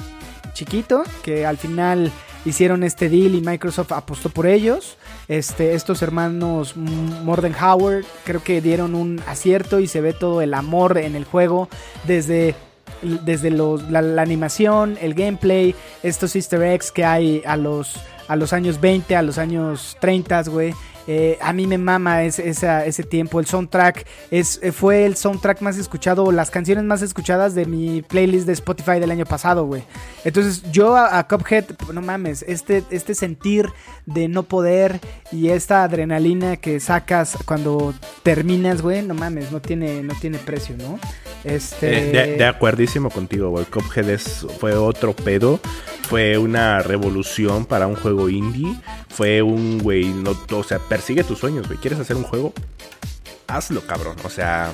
chiquito, 0.54 1.04
que 1.24 1.46
al 1.46 1.58
final 1.58 2.12
hicieron 2.46 2.84
este 2.84 3.10
deal 3.10 3.36
y 3.36 3.42
Microsoft 3.42 3.92
apostó 3.92 4.30
por 4.30 4.48
ellos. 4.48 4.98
Este, 5.28 5.74
estos 5.74 6.02
hermanos 6.02 6.76
Mordenhauer 6.76 8.06
creo 8.24 8.44
que 8.44 8.62
dieron 8.62 8.96
un 8.96 9.22
acierto 9.28 9.80
y 9.80 9.88
se 9.88 10.02
ve 10.02 10.14
todo 10.14 10.42
el 10.42 10.54
amor 10.54 10.98
en 10.98 11.16
el 11.16 11.26
juego 11.26 11.70
desde 12.06 12.56
desde 13.02 13.50
la 13.50 14.22
animación, 14.22 14.98
el 15.02 15.14
gameplay, 15.14 15.76
estos 16.04 16.36
easter 16.36 16.62
eggs 16.62 16.92
que 16.92 17.04
hay 17.04 17.42
a 17.46 17.58
los, 17.58 17.96
a 18.28 18.36
los 18.36 18.54
años 18.54 18.80
20, 18.80 19.16
a 19.16 19.22
los 19.22 19.38
años 19.38 19.98
30, 20.00 20.44
güey. 20.44 20.74
Eh, 21.08 21.38
a 21.42 21.54
mí 21.54 21.68
me 21.68 21.78
mama 21.78 22.24
ese, 22.24 22.50
ese 22.50 23.04
tiempo. 23.04 23.40
El 23.40 23.46
soundtrack 23.46 24.06
es, 24.30 24.60
eh, 24.62 24.72
fue 24.72 25.06
el 25.06 25.16
soundtrack 25.16 25.62
más 25.62 25.78
escuchado, 25.78 26.32
las 26.32 26.52
canciones 26.52 26.84
más 26.84 27.02
escuchadas 27.02 27.56
de 27.56 27.66
mi 27.66 28.02
playlist 28.02 28.46
de 28.46 28.54
Spotify 28.54 29.00
del 29.00 29.12
año 29.12 29.26
pasado, 29.26 29.66
güey. 29.66 29.84
Entonces 30.24 30.64
yo 30.72 30.96
a, 30.96 31.18
a 31.18 31.28
Cuphead, 31.28 31.66
no 31.94 32.02
mames, 32.02 32.44
este, 32.48 32.84
este 32.92 33.16
sentir 33.16 33.70
de 34.06 34.28
no 34.28 34.44
poder 34.44 35.00
y 35.32 35.50
esta 35.50 35.84
adrenalina 35.84 36.58
que 36.58 36.80
sacas 36.80 37.38
cuando 37.46 37.94
terminas, 38.24 38.82
güey, 38.82 39.02
no 39.02 39.14
mames, 39.14 39.52
no 39.52 39.62
tiene, 39.62 40.04
no 40.04 40.14
tiene 40.16 40.38
precio, 40.38 40.76
¿no? 40.78 41.00
Este... 41.44 42.10
Eh, 42.10 42.38
de, 42.38 42.38
de 42.38 43.10
contigo, 43.10 43.50
güey. 43.50 43.66
Cuphead 43.66 44.20
fue 44.60 44.76
otro 44.76 45.16
pedo. 45.16 45.60
Fue 46.12 46.38
una 46.38 46.80
revolución 46.80 47.66
para 47.66 47.88
un 47.88 47.96
juego 47.96 48.28
indie. 48.28 48.76
Fue 49.08 49.42
un, 49.42 49.80
güey, 49.80 50.10
no, 50.10 50.36
o 50.52 50.64
sea, 50.64 50.78
persigue 50.80 51.24
tus 51.24 51.40
sueños, 51.40 51.68
güey. 51.68 51.80
¿Quieres 51.80 52.00
hacer 52.02 52.18
un 52.18 52.24
juego? 52.24 52.52
Hazlo, 53.48 53.80
cabrón. 53.88 54.18
O 54.26 54.30
sea, 54.30 54.72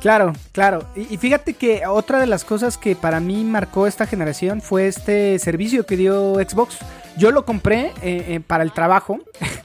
Claro, 0.00 0.32
claro. 0.52 0.84
Y, 0.96 1.14
y 1.14 1.16
fíjate 1.18 1.54
que 1.54 1.86
otra 1.86 2.18
de 2.20 2.26
las 2.26 2.44
cosas 2.44 2.76
que 2.78 2.94
para 2.96 3.18
mí 3.20 3.44
marcó 3.44 3.86
esta 3.86 4.06
generación 4.06 4.60
fue 4.60 4.88
este 4.88 5.38
servicio 5.38 5.86
que 5.86 5.96
dio 5.96 6.34
Xbox. 6.34 6.78
Yo 7.16 7.30
lo 7.30 7.44
compré 7.44 7.86
eh, 8.02 8.24
eh, 8.28 8.40
para 8.44 8.64
el 8.64 8.72
trabajo. 8.72 9.20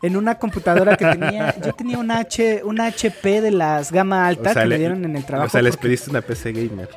En 0.00 0.16
una 0.16 0.36
computadora 0.38 0.96
que 0.96 1.04
tenía, 1.06 1.56
yo 1.60 1.72
tenía 1.72 1.98
una 1.98 2.20
H, 2.20 2.62
una 2.62 2.86
HP 2.86 3.40
de 3.40 3.50
las 3.50 3.90
gama 3.90 4.28
alta 4.28 4.50
o 4.50 4.52
sea, 4.52 4.62
que 4.62 4.68
le- 4.68 4.74
me 4.76 4.78
dieron 4.78 5.04
en 5.04 5.16
el 5.16 5.24
trabajo. 5.24 5.48
O 5.48 5.50
sea, 5.50 5.60
les 5.60 5.72
porque- 5.74 5.88
pediste 5.88 6.10
una 6.10 6.20
PC 6.20 6.52
gamer. 6.52 6.88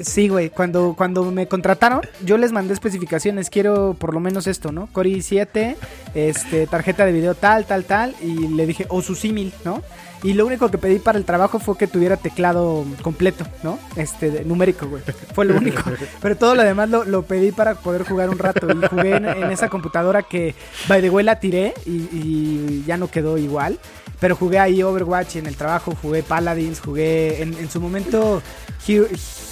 Sí, 0.00 0.28
güey, 0.28 0.50
cuando, 0.50 0.94
cuando 0.96 1.24
me 1.32 1.48
contrataron, 1.48 2.02
yo 2.24 2.38
les 2.38 2.52
mandé 2.52 2.72
especificaciones, 2.72 3.50
quiero 3.50 3.96
por 3.98 4.14
lo 4.14 4.20
menos 4.20 4.46
esto, 4.46 4.70
¿no? 4.70 4.88
Core 4.92 5.10
i7, 5.10 5.74
este, 6.14 6.68
tarjeta 6.68 7.04
de 7.04 7.12
video 7.12 7.34
tal, 7.34 7.66
tal, 7.66 7.84
tal, 7.84 8.14
y 8.22 8.46
le 8.48 8.66
dije, 8.66 8.86
o 8.90 9.02
su 9.02 9.16
símil, 9.16 9.52
¿no? 9.64 9.82
Y 10.24 10.32
lo 10.32 10.46
único 10.46 10.68
que 10.70 10.78
pedí 10.78 10.98
para 10.98 11.16
el 11.16 11.24
trabajo 11.24 11.60
fue 11.60 11.76
que 11.78 11.86
tuviera 11.86 12.16
teclado 12.16 12.84
completo, 13.02 13.46
¿no? 13.62 13.78
Este, 13.94 14.44
numérico, 14.44 14.88
güey. 14.88 15.02
Fue 15.32 15.44
lo 15.44 15.56
único. 15.56 15.80
Pero 16.20 16.36
todo 16.36 16.54
lo 16.56 16.64
demás 16.64 16.88
lo, 16.90 17.04
lo 17.04 17.22
pedí 17.22 17.52
para 17.52 17.76
poder 17.76 18.02
jugar 18.04 18.28
un 18.28 18.38
rato. 18.38 18.66
Y 18.68 18.86
jugué 18.88 19.16
en, 19.16 19.24
en 19.26 19.50
esa 19.52 19.68
computadora 19.68 20.22
que, 20.24 20.54
by 20.88 21.00
the 21.00 21.10
way, 21.10 21.24
la 21.24 21.38
tiré 21.38 21.72
y, 21.86 22.08
y 22.12 22.84
ya 22.86 22.96
no 22.96 23.08
quedó 23.10 23.38
igual. 23.38 23.78
Pero 24.18 24.34
jugué 24.34 24.58
ahí 24.58 24.82
Overwatch 24.82 25.36
en 25.36 25.46
el 25.46 25.56
trabajo, 25.56 25.94
jugué 26.02 26.24
Paladins, 26.24 26.80
jugué 26.80 27.40
en, 27.40 27.54
en 27.54 27.70
su 27.70 27.80
momento 27.80 28.42
Hero- 28.88 29.06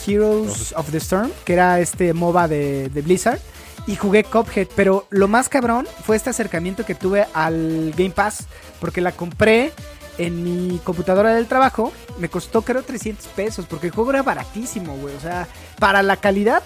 Heroes 0.05 0.73
of 0.77 0.91
the 0.91 0.99
Storm, 0.99 1.31
que 1.45 1.53
era 1.53 1.79
este 1.81 2.12
MOBA 2.12 2.49
de, 2.49 2.89
de 2.89 3.03
Blizzard. 3.03 3.39
Y 3.87 3.95
jugué 3.95 4.25
Cuphead, 4.25 4.67
pero 4.75 5.07
lo 5.11 5.29
más 5.29 5.49
cabrón 5.49 5.87
fue 6.05 6.17
este 6.17 6.31
acercamiento 6.31 6.85
que 6.85 6.97
tuve 6.97 7.25
al 7.35 7.93
Game 7.97 8.11
Pass, 8.11 8.47
porque 8.81 9.01
la 9.01 9.12
compré 9.12 9.71
en 10.19 10.43
mi 10.43 10.79
computadora 10.79 11.35
del 11.35 11.47
trabajo. 11.47 11.93
Me 12.19 12.29
costó 12.29 12.62
creo 12.62 12.83
300 12.83 13.27
pesos, 13.29 13.67
porque 13.67 13.89
el 13.89 13.93
juego 13.93 14.11
era 14.11 14.23
baratísimo, 14.23 14.97
güey. 14.97 15.14
O 15.14 15.21
sea, 15.21 15.47
para 15.79 16.03
la 16.03 16.17
calidad 16.17 16.62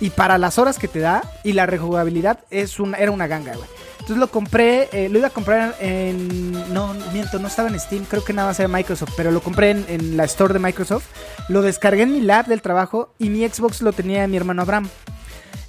y 0.00 0.10
para 0.10 0.38
las 0.38 0.58
horas 0.58 0.78
que 0.78 0.88
te 0.88 1.00
da 1.00 1.22
y 1.42 1.52
la 1.52 1.66
rejugabilidad 1.66 2.40
es 2.50 2.80
una, 2.80 2.98
era 2.98 3.10
una 3.10 3.26
ganga, 3.26 3.54
güey. 3.54 3.68
Entonces 4.04 4.18
lo 4.18 4.30
compré, 4.30 4.90
eh, 4.92 5.08
lo 5.08 5.18
iba 5.18 5.28
a 5.28 5.30
comprar 5.30 5.76
en... 5.80 6.52
No, 6.74 6.92
miento, 7.14 7.38
no 7.38 7.48
estaba 7.48 7.70
en 7.70 7.80
Steam, 7.80 8.04
creo 8.04 8.22
que 8.22 8.34
nada 8.34 8.48
más 8.48 8.60
era 8.60 8.68
Microsoft, 8.68 9.14
pero 9.16 9.30
lo 9.30 9.40
compré 9.40 9.70
en, 9.70 9.86
en 9.88 10.18
la 10.18 10.24
store 10.24 10.52
de 10.52 10.58
Microsoft. 10.58 11.06
Lo 11.48 11.62
descargué 11.62 12.02
en 12.02 12.12
mi 12.12 12.20
lab 12.20 12.44
del 12.44 12.60
trabajo 12.60 13.14
y 13.18 13.30
mi 13.30 13.48
Xbox 13.48 13.80
lo 13.80 13.94
tenía 13.94 14.26
mi 14.28 14.36
hermano 14.36 14.60
Abraham. 14.60 14.90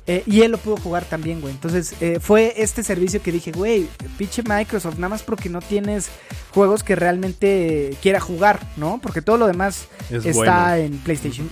Eh, 0.07 0.23
y 0.27 0.41
él 0.41 0.51
lo 0.51 0.57
pudo 0.59 0.77
jugar 0.77 1.03
también, 1.05 1.41
güey. 1.41 1.53
Entonces 1.53 1.95
eh, 1.99 2.19
fue 2.21 2.53
este 2.57 2.83
servicio 2.83 3.21
que 3.21 3.31
dije, 3.31 3.51
güey, 3.51 3.87
pinche 4.17 4.43
Microsoft, 4.43 4.95
nada 4.95 5.09
más 5.09 5.23
porque 5.23 5.49
no 5.49 5.61
tienes 5.61 6.09
juegos 6.51 6.83
que 6.83 6.95
realmente 6.95 7.97
quiera 8.01 8.19
jugar, 8.19 8.59
¿no? 8.77 8.99
Porque 9.01 9.21
todo 9.21 9.37
lo 9.37 9.47
demás 9.47 9.87
Es 10.11 10.25
está 10.25 10.69
bueno. 10.69 10.75
en 10.75 10.97
PlayStation. 10.99 11.49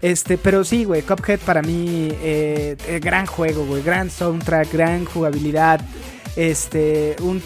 Este, 0.00 0.38
pero 0.38 0.64
sí, 0.64 0.84
güey, 0.84 1.02
Cuphead 1.02 1.40
para 1.40 1.60
mí, 1.60 2.08
eh, 2.22 2.76
gran 3.02 3.26
juego, 3.26 3.66
güey, 3.66 3.82
gran 3.82 4.10
soundtrack, 4.10 4.72
gran 4.72 5.04
jugabilidad, 5.04 5.82
este, 6.36 7.16
un 7.20 7.42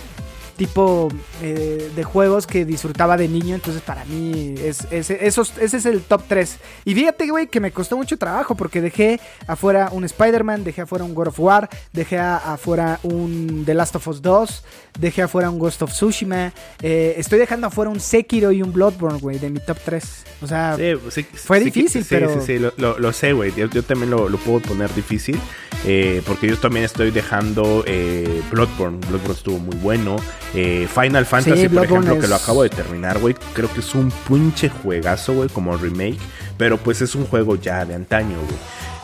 tipo 0.56 1.08
eh, 1.42 1.90
de 1.94 2.04
juegos 2.04 2.46
que 2.46 2.64
disfrutaba 2.64 3.16
de 3.16 3.28
niño, 3.28 3.54
entonces 3.54 3.82
para 3.82 4.04
mí 4.04 4.54
es, 4.58 4.86
es- 4.90 5.10
esos, 5.10 5.52
ese 5.58 5.76
es 5.78 5.86
el 5.86 6.00
top 6.02 6.22
3. 6.28 6.56
Y 6.84 6.94
fíjate, 6.94 7.28
güey, 7.28 7.46
que 7.48 7.60
me 7.60 7.70
costó 7.72 7.96
mucho 7.96 8.16
trabajo 8.16 8.54
porque 8.54 8.80
dejé 8.80 9.20
afuera 9.46 9.88
un 9.92 10.04
Spider-Man, 10.04 10.64
dejé 10.64 10.82
afuera 10.82 11.04
un 11.04 11.14
God 11.14 11.28
of 11.28 11.40
War, 11.40 11.68
dejé 11.92 12.18
afuera 12.18 13.00
un 13.02 13.64
The 13.66 13.74
Last 13.74 13.96
of 13.96 14.06
Us 14.08 14.22
2, 14.22 14.64
dejé 14.98 15.22
afuera 15.22 15.50
un 15.50 15.58
Ghost 15.58 15.82
of 15.82 15.90
Tsushima, 15.92 16.52
eh, 16.82 17.14
estoy 17.18 17.38
dejando 17.38 17.66
afuera 17.66 17.90
un 17.90 18.00
Sekiro 18.00 18.52
y 18.52 18.62
un 18.62 18.72
Bloodborne, 18.72 19.18
güey, 19.18 19.38
de 19.38 19.50
mi 19.50 19.60
top 19.60 19.78
3. 19.84 20.04
O 20.42 20.46
sea, 20.46 20.76
Sí, 20.76 20.92
sí, 21.10 21.22
Fue 21.34 21.58
sí, 21.58 21.64
difícil, 21.66 22.02
sí, 22.04 22.08
pero- 22.10 22.34
Sí, 22.40 22.46
sí, 22.46 22.58
lo, 22.58 22.72
lo- 22.76 22.98
lo 22.98 23.12
sé, 23.12 23.32
güey. 23.32 23.52
Yo, 23.54 23.66
yo 23.70 23.82
también 23.82 24.10
lo, 24.10 24.28
lo 24.28 24.38
puedo 24.38 24.60
poner 24.60 24.92
difícil. 24.94 25.38
eh, 25.86 26.22
porque 26.26 26.46
yo 26.46 26.56
también 26.58 26.84
estoy 26.86 27.10
dejando 27.10 27.84
Bloodborne. 28.50 28.98
Bloodborne 29.06 29.34
estuvo 29.34 29.58
muy 29.58 29.76
bueno. 29.76 30.16
Eh, 30.54 30.86
Final 30.92 31.26
Fantasy, 31.26 31.62
por 31.68 31.84
ejemplo, 31.84 32.14
que 32.20 32.28
lo 32.28 32.36
acabo 32.36 32.62
de 32.62 32.68
terminar, 32.70 33.18
güey. 33.18 33.34
Creo 33.54 33.72
que 33.72 33.80
es 33.80 33.94
un 33.94 34.12
pinche 34.28 34.68
juegazo, 34.68 35.34
güey, 35.34 35.48
como 35.48 35.76
remake. 35.76 36.18
Pero 36.56 36.78
pues 36.78 37.00
es 37.02 37.14
un 37.16 37.26
juego 37.26 37.56
ya 37.56 37.84
de 37.84 37.94
antaño, 37.94 38.36
güey. 38.36 38.56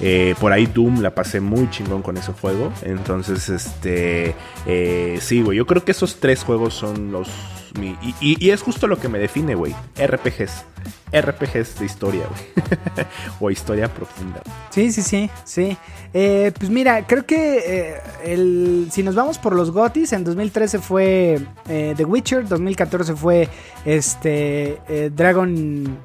Eh, 0.02 0.34
por 0.40 0.52
ahí 0.52 0.66
Doom 0.66 1.00
la 1.02 1.14
pasé 1.14 1.40
muy 1.40 1.68
chingón 1.70 2.02
con 2.02 2.16
ese 2.16 2.32
juego. 2.32 2.72
Entonces, 2.82 3.48
este. 3.48 4.34
eh, 4.66 5.18
sí, 5.20 5.42
güey. 5.42 5.58
Yo 5.58 5.66
creo 5.66 5.84
que 5.84 5.90
esos 5.90 6.16
tres 6.20 6.44
juegos 6.44 6.74
son 6.74 7.10
los. 7.10 7.28
mi- 7.78 7.96
y, 8.00 8.14
y- 8.20 8.36
y 8.46 8.50
es 8.50 8.62
justo 8.62 8.86
lo 8.86 8.98
que 9.00 9.08
me 9.08 9.18
define, 9.18 9.54
güey. 9.56 9.74
RPGs. 9.96 10.64
RPGs 11.12 11.78
de 11.78 11.86
historia, 11.86 12.24
güey. 12.28 13.06
o 13.40 13.50
historia 13.50 13.92
profunda. 13.92 14.42
Sí, 14.70 14.92
sí, 14.92 15.02
sí, 15.02 15.30
sí. 15.44 15.76
Eh, 16.12 16.52
pues 16.58 16.70
mira, 16.70 17.06
creo 17.06 17.24
que 17.26 17.58
eh, 17.64 17.94
el, 18.24 18.88
si 18.90 19.02
nos 19.02 19.14
vamos 19.14 19.38
por 19.38 19.54
los 19.54 19.70
GOTYs, 19.70 20.12
en 20.12 20.24
2013 20.24 20.78
fue 20.78 21.40
eh, 21.68 21.94
The 21.96 22.04
Witcher, 22.04 22.46
2014 22.48 23.14
fue 23.14 23.48
este 23.84 24.78
Dragon 25.14 25.98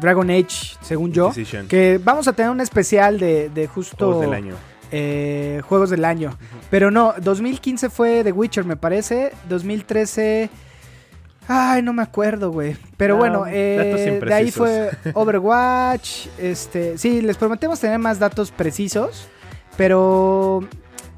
Dragon 0.00 0.30
Age, 0.30 0.76
según 0.80 1.12
yo. 1.12 1.32
Que 1.68 2.00
vamos 2.02 2.26
a 2.28 2.32
tener 2.32 2.50
un 2.50 2.60
especial 2.60 3.18
de, 3.18 3.48
de 3.50 3.66
justo 3.66 4.06
Juegos 4.06 4.20
del 4.22 4.34
año. 4.34 4.54
eh, 4.90 5.60
juegos 5.68 5.90
del 5.90 6.04
año. 6.04 6.36
Pero 6.70 6.90
no, 6.90 7.14
2015 7.22 7.90
fue 7.90 8.24
The 8.24 8.32
Witcher, 8.32 8.64
me 8.64 8.76
parece. 8.76 9.32
2013. 9.48 10.50
Ay, 11.48 11.82
no 11.82 11.92
me 11.92 12.02
acuerdo, 12.02 12.50
güey. 12.50 12.76
Pero 12.96 13.14
No, 13.14 13.20
bueno, 13.20 13.44
eh, 13.48 14.20
de 14.24 14.34
ahí 14.34 14.50
fue 14.50 14.90
Overwatch. 15.14 16.26
Este, 16.38 16.98
sí, 16.98 17.20
les 17.20 17.36
prometemos 17.36 17.78
tener 17.80 17.98
más 17.98 18.18
datos 18.18 18.50
precisos. 18.50 19.28
Pero 19.76 20.66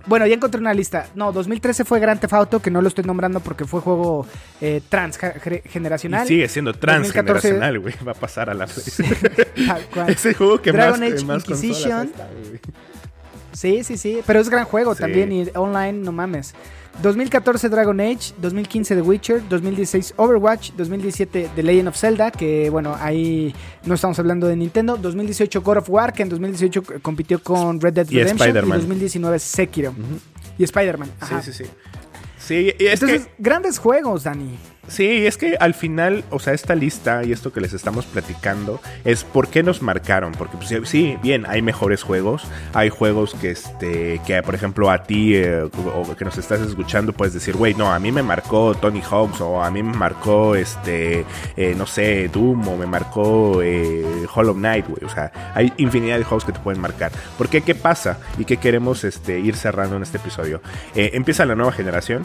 bueno, 0.06 0.26
ya 0.26 0.34
encontré 0.34 0.60
una 0.60 0.74
lista. 0.74 1.06
No, 1.14 1.32
2013 1.32 1.84
fue 1.84 2.00
Grand 2.00 2.20
Theft 2.20 2.32
Auto, 2.34 2.60
que 2.60 2.70
no 2.70 2.82
lo 2.82 2.88
estoy 2.88 3.04
nombrando 3.04 3.40
porque 3.40 3.64
fue 3.64 3.80
juego 3.80 4.26
eh, 4.60 4.80
transgeneracional. 4.88 6.24
Y 6.24 6.28
sigue 6.28 6.48
siendo 6.48 6.72
2014. 6.72 7.12
transgeneracional, 7.12 7.78
güey. 7.78 7.94
Va 8.06 8.12
a 8.12 8.14
pasar 8.14 8.50
a 8.50 8.54
la 8.54 8.66
Tal 9.66 9.82
cual. 9.92 10.10
Es 10.10 10.26
el 10.26 10.34
juego 10.34 10.60
que 10.60 10.72
Dragon 10.72 11.00
más, 11.00 11.12
Age 11.12 11.24
más 11.24 11.44
Inquisition. 11.48 12.06
está. 12.08 12.28
Sí, 13.52 13.82
sí, 13.84 13.96
sí. 13.96 14.20
Pero 14.26 14.40
es 14.40 14.48
gran 14.50 14.64
juego 14.64 14.94
Sí. 14.94 15.00
también 15.00 15.32
y 15.32 15.46
online, 15.54 15.92
no 15.94 16.12
mames. 16.12 16.54
2014 17.02 17.68
Dragon 17.68 18.00
Age, 18.00 18.34
2015 18.40 18.96
The 18.96 19.02
Witcher, 19.02 19.42
2016 19.48 20.14
Overwatch, 20.16 20.72
2017 20.76 21.50
The 21.54 21.62
Legend 21.62 21.88
of 21.88 21.96
Zelda, 21.96 22.30
que 22.30 22.70
bueno, 22.70 22.96
ahí 22.98 23.54
no 23.84 23.94
estamos 23.94 24.18
hablando 24.18 24.48
de 24.48 24.56
Nintendo, 24.56 24.96
2018 24.96 25.62
God 25.62 25.78
of 25.78 25.90
War, 25.90 26.12
que 26.12 26.22
en 26.22 26.28
2018 26.28 26.82
compitió 27.02 27.42
con 27.42 27.80
Red 27.80 27.92
Dead 27.92 28.10
Y 28.10 28.16
Redemption, 28.16 28.48
y, 28.48 28.50
Spider-Man. 28.50 28.78
2019 28.80 29.38
Sekiro. 29.38 29.94
Y 30.58 30.64
Spider-Man. 30.64 31.10
Sí, 31.28 31.34
sí, 31.42 31.52
sí. 31.52 31.64
Sí, 32.38 32.72
y 32.78 32.86
es 32.86 33.02
Entonces, 33.02 33.26
que, 33.26 33.32
grandes 33.38 33.78
juegos, 33.78 34.24
Dani. 34.24 34.58
Sí, 34.88 35.26
es 35.26 35.36
que 35.36 35.56
al 35.58 35.74
final, 35.74 36.24
o 36.30 36.38
sea, 36.38 36.52
esta 36.52 36.74
lista 36.74 37.24
y 37.24 37.32
esto 37.32 37.52
que 37.52 37.60
les 37.60 37.72
estamos 37.72 38.06
platicando 38.06 38.80
es 39.04 39.24
por 39.24 39.48
qué 39.48 39.62
nos 39.62 39.82
marcaron. 39.82 40.32
Porque, 40.32 40.56
pues, 40.56 40.88
sí, 40.88 41.16
bien, 41.22 41.44
hay 41.46 41.62
mejores 41.62 42.02
juegos. 42.02 42.44
Hay 42.74 42.88
juegos 42.88 43.34
que, 43.34 43.50
este, 43.50 44.20
que 44.26 44.42
por 44.42 44.54
ejemplo, 44.54 44.90
a 44.90 45.02
ti 45.04 45.34
eh, 45.36 45.62
o 45.62 46.16
que 46.16 46.24
nos 46.24 46.38
estás 46.38 46.60
escuchando, 46.60 47.12
puedes 47.12 47.34
decir, 47.34 47.56
güey, 47.56 47.74
no, 47.74 47.92
a 47.92 47.98
mí 47.98 48.12
me 48.12 48.22
marcó 48.22 48.74
Tony 48.74 49.02
Hawk's 49.02 49.40
o 49.40 49.62
a 49.62 49.70
mí 49.70 49.82
me 49.82 49.96
marcó, 49.96 50.54
este, 50.54 51.24
eh, 51.56 51.74
no 51.76 51.86
sé, 51.86 52.28
Doom 52.28 52.68
o 52.68 52.76
me 52.76 52.86
marcó 52.86 53.62
eh, 53.62 54.26
Hollow 54.34 54.54
Knight, 54.54 54.86
güey. 54.88 55.04
O 55.04 55.08
sea, 55.08 55.52
hay 55.54 55.72
infinidad 55.76 56.18
de 56.18 56.24
juegos 56.24 56.44
que 56.44 56.52
te 56.52 56.60
pueden 56.60 56.80
marcar. 56.80 57.12
¿Por 57.36 57.48
qué? 57.48 57.60
¿Qué 57.60 57.74
pasa? 57.74 58.18
¿Y 58.38 58.44
qué 58.44 58.56
queremos 58.56 59.04
este, 59.04 59.38
ir 59.38 59.56
cerrando 59.56 59.96
en 59.96 60.02
este 60.02 60.18
episodio? 60.18 60.60
Eh, 60.94 61.10
empieza 61.14 61.44
la 61.44 61.54
nueva 61.54 61.72
generación. 61.72 62.22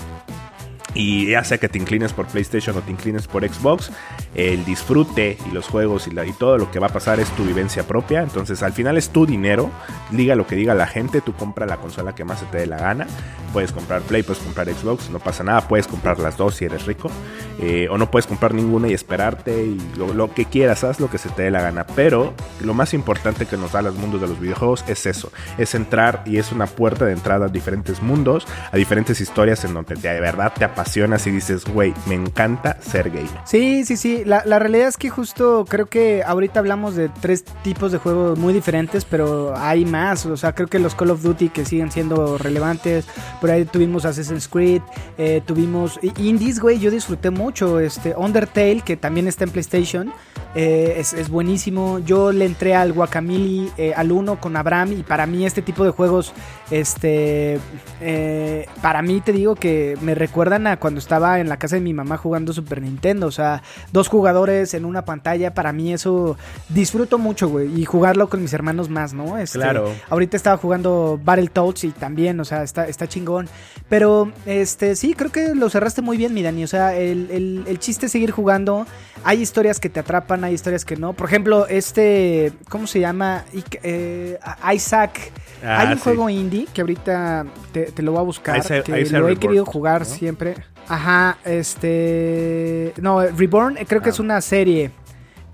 Y 0.94 1.28
ya 1.28 1.44
que 1.58 1.70
te 1.70 1.78
inclines 1.78 2.14
por 2.14 2.28
PlayStation 2.28 2.78
o 2.78 2.82
te 2.82 2.92
inclines 2.92 3.28
por 3.28 3.48
Xbox, 3.48 3.92
el 4.36 4.66
disfrute 4.66 5.38
y 5.48 5.52
los 5.52 5.68
juegos 5.68 6.08
y, 6.08 6.12
la- 6.12 6.26
y 6.26 6.34
todo 6.34 6.58
lo 6.58 6.72
que 6.72 6.80
va 6.80 6.88
a 6.88 6.94
pasar 6.94 7.20
es 7.20 7.30
tu 7.32 7.44
vivencia 7.44 7.84
propia. 7.84 8.22
Entonces 8.22 8.64
al 8.64 8.74
final 8.74 8.98
es 8.98 9.10
tu 9.10 9.26
dinero, 9.26 9.70
diga 10.12 10.36
lo 10.36 10.48
que 10.48 10.56
diga 10.56 10.74
la 10.76 10.88
gente, 10.88 11.22
tú 11.22 11.34
compra 11.34 11.66
la 11.66 11.78
consola 11.78 12.16
que 12.16 12.24
más 12.26 12.40
se 12.40 12.46
te 12.48 12.58
dé 12.60 12.68
la 12.68 12.78
gana. 12.78 13.08
Puedes 13.54 13.72
comprar 13.72 14.02
Play, 14.02 14.24
puedes 14.24 14.42
comprar 14.42 14.68
Xbox, 14.68 15.12
no 15.12 15.20
pasa 15.20 15.44
nada, 15.44 15.68
puedes 15.68 15.86
comprar 15.88 16.18
las 16.20 16.38
dos 16.38 16.56
si 16.56 16.66
eres 16.66 16.86
rico. 16.88 17.12
Eh, 17.60 17.88
o 17.92 18.00
no 18.00 18.10
puedes 18.10 18.26
comprar 18.26 18.54
ninguna 18.56 18.88
y 18.88 18.94
esperarte 18.94 19.64
y 19.66 19.80
lo, 19.96 20.12
lo 20.14 20.34
que 20.34 20.46
quieras, 20.46 20.84
haz 20.84 21.00
lo 21.00 21.08
que 21.10 21.20
se 21.20 21.30
te 21.30 21.44
dé 21.44 21.52
la 21.52 21.62
gana. 21.62 21.86
Pero 21.96 22.34
lo 22.62 22.74
más 22.74 22.96
importante 22.96 23.46
que 23.46 23.56
nos 23.58 23.74
da 23.74 23.84
los 23.84 23.96
mundos 23.96 24.20
de 24.22 24.28
los 24.28 24.40
videojuegos 24.40 24.84
es 24.88 25.06
eso, 25.06 25.32
es 25.60 25.76
entrar 25.76 26.24
y 26.26 26.38
es 26.38 26.52
una 26.52 26.66
puerta 26.66 27.06
de 27.06 27.14
entrada 27.14 27.46
a 27.46 27.50
diferentes 27.50 28.02
mundos, 28.02 28.48
a 28.72 28.76
diferentes 28.78 29.22
historias 29.22 29.64
en 29.66 29.76
donde 29.76 29.94
de 29.96 30.20
verdad 30.20 30.52
te 30.58 30.66
apasionas 30.66 31.28
y 31.28 31.32
dices, 31.32 31.64
güey, 31.66 31.94
me 32.08 32.16
encanta 32.16 32.78
ser 32.82 33.12
gamer. 33.12 33.30
Sí, 33.46 33.86
sí, 33.86 33.98
sí. 33.98 34.23
La, 34.26 34.60
realidad 34.60 34.88
es 34.88 34.98
que 34.98 35.10
justo 35.10 35.66
creo 35.68 35.86
que 35.86 36.24
ahorita 36.24 36.60
hablamos 36.60 36.96
de 36.96 37.10
tres 37.10 37.44
tipos 37.64 37.92
de 37.92 37.98
juegos 37.98 38.38
muy 38.38 38.54
diferentes, 38.54 39.06
pero 39.06 39.56
hay 39.56 39.86
más. 39.86 40.26
O 40.26 40.38
sea, 40.38 40.54
creo 40.54 40.68
que 40.68 40.80
los 40.80 40.96
Call 40.96 41.12
of 41.12 41.22
Duty 41.22 41.50
que 41.50 41.66
siguen 41.66 41.92
siendo 41.92 42.38
relevantes. 42.38 43.06
Por 43.42 43.52
ahí 43.52 43.66
tuvimos 43.66 44.06
Assassin's 44.06 44.48
Creed, 44.48 44.82
eh, 45.18 45.42
tuvimos 45.46 46.00
Indies, 46.18 46.60
güey. 46.60 46.80
Yo 46.80 46.92
disfruté 46.92 47.30
mucho. 47.30 47.80
Este 47.80 48.14
Undertale, 48.16 48.82
que 48.82 48.98
también 48.98 49.28
está 49.28 49.44
en 49.44 49.52
PlayStation. 49.52 50.14
eh, 50.56 50.96
es, 51.00 51.30
buenísimo. 51.30 52.00
Yo 52.00 52.32
le 52.32 52.46
entré 52.46 52.76
al 52.76 52.94
Guacamole, 52.94 53.70
eh, 53.78 53.94
al 53.96 54.12
1 54.12 54.40
con 54.40 54.56
Abraham. 54.56 54.94
Y 54.94 55.04
para 55.04 55.26
mí, 55.26 55.46
este 55.46 55.62
tipo 55.62 55.84
de 55.84 55.92
juegos, 55.92 56.34
este. 56.70 57.60
eh, 58.02 58.68
para 58.82 59.02
mí, 59.02 59.22
te 59.22 59.32
digo 59.32 59.56
que 59.56 59.98
me 60.02 60.16
recuerdan 60.16 60.68
a 60.68 60.78
cuando 60.78 61.00
estaba 61.00 61.40
en 61.40 61.50
la 61.50 61.58
casa 61.58 61.76
de 61.76 61.82
mi 61.82 61.94
mamá 61.94 62.18
jugando 62.18 62.54
Super 62.54 62.82
Nintendo. 62.82 63.28
O 63.28 63.32
sea, 63.32 63.64
dos 63.92 64.10
jugadores 64.14 64.74
en 64.74 64.86
una 64.86 65.04
pantalla. 65.06 65.54
Para 65.54 65.74
mí, 65.74 65.92
eso 65.92 66.38
disfruto 66.70 67.18
mucho, 67.18 67.50
güey. 67.50 67.82
Y 67.82 67.86
jugarlo 67.86 68.30
con 68.30 68.42
mis 68.42 68.54
hermanos 68.54 68.90
más, 68.90 69.14
¿no? 69.14 69.38
Este, 69.38 69.58
Claro. 69.60 69.92
Ahorita 70.10 70.38
estaba 70.38 70.58
jugando 70.58 71.20
Battletoads 71.24 71.84
y 71.84 71.90
también, 71.92 72.40
o 72.40 72.46
sea, 72.46 72.64
está, 72.64 72.88
está 72.88 73.08
chingón. 73.08 73.50
Pero, 73.90 74.32
este, 74.46 74.96
sí, 74.96 75.14
creo 75.16 75.32
que 75.32 75.56
lo 75.56 75.70
cerraste 75.70 76.02
muy 76.02 76.16
bien, 76.18 76.34
mi 76.34 76.42
Dani. 76.44 76.64
O 76.64 76.68
sea, 76.68 76.96
el, 76.96 77.30
el- 77.32 77.64
el 77.68 77.80
chiste 77.80 78.06
es 78.06 78.12
seguir 78.12 78.32
jugando. 78.32 78.86
Hay 79.24 79.42
historias 79.42 79.80
que 79.80 79.90
te 79.90 80.00
atrapan, 80.00 80.44
hay 80.44 80.54
historias 80.54 80.86
que 80.86 80.96
no. 80.96 81.14
Por 81.14 81.28
ejemplo, 81.28 81.68
este, 81.68 82.54
¿cómo 82.70 82.88
se 82.88 83.00
llama? 83.00 83.44
Eh, 83.84 84.38
Isaac. 84.74 85.32
Ah, 85.64 85.80
hay 85.82 85.88
un 85.94 85.98
sí. 85.98 86.04
juego 86.04 86.30
indie 86.30 86.68
que 86.74 86.82
ahorita 86.82 87.46
te, 87.72 87.84
te 87.92 88.02
lo 88.04 88.12
voy 88.12 88.20
a 88.22 88.24
buscar. 88.24 88.58
Isaac- 88.58 88.84
que 88.84 89.02
Isaac 89.02 89.20
lo 89.22 89.30
he 89.30 89.38
querido 89.38 89.66
jugar 89.66 90.02
¿no? 90.02 90.06
siempre. 90.06 90.56
Ajá, 90.88 91.38
este. 91.46 92.94
No, 93.02 93.22
Reborn 93.22 93.78
eh, 93.78 93.86
creo 93.88 94.02
que 94.02 94.10
Ah. 94.10 94.14
es 94.14 94.20
una 94.20 94.42
serie. 94.42 94.92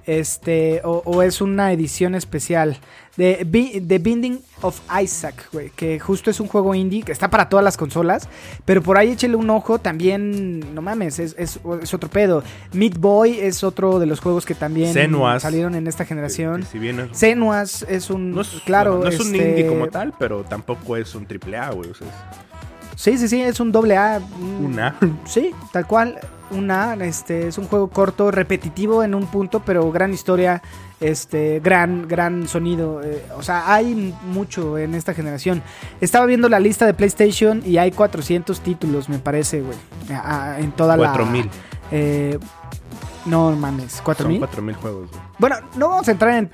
Este, 0.06 0.82
o, 0.86 1.04
o 1.06 1.22
es 1.22 1.40
una 1.40 1.72
edición 1.72 2.16
especial 2.16 2.78
de 3.16 3.46
The 3.88 4.00
Binding 4.00 4.40
of 4.62 4.80
Isaac, 5.00 5.50
güey, 5.54 5.70
que 5.70 6.00
justo 6.00 6.32
es 6.32 6.40
un 6.40 6.48
juego 6.48 6.74
indie 6.74 7.04
que 7.04 7.12
está 7.12 7.30
para 7.30 7.48
todas 7.48 7.64
las 7.64 7.78
consolas, 7.78 8.28
pero 8.66 8.82
por 8.82 8.98
ahí 8.98 9.10
échele 9.12 9.36
un 9.36 9.48
ojo, 9.52 9.78
también, 9.78 10.74
no 10.74 10.82
mames, 10.82 11.20
es, 11.20 11.36
es- 11.38 11.60
es 11.84 11.94
otro 11.94 12.10
pedo. 12.10 12.42
Meat 12.74 12.98
Boy 12.98 13.38
es 13.40 13.64
otro 13.64 14.00
de 14.00 14.08
los 14.08 14.20
juegos 14.20 14.48
que 14.48 14.56
también 14.56 14.94
Senua's. 14.94 15.44
salieron 15.44 15.76
en 15.76 15.86
esta 15.86 16.06
generación. 16.06 16.64
Si 16.66 16.80
bien 16.80 17.02
es- 17.02 17.16
Senuas 17.18 17.86
es 17.88 18.10
un, 18.10 18.32
no 18.32 18.42
es, 18.42 18.50
claro, 18.66 19.02
no 19.04 19.10
es 19.10 19.20
un 19.20 19.36
este, 19.36 19.50
indie 19.50 19.68
como 19.68 19.90
tal, 19.90 20.14
pero 20.18 20.44
tampoco 20.44 20.98
es 20.98 21.14
un 21.14 21.28
triple 21.28 21.56
A, 21.58 21.70
güey. 21.70 21.92
o 21.92 21.94
sea, 21.94 22.08
es- 22.08 22.49
Sí, 23.00 23.18
sí, 23.18 23.30
sí, 23.30 23.42
es 23.42 23.62
un 23.62 23.72
doble 23.72 23.96
A. 23.96 24.20
un- 24.42 24.66
Un 24.74 24.80
A. 24.80 24.94
Sí, 25.24 25.52
tal 25.72 25.88
cual. 25.88 26.20
Un 26.52 26.70
A, 26.70 26.96
este, 26.96 27.48
es 27.48 27.58
un 27.58 27.66
juego 27.68 27.88
corto, 27.90 28.30
repetitivo 28.30 29.04
en 29.04 29.16
un 29.16 29.28
punto, 29.28 29.62
pero 29.64 29.90
gran 29.92 30.12
historia, 30.12 30.62
este, 31.00 31.62
gran, 31.64 32.08
gran 32.10 32.46
sonido. 32.50 33.02
eh, 33.02 33.24
o 33.38 33.42
sea, 33.44 33.72
hay 33.74 34.14
mucho 34.26 34.78
en 34.78 34.96
esta 34.96 35.14
generación. 35.14 35.62
Estaba 36.02 36.26
viendo 36.26 36.50
la 36.50 36.60
lista 36.60 36.86
de 36.86 36.94
PlayStation 36.94 37.62
y 37.66 37.78
hay 37.78 37.92
400 37.92 38.60
títulos, 38.60 39.08
me 39.08 39.20
parece, 39.20 39.62
güey. 39.62 39.78
En 40.58 40.72
toda 40.74 40.98
la... 40.98 41.06
4000. 41.14 41.50
Eh, 41.92 42.38
no 43.26 43.52
mames, 43.56 43.94
Son 43.94 44.04
4000. 44.06 44.40
4000 44.40 44.76
juegos, 44.76 45.10
güey. 45.10 45.22
Bueno, 45.38 45.56
no 45.78 45.88
vamos 45.90 46.08
a 46.10 46.12
entrar 46.12 46.34
en 46.34 46.50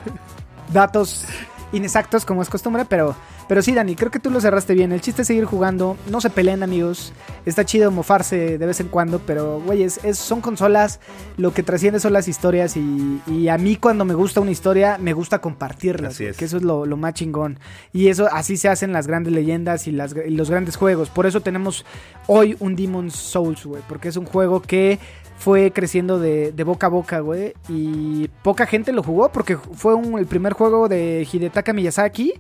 datos 0.72 1.26
inexactos 1.72 2.24
como 2.26 2.42
es 2.44 2.50
costumbre, 2.50 2.86
pero, 2.86 3.16
pero 3.48 3.62
sí, 3.62 3.74
Dani, 3.74 3.96
creo 3.96 4.10
que 4.12 4.20
tú 4.20 4.30
lo 4.32 4.42
cerraste 4.42 4.74
bien. 4.74 4.92
El 4.92 5.02
chiste 5.02 5.22
es 5.22 5.28
seguir 5.28 5.46
jugando, 5.46 5.98
no 6.10 6.20
se 6.22 6.30
peleen, 6.30 6.64
amigos. 6.64 7.14
Está 7.46 7.64
chido 7.66 7.92
mofarse 7.92 8.58
de 8.58 8.66
vez 8.66 8.80
en 8.80 8.88
cuando, 8.88 9.20
pero, 9.20 9.62
güey, 9.62 9.84
es, 9.84 10.04
es- 10.04 10.18
son 10.18 10.42
consolas, 10.42 11.00
lo 11.38 11.54
que 11.54 11.62
trasciende 11.64 12.00
son 12.00 12.14
las 12.14 12.28
historias 12.28 12.76
y, 12.78 13.22
y 13.28 13.48
a 13.50 13.58
mí 13.58 13.76
cuando 13.76 14.04
me 14.06 14.14
gusta 14.16 14.42
una 14.42 14.52
historia, 14.52 14.98
me 15.00 15.14
gusta 15.14 15.40
compartirlas, 15.42 16.14
Así 16.16 16.26
es. 16.26 16.38
que 16.38 16.46
eso 16.46 16.58
es 16.58 16.64
lo, 16.64 16.86
lo 16.86 16.98
más 16.98 17.14
chingón. 17.14 17.60
Y 17.94 18.08
eso, 18.08 18.28
así 18.32 18.58
se 18.58 18.68
hacen 18.70 18.92
las 18.94 19.08
grandes 19.08 19.32
leyendas 19.34 19.88
y, 19.88 19.92
las, 19.92 20.16
y 20.16 20.32
los 20.32 20.50
grandes 20.50 20.76
juegos. 20.76 21.10
Por 21.10 21.26
eso 21.26 21.42
tenemos 21.42 21.86
hoy 22.28 22.56
un 22.60 22.76
Demon's 22.76 23.16
Souls, 23.16 23.66
güey, 23.66 23.82
porque 23.88 24.08
es 24.10 24.18
un 24.18 24.26
juego 24.26 24.62
que 24.62 24.98
fue 25.38 25.72
creciendo 25.72 26.18
de, 26.18 26.52
de 26.54 26.64
boca 26.64 26.88
a 26.88 26.90
boca, 26.90 27.20
güey. 27.20 27.54
Y 27.70 28.30
poca 28.42 28.66
gente 28.66 28.92
lo 28.94 29.04
jugó 29.04 29.30
porque 29.32 29.58
fue 29.58 29.94
un- 29.94 30.18
el 30.18 30.26
primer 30.26 30.54
juego 30.54 30.88
de 30.88 31.28
Hidetaka 31.32 31.74
Miyazaki 31.74 32.34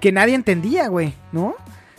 que 0.00 0.12
nadie 0.12 0.34
entendía, 0.34 0.88
güey, 0.88 1.14
¿no? 1.32 1.54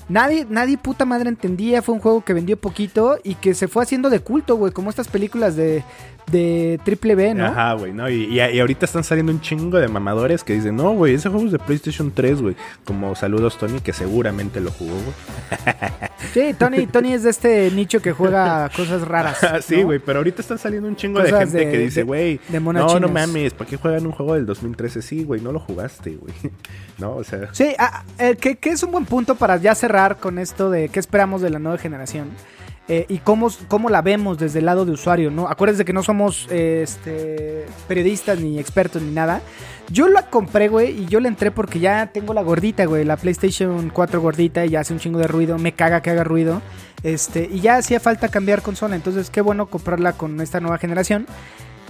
Nadie, 0.07 0.45
nadie 0.49 0.77
puta 0.77 1.05
madre 1.05 1.29
entendía, 1.29 1.83
fue 1.83 1.93
un 1.93 2.01
juego 2.01 2.21
que 2.21 2.33
vendió 2.33 2.57
poquito 2.57 3.19
y 3.23 3.35
que 3.35 3.53
se 3.53 3.67
fue 3.67 3.83
haciendo 3.83 4.09
de 4.09 4.19
culto, 4.19 4.55
güey, 4.55 4.73
como 4.73 4.89
estas 4.89 5.07
películas 5.07 5.55
de, 5.55 5.83
de 6.31 6.79
Triple 6.83 7.15
B, 7.15 7.33
¿no? 7.33 7.45
Ajá, 7.45 7.73
güey, 7.73 7.93
¿no? 7.93 8.09
Y, 8.09 8.25
y- 8.25 8.39
y 8.41 8.59
ahorita 8.59 8.85
están 8.85 9.03
saliendo 9.03 9.31
un 9.31 9.41
chingo 9.41 9.77
de 9.79 9.87
mamadores 9.87 10.43
que 10.43 10.53
dicen, 10.53 10.75
no, 10.75 10.91
güey, 10.93 11.13
ese 11.15 11.29
juego 11.29 11.45
es 11.45 11.51
de 11.51 11.59
PlayStation 11.59 12.11
3, 12.13 12.41
güey. 12.41 12.55
Como 12.85 13.15
saludos, 13.15 13.57
Tony, 13.57 13.79
que 13.81 13.93
seguramente 13.93 14.59
lo 14.61 14.71
jugó, 14.71 14.93
güey. 14.93 15.13
Sí, 16.33 16.53
Tony, 16.59 16.85
Tony 16.85 17.13
es 17.13 17.23
de 17.23 17.29
este 17.31 17.71
nicho 17.71 18.01
que 18.01 18.11
juega 18.11 18.69
cosas 18.75 19.07
raras. 19.07 19.37
sí, 19.65 19.77
¿no? 19.77 19.85
güey, 19.85 19.99
pero 19.99 20.19
ahorita 20.19 20.41
están 20.41 20.59
saliendo 20.59 20.87
un 20.87 20.95
chingo 20.95 21.21
de 21.21 21.31
gente 21.31 21.57
de- 21.57 21.71
que 21.71 21.77
dice, 21.79 22.03
güey, 22.03 22.39
no, 22.49 22.99
no 22.99 23.07
mames, 23.07 23.53
¿para 23.53 23.69
qué 23.69 23.77
juegan 23.77 24.05
un 24.05 24.11
juego 24.11 24.35
del 24.35 24.45
2013? 24.45 25.01
Sí, 25.01 25.23
güey, 25.23 25.41
no 25.41 25.51
lo 25.51 25.59
jugaste, 25.59 26.15
güey. 26.17 26.33
No, 26.99 27.15
o 27.15 27.23
sea, 27.23 27.47
Sí, 27.53 27.73
ah, 27.79 28.03
eh, 28.17 28.35
que, 28.35 28.57
que 28.57 28.71
es 28.71 28.83
un 28.83 28.91
buen 28.91 29.05
punto 29.05 29.35
para 29.35 29.55
ya 29.55 29.73
cerrar 29.73 30.17
con 30.17 30.37
esto 30.37 30.69
de 30.69 30.89
qué 30.89 30.99
esperamos 30.99 31.41
de 31.41 31.49
la 31.49 31.57
nueva 31.57 31.77
generación. 31.77 32.27
Eh, 32.89 33.05
y 33.07 33.19
cómo, 33.19 33.49
cómo 33.67 33.87
la 33.89 34.01
vemos 34.01 34.37
desde 34.39 34.59
el 34.59 34.65
lado 34.65 34.83
de 34.83 34.91
usuario, 34.91 35.29
¿no? 35.31 35.47
Acuérdense 35.47 35.85
que 35.85 35.93
no 35.93 36.03
somos 36.03 36.47
eh, 36.49 36.81
este, 36.83 37.65
periodistas 37.87 38.39
ni 38.39 38.59
expertos 38.59 39.01
ni 39.01 39.11
nada. 39.11 39.41
Yo 39.91 40.07
la 40.07 40.23
compré, 40.29 40.67
güey, 40.67 41.03
y 41.03 41.05
yo 41.05 41.19
la 41.19 41.27
entré 41.29 41.51
porque 41.51 41.79
ya 41.79 42.07
tengo 42.11 42.33
la 42.33 42.41
gordita, 42.41 42.85
güey, 42.85 43.05
la 43.05 43.15
PlayStation 43.17 43.89
4 43.93 44.19
gordita 44.21 44.65
y 44.65 44.69
ya 44.71 44.81
hace 44.81 44.93
un 44.93 44.99
chingo 44.99 45.19
de 45.19 45.27
ruido, 45.27 45.57
me 45.57 45.71
caga 45.73 46.01
que 46.01 46.09
haga 46.09 46.23
ruido. 46.23 46.61
Este, 47.03 47.47
y 47.51 47.61
ya 47.61 47.77
hacía 47.77 47.99
falta 47.99 48.27
cambiar 48.29 48.61
consola, 48.61 48.95
entonces 48.95 49.29
qué 49.29 49.41
bueno 49.41 49.67
comprarla 49.67 50.13
con 50.13 50.41
esta 50.41 50.59
nueva 50.59 50.77
generación. 50.79 51.25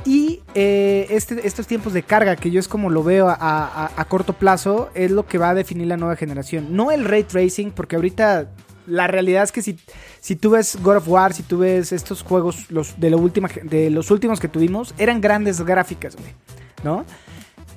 Y 0.06 0.42
eh, 0.56 1.08
este- 1.10 1.46
estos 1.46 1.68
tiempos 1.68 1.92
de 1.94 2.04
carga, 2.04 2.36
que 2.38 2.52
yo 2.52 2.60
es 2.60 2.68
como 2.70 2.90
lo 2.90 3.04
veo 3.04 3.28
a, 3.28 3.34
a- 3.40 3.92
a 3.96 4.06
corto 4.06 4.34
plazo, 4.34 4.90
es 4.94 5.12
lo 5.12 5.26
que 5.26 5.38
va 5.38 5.50
a 5.50 5.54
definir 5.54 5.88
la 5.88 5.98
nueva 5.98 6.16
generación. 6.16 6.68
No 6.76 6.92
el 6.92 7.04
ray 7.06 7.24
tracing, 7.24 7.72
porque 7.72 7.96
ahorita 7.98 8.50
la 8.88 9.08
realidad 9.08 9.44
es 9.44 9.52
que 9.52 9.62
si, 9.62 9.78
si 10.22 10.36
tú 10.36 10.52
ves 10.52 10.78
God 10.82 10.98
of 10.98 11.08
War, 11.08 11.34
si 11.34 11.44
tú 11.44 11.60
ves 11.60 11.92
estos 11.92 12.24
juegos 12.24 12.70
los, 12.72 13.00
de, 13.00 13.10
la 13.10 13.18
última, 13.18 13.48
ge- 13.50 13.62
de 13.64 13.90
los 13.90 14.12
últimos 14.12 14.40
que 14.40 14.48
tuvimos, 14.48 14.94
eran 14.98 15.22
grandes 15.22 15.62
gráficas, 15.62 16.16
güey. 16.16 16.34
¿No? 16.84 17.06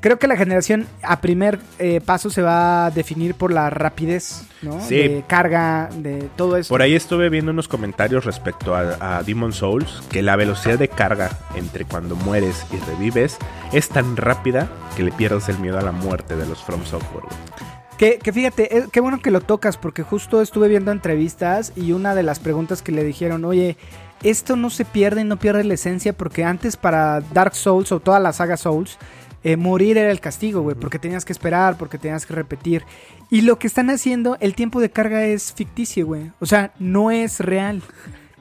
Creo 0.01 0.19
que 0.19 0.27
la 0.27 0.37
generación 0.37 0.89
a 1.05 1.21
primer 1.21 1.61
eh, 1.79 2.01
paso 2.05 2.29
se 2.29 2.43
va 2.43 2.87
a 2.87 2.91
definir 2.91 3.37
por 3.37 3.53
la 3.53 3.71
rapidez, 3.71 4.43
¿no? 4.61 4.81
Sí. 4.81 4.97
De 4.97 5.25
carga, 5.29 5.91
de 5.95 6.29
todo 6.35 6.57
eso. 6.57 6.71
por 6.75 6.83
ahí 6.83 6.97
estuve 6.97 7.29
viendo 7.29 7.53
unos 7.53 7.69
comentarios 7.69 8.25
respecto 8.25 8.75
a, 8.75 9.19
a 9.19 9.23
Demon 9.23 9.53
Souls, 9.53 10.03
que 10.11 10.21
la 10.23 10.35
velocidad 10.35 10.77
de 10.77 10.89
carga 10.89 11.31
entre 11.55 11.85
cuando 11.85 12.17
mueres 12.17 12.67
y 12.73 12.79
revives 12.91 13.39
es 13.73 13.89
tan 13.91 14.17
rápida 14.17 14.69
que 14.97 15.05
le 15.05 15.13
pierdes 15.13 15.49
el 15.49 15.61
miedo 15.61 15.79
a 15.79 15.83
la 15.83 15.93
muerte 15.93 16.35
de 16.35 16.47
los 16.47 16.61
From 16.65 16.85
Software, 16.85 17.23
güey. 17.25 17.72
Que, 18.03 18.19
que 18.19 18.33
fíjate, 18.33 18.87
qué 18.91 18.99
bueno 19.01 19.23
que 19.23 19.31
lo 19.31 19.41
tocas, 19.43 19.77
porque 19.77 20.03
justo 20.03 20.43
estuve 20.43 20.67
viendo 20.67 20.91
entrevistas 20.91 21.73
y 21.77 21.93
una 21.93 22.17
de 22.17 22.25
las 22.25 22.41
preguntas 22.41 22.83
que 22.83 22.91
le 22.91 23.05
dijeron, 23.05 23.45
oye, 23.45 23.77
esto 24.25 24.57
no 24.57 24.71
se 24.71 24.85
pierde 24.85 25.21
y 25.21 25.25
no 25.25 25.37
pierde 25.37 25.63
la 25.63 25.75
esencia, 25.75 26.13
porque 26.13 26.43
antes 26.43 26.77
para 26.77 27.21
Dark 27.21 27.55
Souls 27.55 27.93
o 27.93 28.01
toda 28.01 28.19
la 28.19 28.33
saga 28.33 28.57
Souls, 28.57 28.99
eh, 29.45 29.57
morir 29.57 29.99
era 29.99 30.11
el 30.11 30.19
castigo, 30.19 30.63
güey, 30.63 30.75
porque 30.75 30.99
tenías 30.99 31.25
que 31.25 31.33
esperar, 31.33 31.79
porque 31.79 31.97
tenías 31.97 32.27
que 32.27 32.35
repetir. 32.35 32.83
Y 33.31 33.43
lo 33.43 33.61
que 33.61 33.69
están 33.69 33.89
haciendo, 33.89 34.37
el 34.41 34.57
tiempo 34.57 34.81
de 34.81 34.91
carga 34.91 35.25
es 35.25 35.53
ficticio, 35.53 36.05
güey. 36.05 36.33
O 36.41 36.47
sea, 36.47 36.73
no 36.81 37.13
es 37.13 37.39
real. 37.39 37.83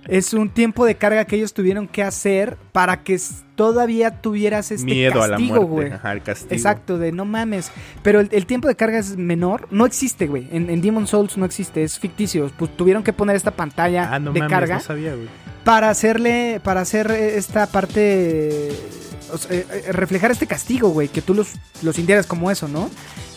Es 0.08 0.34
un 0.34 0.50
tiempo 0.50 0.86
de 0.86 0.96
carga 0.96 1.26
que 1.26 1.36
ellos 1.36 1.54
tuvieron 1.54 1.88
que 1.88 2.02
hacer 2.04 2.58
para 2.72 3.04
que 3.04 3.20
todavía 3.56 4.22
tuvieras 4.22 4.72
este 4.72 4.86
Miedo 4.86 5.22
a 5.22 5.28
la 5.28 5.38
castigo, 5.38 5.54
muerte, 5.56 5.70
güey. 5.72 5.92
ajá, 5.92 6.12
el 6.14 6.22
castigo. 6.24 6.54
Exacto, 6.56 6.98
de 6.98 7.12
no 7.12 7.26
mames. 7.26 7.72
Pero 8.02 8.20
el, 8.20 8.30
el 8.32 8.46
tiempo 8.48 8.68
de 8.68 8.76
carga 8.76 8.98
es 8.98 9.16
menor. 9.18 9.68
No 9.72 9.86
existe, 9.86 10.26
güey. 10.28 10.48
En, 10.52 10.70
en 10.70 10.82
Demon 10.82 11.06
Souls 11.08 11.38
no 11.38 11.46
existe, 11.46 11.84
es 11.84 12.00
ficticio. 12.00 12.52
Pues 12.58 12.76
tuvieron 12.76 13.04
que 13.04 13.14
poner 13.14 13.36
esta 13.36 13.52
pantalla 13.52 14.10
Ah, 14.14 14.20
no 14.20 14.34
de 14.34 14.40
mames, 14.40 14.52
carga 14.54 14.76
no 14.76 14.82
sabía, 14.82 15.14
güey. 15.14 15.28
para 15.64 15.90
hacerle, 15.92 16.60
para 16.64 16.82
hacer 16.82 17.12
esta 17.12 17.68
parte. 17.68 18.72
o 19.32 19.38
sea, 19.38 19.56
eh, 19.56 19.66
eh, 19.72 19.92
reflejar 19.92 20.32
este 20.32 20.48
castigo, 20.48 20.90
güey, 20.90 21.08
que 21.10 21.22
tú 21.22 21.34
los, 21.36 21.54
los 21.84 21.96
sintieras 21.96 22.26
como 22.26 22.50
eso, 22.50 22.68
¿no? 22.68 22.90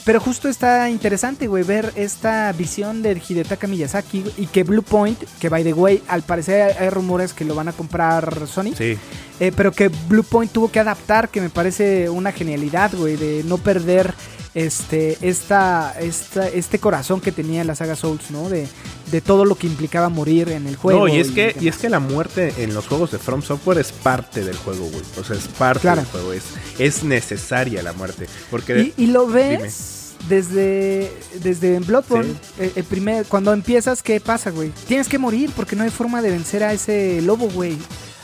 Pero 0.05 0.21
justo 0.21 0.49
está 0.51 0.91
interesante, 0.91 1.47
güey, 1.47 1.65
ver 1.65 1.91
esta 1.97 2.53
visión 2.53 3.01
de 3.01 3.21
Hidetaka 3.27 3.67
Miyazaki 3.67 4.23
y 4.37 4.47
que 4.49 4.63
Blue 4.63 4.83
Point, 4.83 5.19
que 5.41 5.49
by 5.49 5.65
the 5.65 5.73
way, 5.73 6.03
al 6.09 6.23
parecer 6.23 6.77
hay, 6.79 6.91
rumores 6.91 7.33
que 7.33 7.47
lo 7.47 7.55
van 7.55 7.69
a 7.69 7.73
comprar 7.73 8.47
Sony, 8.47 8.75
Sí. 8.77 8.99
eh, 9.41 9.53
pero 9.57 9.73
que 9.73 9.89
Blue 9.89 10.23
Point 10.25 10.53
tuvo 10.53 10.71
que 10.71 10.79
adaptar, 10.79 11.31
que 11.31 11.41
me 11.41 11.49
parece 11.49 12.11
una 12.11 12.33
genialidad, 12.33 12.93
güey, 12.95 13.17
de 13.17 13.45
no 13.45 13.57
perder 13.57 14.13
este, 14.55 15.17
esta, 15.23 15.95
esta, 15.99 16.49
este 16.49 16.79
corazón 16.79 17.21
que 17.21 17.33
tenía 17.33 17.65
la 17.65 17.75
saga 17.75 17.97
Souls, 17.97 18.31
¿no? 18.31 18.49
De, 18.49 18.69
de 19.11 19.21
todo 19.21 19.45
lo 19.45 19.57
que 19.57 19.67
implicaba 19.67 20.09
morir 20.11 20.51
en 20.51 20.67
el 20.67 20.77
juego. 20.77 21.01
no, 21.01 21.09
y 21.09 21.19
es, 21.19 21.31
que, 21.31 21.57
y 21.61 21.67
es 21.69 21.77
que 21.79 21.89
la 21.89 21.99
muerte 21.99 22.53
en 22.59 22.73
los 22.75 22.87
juegos 22.87 23.11
de 23.11 23.19
From 23.19 23.43
Software 23.43 23.79
es 23.79 23.91
parte 23.91 24.45
del 24.45 24.57
juego, 24.57 24.85
güey. 24.91 25.03
O 25.19 25.25
sea, 25.25 25.35
es 25.37 25.49
parte 25.49 25.81
Claro. 25.81 26.03
del 26.03 26.11
juego. 26.11 26.33
Es, 26.33 26.45
es 26.79 27.03
necesaria 27.03 27.83
la 27.83 27.93
muerte. 27.95 28.27
Porque 28.51 28.93
Y, 28.97 29.05
y 29.05 29.07
lo 29.09 29.27
ves 29.27 29.94
desde, 30.29 31.13
desde 31.43 31.79
Bloodborne. 31.81 32.33
Sí. 32.33 32.39
eh, 32.61 32.73
el 32.77 32.85
primer, 32.85 33.27
cuando 33.27 33.53
empiezas, 33.53 34.03
¿qué 34.03 34.21
pasa, 34.21 34.51
güey? 34.51 34.71
Tienes 34.87 35.09
que 35.09 35.19
morir 35.19 35.51
porque 35.55 35.77
no 35.77 35.85
hay 35.85 35.91
forma 35.91 36.23
de 36.23 36.31
vencer 36.31 36.63
a 36.65 36.73
ese 36.73 37.21
lobo, 37.23 37.49
güey. 37.49 37.77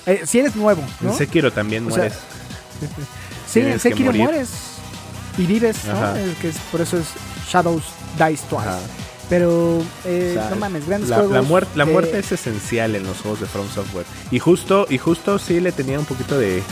Eh, 0.06 0.22
si 0.24 0.38
eres 0.38 0.56
nuevo, 0.56 0.82
¿no? 1.00 1.10
en 1.10 1.16
Sekiro 1.16 1.52
también 1.52 1.86
O 1.86 1.90
sea, 1.90 1.98
mueres. 1.98 2.18
Sí, 3.46 3.60
en 3.60 3.80
Sekiro 3.80 4.12
mueres 4.12 4.48
y 5.36 5.46
vives. 5.46 5.78
Eh, 5.86 6.34
que 6.40 6.50
es, 6.50 6.56
por 6.70 6.80
eso 6.80 6.98
es 6.98 7.06
Shadows 7.48 7.84
Dice 8.14 8.44
Twice. 8.48 8.68
Ajá. 8.68 8.78
Pero, 9.30 9.80
eh, 10.04 10.34
O 10.36 10.40
sea, 10.40 10.50
no 10.50 10.56
mames, 10.56 10.86
grandes 10.86 11.08
la, 11.08 11.16
juegos. 11.16 11.32
la 11.34 11.42
muerte, 11.42 11.70
la 11.76 11.84
muerte 11.86 12.18
es 12.18 12.32
esencial 12.32 12.94
en 12.96 13.04
los 13.04 13.16
juegos 13.18 13.40
de 13.40 13.46
From 13.46 13.66
Software. 13.72 14.04
Y 14.32 14.38
justo, 14.40 14.86
y 14.90 14.98
justo 14.98 15.38
sí 15.38 15.60
le 15.60 15.70
tenía 15.72 15.98
un 15.98 16.04
poquito 16.04 16.36
de. 16.38 16.62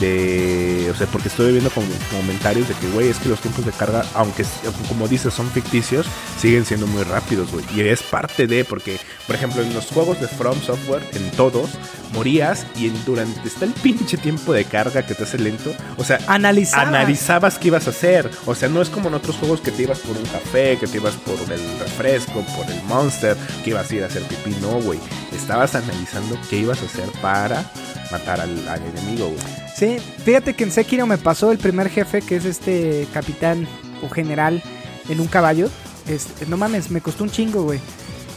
de 0.00 0.90
o 0.90 0.94
sea, 0.96 1.06
porque 1.06 1.28
estuve 1.28 1.52
viendo 1.52 1.70
como 1.70 1.86
comentarios 2.10 2.68
de 2.68 2.74
que, 2.74 2.88
güey, 2.88 3.08
es 3.08 3.18
que 3.18 3.28
los 3.28 3.40
tiempos 3.40 3.64
de 3.64 3.72
carga, 3.72 4.04
aunque 4.14 4.44
como 4.88 5.08
dices 5.08 5.32
son 5.34 5.48
ficticios, 5.50 6.06
siguen 6.40 6.64
siendo 6.64 6.86
muy 6.86 7.02
rápidos, 7.04 7.50
güey. 7.52 7.64
Y 7.74 7.80
es 7.80 8.02
parte 8.02 8.46
de, 8.46 8.64
porque, 8.64 8.98
por 9.26 9.36
ejemplo, 9.36 9.62
en 9.62 9.72
los 9.74 9.86
juegos 9.86 10.20
de 10.20 10.28
From 10.28 10.60
Software, 10.62 11.02
en 11.14 11.30
todos, 11.32 11.70
morías 12.12 12.66
y 12.76 12.86
en- 12.88 13.04
durante 13.04 13.46
está 13.46 13.64
el 13.64 13.72
pinche 13.72 14.16
tiempo 14.16 14.52
de 14.52 14.64
carga 14.64 15.04
que 15.06 15.14
te 15.14 15.22
hace 15.24 15.38
lento. 15.38 15.72
O 15.96 16.04
sea, 16.04 16.18
Analizabas. 16.26 16.88
analizabas 16.88 17.58
qué 17.58 17.68
ibas 17.68 17.86
a 17.86 17.90
hacer. 17.90 18.30
O 18.46 18.54
sea, 18.54 18.68
no 18.68 18.82
es 18.82 18.88
como 18.88 19.08
en 19.08 19.14
otros 19.14 19.36
juegos 19.36 19.60
que 19.60 19.70
te 19.70 19.82
ibas 19.82 19.98
por 20.00 20.16
un 20.16 20.24
café, 20.24 20.78
que 20.78 20.86
te 20.86 20.96
ibas 20.96 21.14
por 21.14 21.34
el 21.52 21.60
refresco, 21.78 22.07
por 22.56 22.70
el 22.70 22.82
monster, 22.84 23.36
que 23.62 23.70
ibas 23.70 23.90
a 23.90 23.94
ir 23.94 24.02
a 24.02 24.06
hacer 24.06 24.22
pipí. 24.22 24.56
No, 24.60 24.80
güey. 24.80 24.98
Estabas 25.32 25.74
analizando 25.74 26.38
qué 26.48 26.58
ibas 26.58 26.80
a 26.82 26.86
hacer 26.86 27.08
para 27.20 27.70
matar 28.10 28.40
al, 28.40 28.50
enemigo, 28.50 29.26
güey. 29.26 29.38
Sí, 29.76 29.98
fíjate 30.24 30.54
que 30.54 30.64
en 30.64 30.72
Sekiro 30.72 31.06
me 31.06 31.18
pasó 31.18 31.52
el 31.52 31.58
primer 31.58 31.90
jefe, 31.90 32.22
que 32.22 32.36
es 32.36 32.44
este 32.44 33.06
capitán 33.12 33.68
o 34.02 34.08
general 34.08 34.62
en 35.08 35.20
un 35.20 35.26
caballo. 35.26 35.68
Este, 36.08 36.46
no 36.46 36.56
mames, 36.56 36.90
me 36.90 37.00
costó 37.00 37.24
un 37.24 37.30
chingo, 37.30 37.62
güey. 37.62 37.78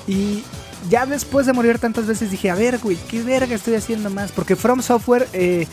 Y 0.08 0.44
ya 0.90 1.06
después 1.06 1.46
de 1.46 1.54
morir 1.54 1.80
tantas 1.80 2.06
veces 2.06 2.30
dije, 2.30 2.50
a 2.50 2.56
ver, 2.56 2.80
güey, 2.80 2.98
¿qué 3.10 3.24
verga 3.24 3.56
estoy 3.56 3.76
haciendo 3.76 4.10
más? 4.10 4.32
Porque 4.32 4.56
From 4.56 4.82
Software 4.82 5.28
eh, 5.34 5.68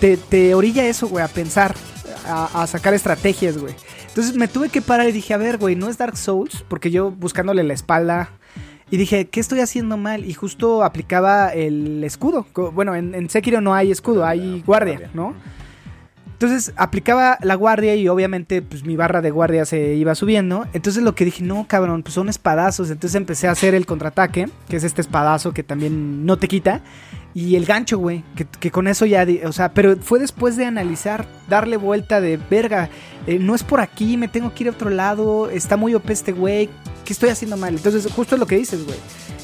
te, 0.00 0.16
te 0.16 0.54
orilla 0.54 0.86
eso, 0.86 1.08
güey, 1.08 1.24
a 1.24 1.28
pensar, 1.28 1.74
a, 2.26 2.62
a 2.62 2.66
sacar 2.66 2.94
estrategias, 2.94 3.58
güey. 3.58 3.74
Entonces 4.14 4.36
me 4.36 4.46
tuve 4.46 4.68
que 4.68 4.80
parar 4.80 5.08
y 5.08 5.12
dije, 5.12 5.34
a 5.34 5.38
ver, 5.38 5.58
güey, 5.58 5.74
no 5.74 5.88
es 5.88 5.98
Dark 5.98 6.16
Souls, 6.16 6.64
porque 6.68 6.92
yo 6.92 7.10
buscándole 7.10 7.64
la 7.64 7.74
espalda. 7.74 8.30
Y 8.88 8.96
dije, 8.96 9.24
¿qué 9.26 9.40
estoy 9.40 9.58
haciendo 9.58 9.96
mal? 9.96 10.24
Y 10.24 10.34
justo 10.34 10.84
aplicaba 10.84 11.48
el 11.48 12.04
escudo. 12.04 12.46
Bueno, 12.72 12.94
en, 12.94 13.16
en 13.16 13.28
Sekiro 13.28 13.60
no 13.60 13.74
hay 13.74 13.90
escudo, 13.90 14.24
hay 14.24 14.62
guardia, 14.64 15.10
¿no? 15.14 15.34
Entonces 16.34 16.72
aplicaba 16.76 17.38
la 17.42 17.56
guardia 17.56 17.96
y 17.96 18.06
obviamente 18.06 18.62
pues 18.62 18.84
mi 18.84 18.94
barra 18.94 19.20
de 19.20 19.32
guardia 19.32 19.64
se 19.64 19.94
iba 19.94 20.14
subiendo. 20.14 20.64
Entonces 20.74 21.02
lo 21.02 21.16
que 21.16 21.24
dije, 21.24 21.42
no 21.42 21.66
cabrón, 21.66 22.04
pues 22.04 22.14
son 22.14 22.28
espadazos. 22.28 22.90
Entonces 22.90 23.16
empecé 23.16 23.48
a 23.48 23.50
hacer 23.50 23.74
el 23.74 23.84
contraataque, 23.84 24.48
que 24.68 24.76
es 24.76 24.84
este 24.84 25.00
espadazo 25.00 25.52
que 25.52 25.64
también 25.64 26.24
no 26.24 26.36
te 26.36 26.46
quita. 26.46 26.82
Y 27.34 27.56
el 27.56 27.64
gancho, 27.66 27.98
güey, 27.98 28.22
que, 28.36 28.44
que 28.44 28.70
con 28.70 28.86
eso 28.86 29.06
ya, 29.06 29.26
o 29.44 29.52
sea, 29.52 29.72
pero 29.74 29.96
fue 29.96 30.20
después 30.20 30.56
de 30.56 30.66
analizar, 30.66 31.26
darle 31.48 31.76
vuelta 31.76 32.20
de 32.20 32.36
verga. 32.36 32.88
eh, 33.26 33.38
no 33.40 33.56
es 33.56 33.64
por 33.64 33.80
aquí, 33.80 34.16
me 34.16 34.28
tengo 34.28 34.54
que 34.54 34.62
ir 34.64 34.68
a 34.68 34.72
otro 34.72 34.88
lado, 34.88 35.50
está 35.50 35.76
muy 35.76 35.94
OP 35.94 36.10
este 36.10 36.30
güey, 36.30 36.68
¿qué 37.04 37.12
estoy 37.12 37.30
haciendo 37.30 37.56
mal? 37.56 37.74
Entonces 37.74 38.06
justo 38.12 38.36
es 38.36 38.38
lo 38.38 38.46
que 38.46 38.56
dices, 38.56 38.84
güey. 38.84 38.98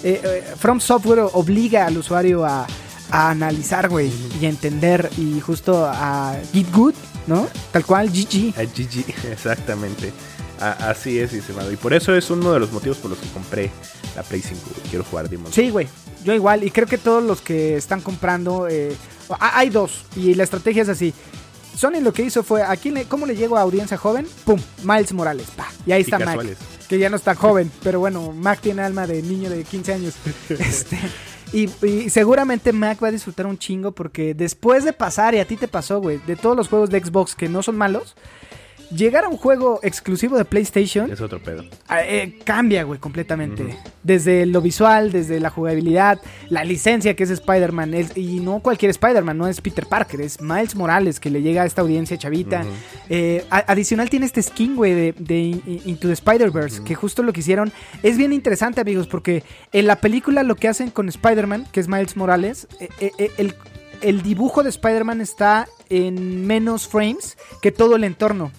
Eh, 0.04 0.20
eh, 0.22 0.44
From 0.56 0.80
Software 0.80 1.20
obliga 1.32 1.86
al 1.86 1.98
usuario 1.98 2.44
a, 2.46 2.64
a 3.10 3.30
analizar, 3.30 3.88
güey, 3.88 4.12
y 4.40 4.46
a 4.46 4.48
entender 4.48 5.10
y 5.18 5.40
justo 5.40 5.84
a 5.86 6.36
Git 6.52 6.72
Good, 6.72 6.94
¿no? 7.26 7.48
Tal 7.72 7.84
cual, 7.84 8.08
GG. 8.08 8.54
A 8.56 8.62
GG, 8.62 9.04
exactamente. 9.32 10.12
A- 10.60 10.90
así 10.90 11.18
es, 11.18 11.32
estimado. 11.32 11.72
Y 11.72 11.76
por 11.76 11.92
eso 11.94 12.14
es 12.14 12.30
uno 12.30 12.52
de 12.52 12.60
los 12.60 12.70
motivos 12.72 12.98
por 12.98 13.10
los 13.10 13.18
que 13.18 13.28
compré 13.28 13.70
la 14.14 14.22
Play 14.22 14.42
5. 14.42 14.60
güey. 14.74 14.88
Quiero 14.90 15.04
jugar 15.04 15.28
Demon 15.28 15.52
Sí, 15.52 15.70
güey, 15.70 15.88
yo 16.24 16.34
igual, 16.34 16.64
y 16.64 16.70
creo 16.70 16.86
que 16.86 16.98
todos 16.98 17.22
los 17.24 17.40
que 17.40 17.76
están 17.76 18.00
comprando, 18.00 18.68
eh, 18.68 18.94
ha- 19.38 19.58
hay 19.58 19.70
dos, 19.70 20.04
y 20.16 20.34
la 20.34 20.44
estrategia 20.44 20.82
es 20.82 20.88
así. 20.88 21.14
Sony 21.76 22.00
lo 22.02 22.12
que 22.12 22.22
hizo 22.22 22.42
fue, 22.42 22.62
¿a 22.62 22.76
quién 22.76 22.94
le- 22.94 23.04
¿cómo 23.04 23.24
le 23.26 23.34
llego 23.36 23.56
a 23.56 23.62
audiencia 23.62 23.96
joven? 23.96 24.26
¡Pum! 24.44 24.60
Miles 24.82 25.12
Morales, 25.12 25.46
pa. 25.56 25.68
Y 25.86 25.92
ahí 25.92 26.00
Y 26.00 26.04
está 26.04 26.18
Mac, 26.18 26.26
casuales. 26.28 26.58
que 26.88 26.98
ya 26.98 27.08
no 27.08 27.16
está 27.16 27.34
joven, 27.34 27.70
pero 27.82 28.00
bueno, 28.00 28.32
Mac 28.32 28.60
tiene 28.60 28.82
alma 28.82 29.06
de 29.06 29.22
niño 29.22 29.48
de 29.48 29.64
15 29.64 29.94
años. 29.94 30.14
Este, 30.50 30.98
y, 31.52 31.68
y 31.86 32.10
seguramente 32.10 32.72
Mac 32.72 33.02
va 33.02 33.08
a 33.08 33.12
disfrutar 33.12 33.46
un 33.46 33.58
chingo 33.58 33.92
porque 33.92 34.34
después 34.34 34.84
de 34.84 34.92
pasar, 34.92 35.34
y 35.34 35.38
a 35.38 35.46
ti 35.46 35.56
te 35.56 35.68
pasó, 35.68 36.00
güey, 36.00 36.18
de 36.26 36.36
todos 36.36 36.56
los 36.56 36.68
juegos 36.68 36.90
de 36.90 37.00
Xbox 37.02 37.34
que 37.34 37.48
no 37.48 37.62
son 37.62 37.76
malos, 37.78 38.14
llegar 38.94 39.24
a 39.24 39.28
un 39.28 39.36
juego 39.36 39.80
exclusivo 39.82 40.36
de 40.36 40.44
PlayStation 40.44 41.10
Es 41.10 41.20
otro 41.20 41.38
pedo. 41.42 41.64
Ah, 41.88 42.02
eh, 42.04 42.38
cambia, 42.44 42.82
güey, 42.84 42.98
completamente. 42.98 43.78
Desde 44.02 44.46
lo 44.46 44.60
visual, 44.60 45.12
desde 45.12 45.40
la 45.40 45.50
jugabilidad, 45.50 46.20
la 46.48 46.64
licencia 46.64 47.14
que 47.14 47.24
es 47.24 47.30
Spider-Man. 47.30 47.94
Y 48.16 48.40
no 48.40 48.60
cualquier 48.60 48.90
Spider-Man, 48.90 49.36
no 49.38 49.46
es 49.46 49.60
Peter 49.60 49.86
Parker, 49.86 50.20
es 50.20 50.40
Miles 50.40 50.74
Morales 50.74 51.20
que 51.20 51.30
le 51.30 51.42
llega 51.42 51.62
a 51.62 51.66
esta 51.66 51.82
audiencia 51.82 52.16
chavita. 52.18 52.64
Eh, 53.08 53.44
adicional 53.50 54.10
tiene 54.10 54.26
este 54.26 54.42
skin, 54.42 54.76
güey, 54.76 54.94
de, 54.94 55.14
de 55.18 55.38
In- 55.38 55.62
Into 55.84 56.08
the 56.08 56.14
Spider-Verse, 56.14 56.82
que 56.84 56.94
justo 56.94 57.22
lo 57.22 57.32
que 57.32 57.40
hicieron. 57.40 57.72
Es 58.02 58.16
bien 58.16 58.32
interesante, 58.32 58.80
amigos, 58.80 59.06
porque 59.06 59.42
en 59.72 59.86
la 59.86 59.96
película 59.96 60.42
lo 60.42 60.56
que 60.56 60.68
hacen 60.68 60.90
con 60.90 61.08
Spider-Man, 61.08 61.66
que 61.72 61.80
es 61.80 61.88
Miles 61.88 62.16
Morales, 62.16 62.66
eh, 63.00 63.10
el, 63.38 63.54
el 64.02 64.22
dibujo 64.22 64.62
de 64.62 64.70
Spider-Man 64.70 65.20
está 65.20 65.68
en 65.88 66.46
menos 66.46 66.88
frames 66.88 67.36
que 67.60 67.72
todo 67.72 67.96
el 67.96 68.04
entorno. 68.04 68.50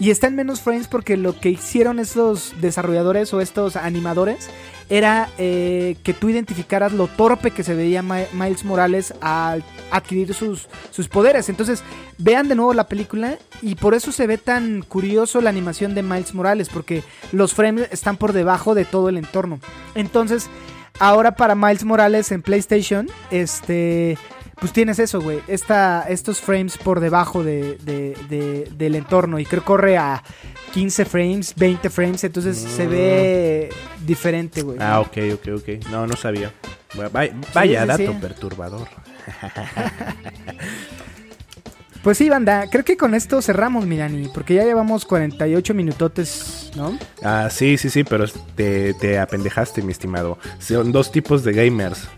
Y 0.00 0.10
está 0.10 0.28
en 0.28 0.36
menos 0.36 0.60
frames 0.60 0.86
porque 0.86 1.16
lo 1.16 1.38
que 1.40 1.50
hicieron 1.50 1.98
estos 1.98 2.54
desarrolladores 2.60 3.34
o 3.34 3.40
estos 3.40 3.74
animadores 3.74 4.48
era 4.88 5.28
eh, 5.38 5.96
que 6.04 6.14
tú 6.14 6.28
identificaras 6.28 6.92
lo 6.92 7.08
torpe 7.08 7.50
que 7.50 7.64
se 7.64 7.74
veía 7.74 8.00
Mi- 8.00 8.24
Miles 8.32 8.64
Morales 8.64 9.12
al 9.20 9.64
adquirir 9.90 10.32
sus, 10.34 10.68
sus 10.92 11.08
poderes. 11.08 11.48
Entonces, 11.48 11.82
vean 12.16 12.46
de 12.48 12.54
nuevo 12.54 12.74
la 12.74 12.86
película 12.86 13.38
y 13.60 13.74
por 13.74 13.92
eso 13.94 14.12
se 14.12 14.28
ve 14.28 14.38
tan 14.38 14.82
curioso 14.82 15.40
la 15.40 15.50
animación 15.50 15.96
de 15.96 16.04
Miles 16.04 16.32
Morales, 16.32 16.68
porque 16.68 17.02
los 17.32 17.52
frames 17.52 17.88
están 17.90 18.16
por 18.18 18.32
debajo 18.32 18.76
de 18.76 18.84
todo 18.84 19.08
el 19.08 19.16
entorno. 19.16 19.58
Entonces, 19.96 20.48
ahora 21.00 21.34
para 21.34 21.56
Miles 21.56 21.84
Morales 21.84 22.30
en 22.30 22.42
PlayStation, 22.42 23.08
este 23.32 24.16
pues 24.60 24.72
tienes 24.72 24.98
eso, 24.98 25.20
güey. 25.20 25.40
Esta, 25.48 26.04
estos 26.08 26.40
frames 26.40 26.76
por 26.78 27.00
debajo 27.00 27.42
de, 27.44 27.76
de- 27.84 28.16
de- 28.28 28.68
del 28.76 28.94
entorno. 28.94 29.38
Y 29.38 29.44
creo 29.46 29.62
que 29.62 29.66
corre 29.66 29.96
a 29.96 30.22
15 30.72 31.04
frames, 31.04 31.54
20 31.56 31.90
frames. 31.90 32.24
Entonces 32.24 32.56
se 32.58 32.86
ve 32.86 33.70
diferente, 34.04 34.62
güey. 34.62 34.78
Ah, 34.80 35.00
ok, 35.00 35.16
ok, 35.34 35.48
ok. 35.58 35.68
No, 35.90 36.06
no 36.06 36.16
sabía. 36.16 36.52
Vaya, 37.12 37.82
sí, 37.82 37.86
dato 37.88 37.96
sí. 38.12 38.18
perturbador. 38.20 38.88
Pues 42.02 42.16
sí, 42.16 42.30
banda. 42.30 42.68
Creo 42.70 42.84
que 42.84 42.96
con 42.96 43.12
esto 43.14 43.42
cerramos, 43.42 43.84
Mirani. 43.84 44.28
Porque 44.28 44.54
ya 44.54 44.64
llevamos 44.64 45.04
48 45.04 45.74
minutotes, 45.74 46.70
¿no? 46.76 46.96
Ah, 47.24 47.48
sí, 47.50 47.76
sí, 47.76 47.90
sí, 47.90 48.04
pero 48.04 48.24
te, 48.54 48.94
te 48.94 49.18
apendejaste, 49.18 49.82
mi 49.82 49.90
estimado. 49.92 50.38
Son 50.60 50.92
dos 50.92 51.10
tipos 51.10 51.42
de 51.42 51.52
gamers. 51.52 52.08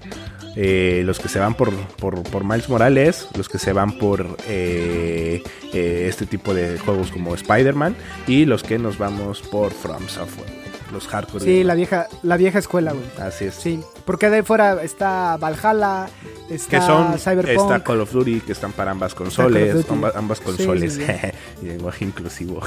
Eh, 0.57 1.03
los 1.05 1.21
que 1.21 1.29
se 1.29 1.39
van 1.39 1.55
por, 1.55 1.73
por, 1.97 2.23
por 2.25 2.43
Miles 2.45 2.69
Morales, 2.69 3.29
los 3.37 3.49
que 3.49 3.59
se 3.59 3.73
van 3.73 3.93
por 3.99 4.37
eh, 4.49 5.43
eh, 5.73 6.07
este 6.09 6.27
tipo 6.27 6.53
de 6.55 6.77
juegos 6.79 7.13
como 7.13 7.35
Spider-Man 7.35 7.95
y 8.27 8.45
los 8.47 8.63
que 8.65 8.79
nos 8.79 8.99
vamos 8.99 9.43
por 9.43 9.71
From 9.73 10.09
Software, 10.09 10.51
los 10.93 11.07
hardcore. 11.07 11.45
Sí, 11.45 11.63
la 11.63 11.75
vieja, 11.75 12.09
la 12.25 12.37
vieja 12.37 12.59
escuela, 12.59 12.93
güey. 12.93 13.05
Así 13.21 13.45
es. 13.45 13.55
Sí, 13.55 13.79
porque 14.05 14.29
de 14.29 14.37
ahí 14.39 14.43
fuera 14.43 14.83
está 14.83 15.37
Valhalla, 15.37 16.09
está 16.51 16.81
Que 16.81 16.85
son, 16.85 17.17
Cyberpunk. 17.17 17.49
está 17.71 17.85
Call 17.85 18.01
of 18.01 18.13
Duty, 18.13 18.41
que 18.41 18.51
están 18.53 18.73
para 18.73 18.91
ambas 18.91 19.15
consoles, 19.15 19.87
ambas 20.17 20.39
Sí, 20.39 20.45
consoles, 20.45 20.95
sí, 20.95 21.03
lenguaje 21.65 22.05
inclusivo. 22.07 22.61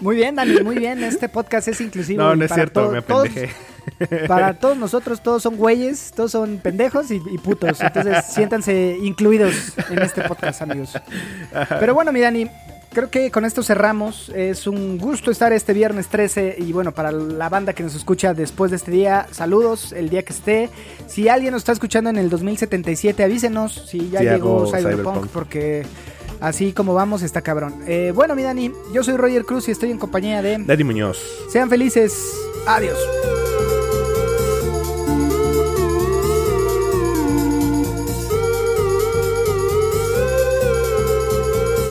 Muy 0.00 0.16
bien, 0.16 0.34
Dani, 0.34 0.60
muy 0.62 0.78
bien. 0.78 1.02
Este 1.04 1.28
podcast 1.28 1.68
es 1.68 1.80
inclusivo. 1.80 2.22
No, 2.22 2.34
no 2.34 2.44
es 2.44 2.52
cierto, 2.52 2.86
to- 2.86 2.90
me 2.90 3.02
todos- 3.02 3.28
apendejé. 3.28 3.54
Para 4.28 4.54
todos 4.54 4.76
nosotros, 4.76 5.22
todos 5.22 5.42
son 5.42 5.56
güeyes, 5.56 6.12
todos 6.14 6.32
son 6.32 6.58
pendejos 6.58 7.10
y, 7.10 7.16
y 7.30 7.38
putos. 7.38 7.80
Entonces, 7.80 8.24
siéntanse 8.30 8.98
incluidos 9.02 9.54
en 9.90 9.98
este 10.00 10.22
podcast, 10.22 10.62
amigos. 10.62 10.92
Pero 11.80 11.94
bueno, 11.94 12.12
mi 12.12 12.20
Dani, 12.20 12.46
creo 12.92 13.10
que 13.10 13.30
con 13.30 13.44
esto 13.44 13.62
cerramos. 13.62 14.30
Es 14.34 14.66
un 14.66 14.98
gusto 14.98 15.30
estar 15.30 15.52
este 15.52 15.72
viernes 15.72 16.08
13. 16.08 16.56
Y 16.58 16.72
bueno, 16.72 16.92
para 16.92 17.12
la 17.12 17.48
banda 17.48 17.72
que 17.72 17.82
nos 17.82 17.94
escucha 17.94 18.34
después 18.34 18.70
de 18.70 18.76
este 18.78 18.90
día, 18.90 19.26
saludos 19.30 19.92
el 19.92 20.08
día 20.08 20.22
que 20.22 20.32
esté. 20.32 20.70
Si 21.06 21.28
alguien 21.28 21.52
nos 21.52 21.60
está 21.62 21.72
escuchando 21.72 22.10
en 22.10 22.16
el 22.18 22.30
2077, 22.30 23.22
avísenos 23.22 23.86
si 23.88 24.10
ya 24.10 24.20
Sí, 24.20 24.24
llegó 24.26 24.66
Cyberpunk, 24.66 24.92
Cyberpunk. 24.92 25.26
porque 25.28 25.86
así 26.40 26.72
como 26.72 26.94
vamos 26.94 27.22
está 27.22 27.42
cabrón. 27.42 27.82
Eh, 27.86 28.12
bueno, 28.14 28.34
mi 28.34 28.42
Dani, 28.42 28.72
yo 28.92 29.02
soy 29.04 29.16
Roger 29.16 29.44
Cruz 29.44 29.68
y 29.68 29.72
estoy 29.72 29.90
en 29.90 29.98
compañía 29.98 30.40
de... 30.42 30.58
Daddy 30.58 30.84
Muñoz. 30.84 31.18
Sean 31.50 31.68
felices. 31.68 32.14
Adiós. 32.66 32.98